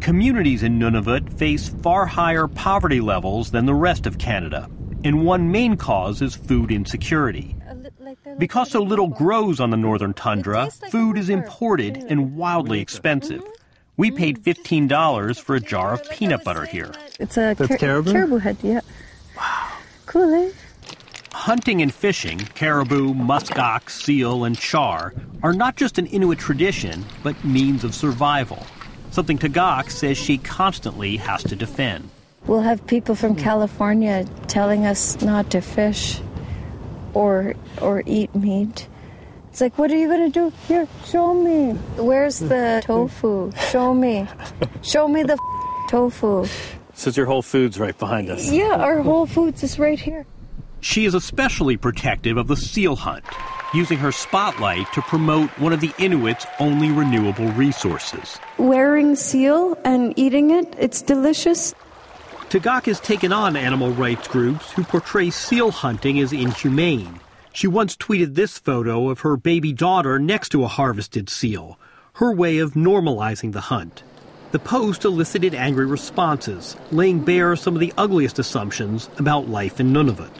Communities 0.00 0.62
in 0.62 0.78
Nunavut 0.78 1.32
face 1.38 1.68
far 1.68 2.06
higher 2.06 2.46
poverty 2.46 3.00
levels 3.00 3.50
than 3.50 3.66
the 3.66 3.74
rest 3.74 4.06
of 4.06 4.18
Canada, 4.18 4.68
and 5.04 5.24
one 5.24 5.52
main 5.52 5.76
cause 5.76 6.22
is 6.22 6.34
food 6.34 6.70
insecurity. 6.70 7.54
Because 8.38 8.70
so 8.70 8.82
little 8.82 9.08
grows 9.08 9.60
on 9.60 9.70
the 9.70 9.76
northern 9.76 10.14
tundra, 10.14 10.70
food 10.90 11.18
is 11.18 11.28
imported 11.28 11.96
and 12.08 12.36
wildly 12.36 12.80
expensive. 12.80 13.42
We 13.98 14.12
paid 14.12 14.44
$15 14.44 15.40
for 15.40 15.56
a 15.56 15.60
jar 15.60 15.92
of 15.92 16.08
peanut 16.08 16.44
butter 16.44 16.64
here. 16.64 16.92
It's 17.18 17.36
a 17.36 17.54
That's 17.54 17.76
caribou? 17.76 18.12
caribou 18.12 18.38
head, 18.38 18.56
yeah. 18.62 18.80
Wow. 19.36 19.72
Cool, 20.06 20.32
eh? 20.34 20.50
Hunting 21.32 21.82
and 21.82 21.92
fishing, 21.92 22.38
caribou, 22.38 23.12
muskox, 23.12 23.90
seal, 23.90 24.44
and 24.44 24.56
char, 24.56 25.14
are 25.42 25.52
not 25.52 25.74
just 25.76 25.98
an 25.98 26.06
Inuit 26.06 26.38
tradition, 26.38 27.04
but 27.24 27.44
means 27.44 27.82
of 27.82 27.92
survival. 27.92 28.64
Something 29.10 29.36
Tagaq 29.36 29.90
says 29.90 30.16
she 30.16 30.38
constantly 30.38 31.16
has 31.16 31.42
to 31.42 31.56
defend. 31.56 32.08
We'll 32.46 32.60
have 32.60 32.86
people 32.86 33.16
from 33.16 33.34
California 33.34 34.26
telling 34.46 34.86
us 34.86 35.20
not 35.20 35.50
to 35.50 35.60
fish 35.60 36.20
or 37.14 37.54
or 37.82 38.04
eat 38.06 38.32
meat. 38.32 38.86
It's 39.50 39.60
like, 39.60 39.78
what 39.78 39.90
are 39.90 39.96
you 39.96 40.08
going 40.08 40.30
to 40.30 40.50
do? 40.50 40.52
Here, 40.66 40.86
show 41.06 41.34
me. 41.34 41.72
Where's 41.96 42.38
the 42.38 42.82
tofu? 42.84 43.50
Show 43.70 43.94
me. 43.94 44.26
Show 44.82 45.08
me 45.08 45.22
the 45.22 45.32
f- 45.34 45.88
tofu. 45.90 46.42
This 46.92 47.06
is 47.06 47.16
your 47.16 47.26
Whole 47.26 47.42
Foods 47.42 47.78
right 47.78 47.96
behind 47.98 48.28
us. 48.28 48.50
Yeah, 48.50 48.76
our 48.76 49.00
Whole 49.02 49.26
Foods 49.26 49.62
is 49.62 49.78
right 49.78 49.98
here. 49.98 50.26
She 50.80 51.06
is 51.06 51.14
especially 51.14 51.76
protective 51.76 52.36
of 52.36 52.46
the 52.46 52.56
seal 52.56 52.94
hunt, 52.94 53.24
using 53.74 53.98
her 53.98 54.12
spotlight 54.12 54.92
to 54.92 55.02
promote 55.02 55.50
one 55.58 55.72
of 55.72 55.80
the 55.80 55.92
Inuits' 55.98 56.46
only 56.60 56.90
renewable 56.90 57.48
resources. 57.52 58.38
Wearing 58.58 59.16
seal 59.16 59.76
and 59.84 60.16
eating 60.16 60.50
it, 60.50 60.72
it's 60.78 61.02
delicious. 61.02 61.74
Tagaq 62.50 62.86
has 62.86 63.00
taken 63.00 63.32
on 63.32 63.56
animal 63.56 63.90
rights 63.92 64.28
groups 64.28 64.70
who 64.72 64.84
portray 64.84 65.30
seal 65.30 65.70
hunting 65.70 66.18
as 66.20 66.32
inhumane. 66.32 67.20
She 67.58 67.66
once 67.66 67.96
tweeted 67.96 68.36
this 68.36 68.56
photo 68.56 69.10
of 69.10 69.18
her 69.22 69.36
baby 69.36 69.72
daughter 69.72 70.20
next 70.20 70.50
to 70.50 70.62
a 70.62 70.68
harvested 70.68 71.28
seal, 71.28 71.76
her 72.12 72.32
way 72.32 72.58
of 72.58 72.74
normalizing 72.74 73.50
the 73.50 73.62
hunt. 73.62 74.04
The 74.52 74.60
post 74.60 75.04
elicited 75.04 75.56
angry 75.56 75.84
responses, 75.84 76.76
laying 76.92 77.18
bare 77.24 77.56
some 77.56 77.74
of 77.74 77.80
the 77.80 77.92
ugliest 77.98 78.38
assumptions 78.38 79.10
about 79.18 79.48
life 79.48 79.80
in 79.80 79.92
Nunavut. 79.92 80.30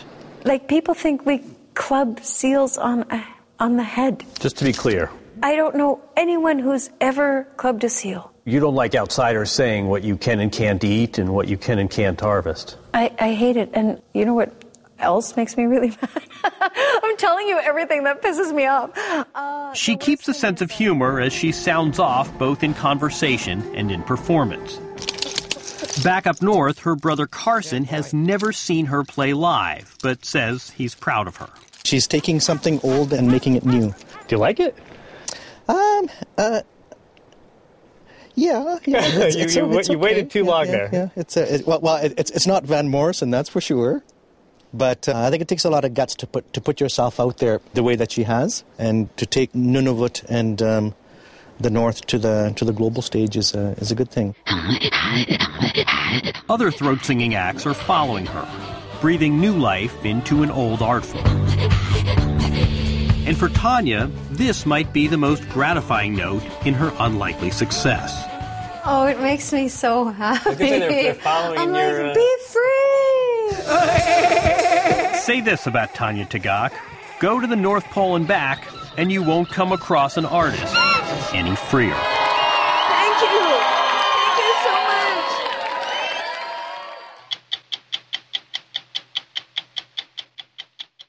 Like 0.45 0.69
people 0.69 0.95
think 0.95 1.27
we 1.27 1.43
club 1.75 2.21
seals 2.23 2.79
on 2.79 3.05
a, 3.11 3.27
on 3.59 3.77
the 3.77 3.83
head. 3.83 4.25
Just 4.39 4.57
to 4.59 4.65
be 4.65 4.73
clear, 4.73 5.11
I 5.43 5.57
don't 5.57 5.75
know 5.75 6.01
anyone 6.17 6.61
who's 6.61 6.89
ever 7.01 7.49
clubbed 7.57 7.83
a 7.83 7.89
seal. 7.89 8.33
you 8.45 8.61
don't 8.61 8.77
like 8.77 8.95
outsiders 8.95 9.51
saying 9.51 9.89
what 9.89 10.05
you 10.05 10.17
can 10.17 10.39
and 10.39 10.53
can't 10.53 10.85
eat 10.85 11.19
and 11.19 11.35
what 11.35 11.49
you 11.49 11.59
can 11.59 11.81
and 11.81 11.91
can't 11.91 12.21
harvest. 12.21 12.77
I, 12.95 13.13
I 13.19 13.33
hate 13.35 13.57
it. 13.57 13.71
And 13.75 14.01
you 14.15 14.25
know 14.25 14.35
what 14.35 14.68
else 15.01 15.37
makes 15.37 15.57
me 15.57 15.65
really 15.65 15.91
mad? 16.03 16.23
I'm 17.03 17.17
telling 17.17 17.47
you 17.49 17.59
everything 17.59 18.05
that 18.05 18.23
pisses 18.23 18.55
me 18.55 18.67
off. 18.67 18.91
Uh, 19.35 19.73
She 19.75 19.97
keeps 19.97 20.29
a 20.29 20.35
sense 20.35 20.61
of 20.61 20.71
humor 20.71 21.21
as 21.21 21.33
she 21.33 21.53
sounds 21.53 21.99
off 21.99 22.37
both 22.39 22.63
in 22.63 22.75
conversation 22.75 23.63
and 23.75 23.91
in 23.91 24.03
performance. 24.03 24.77
Back 26.03 26.27
up 26.27 26.41
north, 26.43 26.81
her 26.81 26.95
brother 26.97 27.27
Carson 27.27 27.85
has 27.85 28.13
never 28.15 28.53
seen 28.53 28.87
her 28.87 29.03
play 29.05 29.33
live, 29.33 29.97
but 30.03 30.25
says 30.25 30.71
he's 30.71 30.95
proud 30.95 31.27
of 31.27 31.37
her. 31.37 31.49
She's 31.85 32.07
taking 32.07 32.39
something 32.41 32.81
old 32.83 33.13
and 33.13 33.29
making 33.31 33.55
it 33.57 33.65
new. 33.65 33.89
Do 33.91 34.37
you 34.37 34.39
like 34.39 34.61
it? 34.61 34.77
Um, 35.69 36.09
uh, 36.37 36.63
yeah, 38.35 38.79
yeah. 38.87 39.01
It's, 39.03 39.37
You- 39.37 39.43
it's, 39.43 39.55
you- 39.57 39.79
it's 39.79 39.89
you 39.89 39.99
waited 39.99 40.31
too 40.31 40.45
Yeah, 40.45 40.51
long 40.51 40.67
yeah, 40.67 40.71
there. 40.73 40.91
Yeah, 40.93 41.09
it's 41.17 41.37
a, 41.37 41.55
it, 41.57 41.67
well, 41.67 41.81
well 41.81 41.97
it, 41.97 42.15
it's 42.17 42.31
it's 42.31 42.47
not 42.47 42.65
Van 42.65 42.89
Morrison, 42.89 43.31
that's 43.31 43.49
for 43.49 43.61
sure. 43.61 44.05
But 44.73 45.09
uh, 45.09 45.17
I 45.17 45.31
think 45.31 45.41
it 45.43 45.49
takes 45.49 45.65
a 45.65 45.71
lot 45.71 45.85
of 45.85 45.95
guts 45.95 46.15
to 46.17 46.27
put 46.27 46.53
to 46.53 46.61
put 46.61 46.81
yourself 46.81 47.19
out 47.19 47.39
there 47.39 47.61
the 47.75 47.83
way 47.83 47.97
that 47.97 48.13
she 48.13 48.25
has, 48.25 48.65
and 48.79 49.15
to 49.17 49.25
take 49.27 49.53
Nunavut 49.53 50.25
and 50.29 50.61
um, 50.61 50.95
the 51.59 51.71
North 51.71 52.07
to 52.07 52.19
the 52.19 52.53
to 52.57 52.65
the 52.65 52.73
global 52.73 53.03
stage 53.03 53.37
is 53.37 53.55
a, 53.55 53.71
is 53.79 53.91
a 53.91 53.95
good 53.95 54.11
thing. 54.11 54.35
Other 56.49 56.71
throat 56.71 57.05
singing 57.05 57.35
acts 57.35 57.67
are 57.67 57.75
following 57.75 58.27
her, 58.27 58.47
breathing 59.01 59.41
new 59.41 59.57
life 59.57 60.05
into 60.05 60.43
an 60.43 60.51
old 60.51 60.83
art 60.83 61.05
form. 61.05 61.25
And 63.27 63.37
for 63.37 63.49
Tanya, 63.51 64.11
this 64.31 64.65
might 64.65 64.93
be 64.93 65.07
the 65.07 65.19
most 65.19 65.47
gratifying 65.51 66.15
note 66.15 66.43
in 66.65 66.75
her 66.75 66.93
unlikely 66.99 67.51
success. 67.51 68.25
Oh, 68.85 69.07
it 69.07 69.21
makes 69.21 69.53
me 69.53 69.69
so 69.69 70.07
happy. 70.07 70.49
Look 70.49 70.61
at 70.61 70.81
them, 70.81 70.91
they're 70.91 71.15
following 71.15 71.59
I'm 71.59 71.75
your, 71.75 72.05
like, 72.05 72.17
uh, 72.17 72.21
be 72.21 72.37
free. 72.49 74.38
Say 75.29 75.43
this 75.43 75.67
about 75.67 75.93
Tanya 75.93 76.25
Tagaq 76.25 76.73
go 77.21 77.39
to 77.39 77.47
the 77.47 77.55
North 77.55 77.85
Pole 77.91 78.17
and 78.17 78.27
back, 78.27 78.67
and 78.97 79.13
you 79.13 79.23
won't 79.23 79.51
come 79.51 79.73
across 79.73 80.17
an 80.17 80.25
artist 80.25 80.75
any 81.35 81.55
freer. 81.55 81.93
Thank 81.93 83.21
you. 83.21 83.41
Thank 84.09 84.39
you 84.41 84.55
so 84.65 84.73
much. 84.89 85.29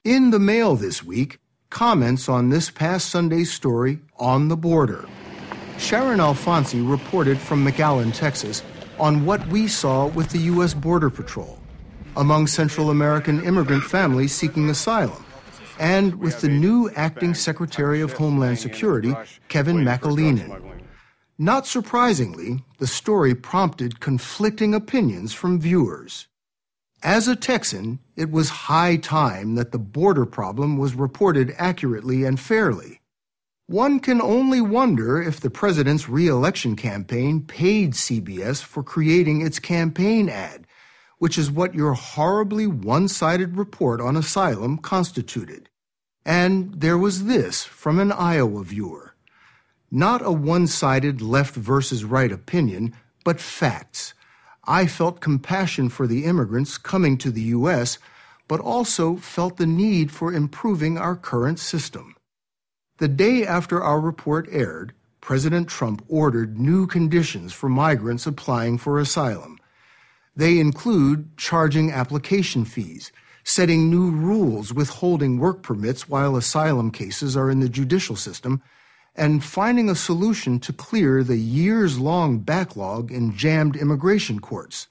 In 0.03 0.31
the 0.31 0.39
mail 0.39 0.75
this 0.75 1.01
week, 1.01 1.39
comments 1.69 2.27
on 2.27 2.49
this 2.49 2.69
past 2.69 3.09
Sunday's 3.09 3.53
story, 3.53 3.99
On 4.17 4.49
the 4.49 4.57
Border. 4.57 5.07
Sharyn 5.77 6.19
Alfonsi 6.19 6.85
reported 6.85 7.37
from 7.37 7.65
McAllen, 7.65 8.13
Texas, 8.13 8.63
on 8.99 9.25
what 9.25 9.47
we 9.47 9.69
saw 9.69 10.07
with 10.07 10.31
the 10.31 10.39
U.S. 10.39 10.73
Border 10.73 11.09
Patrol 11.09 11.58
among 12.19 12.47
Central 12.47 12.89
American 12.89 13.41
immigrant 13.45 13.81
families 13.81 14.35
seeking 14.35 14.69
asylum, 14.69 15.23
and 15.79 16.15
with 16.15 16.41
the 16.41 16.49
new 16.49 16.89
acting 16.97 17.33
Secretary 17.33 18.01
of 18.01 18.11
Homeland 18.11 18.59
Security, 18.59 19.15
Kevin 19.47 19.77
McAleenan. 19.77 20.81
Not 21.37 21.65
surprisingly, 21.65 22.65
the 22.77 22.87
story 22.87 23.33
prompted 23.33 24.01
conflicting 24.01 24.75
opinions 24.75 25.31
from 25.31 25.61
viewers. 25.61 26.27
As 27.01 27.29
a 27.29 27.37
Texan, 27.37 27.99
it 28.17 28.29
was 28.29 28.49
high 28.67 28.97
time 28.97 29.55
that 29.55 29.71
the 29.71 29.79
border 29.79 30.25
problem 30.25 30.77
was 30.77 30.95
reported 30.95 31.55
accurately 31.57 32.25
and 32.25 32.37
fairly. 32.37 32.99
One 33.67 34.01
can 34.01 34.21
only 34.21 34.59
wonder 34.59 35.21
if 35.21 35.39
the 35.39 35.49
president's 35.49 36.09
reelection 36.09 36.75
campaign 36.75 37.41
paid 37.45 37.93
CBS 37.93 38.61
for 38.61 38.83
creating 38.83 39.39
its 39.39 39.59
campaign 39.59 40.27
ad, 40.27 40.65
which 41.19 41.37
is 41.37 41.51
what 41.51 41.75
your 41.75 41.93
horribly 41.93 42.65
one 42.65 43.07
sided 43.07 43.55
report 43.55 44.01
on 44.01 44.17
asylum 44.17 44.77
constituted. 44.77 45.69
And 46.25 46.73
there 46.81 46.97
was 46.97 47.25
this 47.25 47.63
from 47.63 47.99
an 47.99 48.11
Iowa 48.11 48.63
viewer. 48.63 49.15
Not 49.91 50.25
a 50.25 50.31
one 50.31 50.67
sided 50.67 51.21
left 51.21 51.55
versus 51.55 52.03
right 52.03 52.31
opinion, 52.31 52.95
but 53.23 53.39
facts. 53.39 54.13
I 54.65 54.87
felt 54.87 55.19
compassion 55.21 55.89
for 55.89 56.07
the 56.07 56.25
immigrants 56.25 56.77
coming 56.77 57.17
to 57.19 57.31
the 57.31 57.41
U.S., 57.41 57.97
but 58.47 58.59
also 58.59 59.15
felt 59.15 59.57
the 59.57 59.67
need 59.67 60.11
for 60.11 60.33
improving 60.33 60.97
our 60.97 61.15
current 61.15 61.59
system. 61.59 62.15
The 62.97 63.07
day 63.07 63.45
after 63.45 63.81
our 63.81 63.99
report 63.99 64.47
aired, 64.51 64.93
President 65.21 65.67
Trump 65.67 66.03
ordered 66.07 66.59
new 66.59 66.87
conditions 66.87 67.53
for 67.53 67.69
migrants 67.69 68.25
applying 68.25 68.77
for 68.77 68.99
asylum. 68.99 69.58
They 70.35 70.59
include 70.59 71.37
charging 71.37 71.91
application 71.91 72.65
fees, 72.65 73.11
setting 73.43 73.89
new 73.89 74.11
rules 74.11 74.73
withholding 74.73 75.39
work 75.39 75.63
permits 75.63 76.07
while 76.07 76.35
asylum 76.35 76.91
cases 76.91 77.35
are 77.35 77.49
in 77.49 77.59
the 77.59 77.69
judicial 77.69 78.15
system, 78.15 78.61
and 79.15 79.43
finding 79.43 79.89
a 79.89 79.95
solution 79.95 80.59
to 80.59 80.71
clear 80.71 81.23
the 81.23 81.37
years 81.37 81.99
long 81.99 82.39
backlog 82.39 83.11
in 83.11 83.35
jammed 83.35 83.75
immigration 83.75 84.39
courts. 84.39 84.87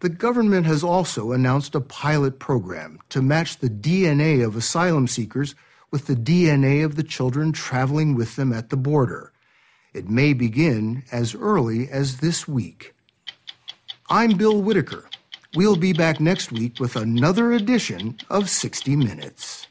The 0.00 0.08
government 0.08 0.66
has 0.66 0.84
also 0.84 1.32
announced 1.32 1.74
a 1.74 1.80
pilot 1.80 2.38
program 2.38 2.98
to 3.08 3.22
match 3.22 3.58
the 3.58 3.70
DNA 3.70 4.44
of 4.44 4.54
asylum 4.54 5.08
seekers 5.08 5.54
with 5.90 6.06
the 6.06 6.14
DNA 6.14 6.84
of 6.84 6.96
the 6.96 7.02
children 7.02 7.52
traveling 7.52 8.14
with 8.14 8.36
them 8.36 8.52
at 8.52 8.70
the 8.70 8.76
border. 8.76 9.32
It 9.94 10.08
may 10.08 10.34
begin 10.34 11.02
as 11.10 11.34
early 11.34 11.88
as 11.88 12.18
this 12.18 12.46
week. 12.46 12.94
I'm 14.10 14.38
Bill 14.38 14.62
Whitaker. 14.62 15.04
We'll 15.54 15.76
be 15.76 15.92
back 15.92 16.18
next 16.18 16.50
week 16.50 16.80
with 16.80 16.96
another 16.96 17.52
edition 17.52 18.16
of 18.30 18.48
60 18.48 18.96
Minutes. 18.96 19.66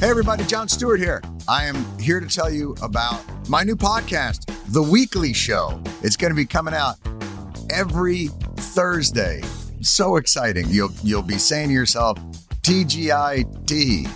Hey, 0.00 0.10
everybody, 0.10 0.44
Jon 0.44 0.66
Stewart 0.66 0.98
here. 0.98 1.22
I 1.46 1.66
am 1.66 1.76
here 2.00 2.18
to 2.18 2.26
tell 2.26 2.50
you 2.50 2.74
about 2.82 3.22
my 3.48 3.62
new 3.62 3.76
podcast, 3.76 4.52
The 4.72 4.82
Weekly 4.82 5.32
Show. 5.32 5.80
It's 6.02 6.16
going 6.16 6.32
to 6.32 6.36
be 6.36 6.44
coming 6.44 6.74
out 6.74 6.96
every 7.70 8.30
Thursday. 8.56 9.42
So 9.80 10.16
exciting. 10.16 10.66
You'll, 10.68 10.90
you'll 11.04 11.22
be 11.22 11.38
saying 11.38 11.68
to 11.68 11.74
yourself, 11.74 12.18
TGIT. 12.62 14.08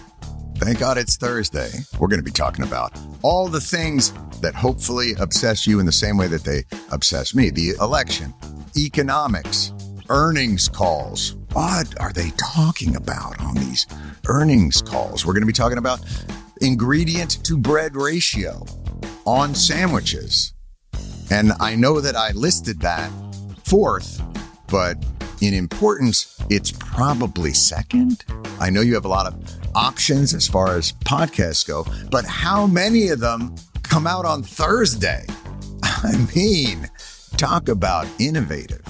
Thank 0.57 0.80
God 0.80 0.99
it's 0.99 1.16
Thursday. 1.16 1.70
We're 2.01 2.09
going 2.09 2.18
to 2.20 2.24
be 2.24 2.33
talking 2.33 2.64
about 2.64 2.99
all 3.22 3.47
the 3.47 3.61
things 3.61 4.12
that 4.41 4.57
hopefully 4.57 5.12
obsess 5.20 5.68
you 5.68 5.78
in 5.78 5.87
the 5.87 5.93
same 5.93 6.16
way 6.16 6.26
that 6.26 6.43
they 6.43 6.64
obsess 6.91 7.33
me 7.33 7.51
the 7.51 7.76
election, 7.80 8.35
economics, 8.76 9.72
earnings 10.08 10.68
calls. 10.68 11.36
What 11.52 11.98
are 12.00 12.12
they 12.12 12.30
talking 12.36 12.96
about 12.96 13.40
on 13.40 13.54
these 13.54 13.86
earnings 14.26 14.82
calls? 14.82 15.26
We're 15.26 15.32
going 15.32 15.42
to 15.42 15.46
be 15.46 15.52
talking 15.52 15.78
about 15.78 16.00
ingredient 16.60 17.44
to 17.44 17.58
bread 17.58 17.96
ratio 17.96 18.64
on 19.26 19.54
sandwiches. 19.54 20.54
And 21.30 21.52
I 21.60 21.74
know 21.74 22.00
that 22.00 22.16
I 22.16 22.32
listed 22.32 22.80
that 22.80 23.10
fourth, 23.64 24.20
but 24.68 25.02
in 25.40 25.54
importance, 25.54 26.36
it's 26.50 26.72
probably 26.72 27.52
second. 27.52 28.24
I 28.60 28.70
know 28.70 28.80
you 28.80 28.94
have 28.94 29.04
a 29.04 29.08
lot 29.08 29.26
of 29.26 29.34
options 29.74 30.34
as 30.34 30.46
far 30.46 30.76
as 30.76 30.92
podcasts 31.04 31.66
go, 31.66 31.84
but 32.10 32.24
how 32.24 32.66
many 32.66 33.08
of 33.08 33.20
them 33.20 33.54
come 33.82 34.06
out 34.06 34.24
on 34.24 34.42
Thursday? 34.42 35.26
I 35.82 36.28
mean, 36.34 36.88
talk 37.37 37.68
about 37.68 38.07
innovative. 38.18 38.83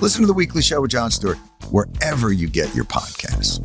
Listen 0.00 0.22
to 0.22 0.26
the 0.26 0.32
weekly 0.32 0.62
show 0.62 0.80
with 0.80 0.90
Jon 0.90 1.10
Stewart 1.10 1.38
wherever 1.70 2.32
you 2.32 2.48
get 2.48 2.74
your 2.74 2.84
podcasts. 2.84 3.60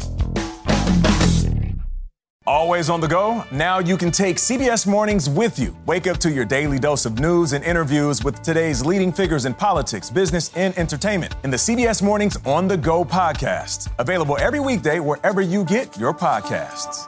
Always 2.50 2.90
on 2.90 3.00
the 3.00 3.08
go? 3.08 3.44
Now 3.52 3.78
you 3.78 3.96
can 3.96 4.10
take 4.10 4.38
CBS 4.38 4.88
Mornings 4.88 5.30
with 5.30 5.60
you. 5.60 5.78
Wake 5.86 6.08
up 6.08 6.18
to 6.18 6.32
your 6.32 6.46
daily 6.46 6.80
dose 6.80 7.06
of 7.06 7.20
news 7.20 7.54
and 7.54 7.64
interviews 7.64 8.24
with 8.24 8.42
today's 8.42 8.84
leading 8.84 9.12
figures 9.12 9.46
in 9.46 9.54
politics, 9.54 10.10
business, 10.10 10.52
and 10.56 10.76
entertainment 10.76 11.36
in 11.44 11.52
the 11.52 11.58
CBS 11.58 12.02
Mornings 12.02 12.40
On 12.46 12.68
the 12.68 12.76
Go 12.76 13.06
podcast. 13.06 13.92
Available 14.00 14.36
every 14.40 14.60
weekday 14.60 15.00
wherever 15.00 15.42
you 15.42 15.64
get 15.64 15.96
your 16.00 16.12
podcasts. 16.12 17.08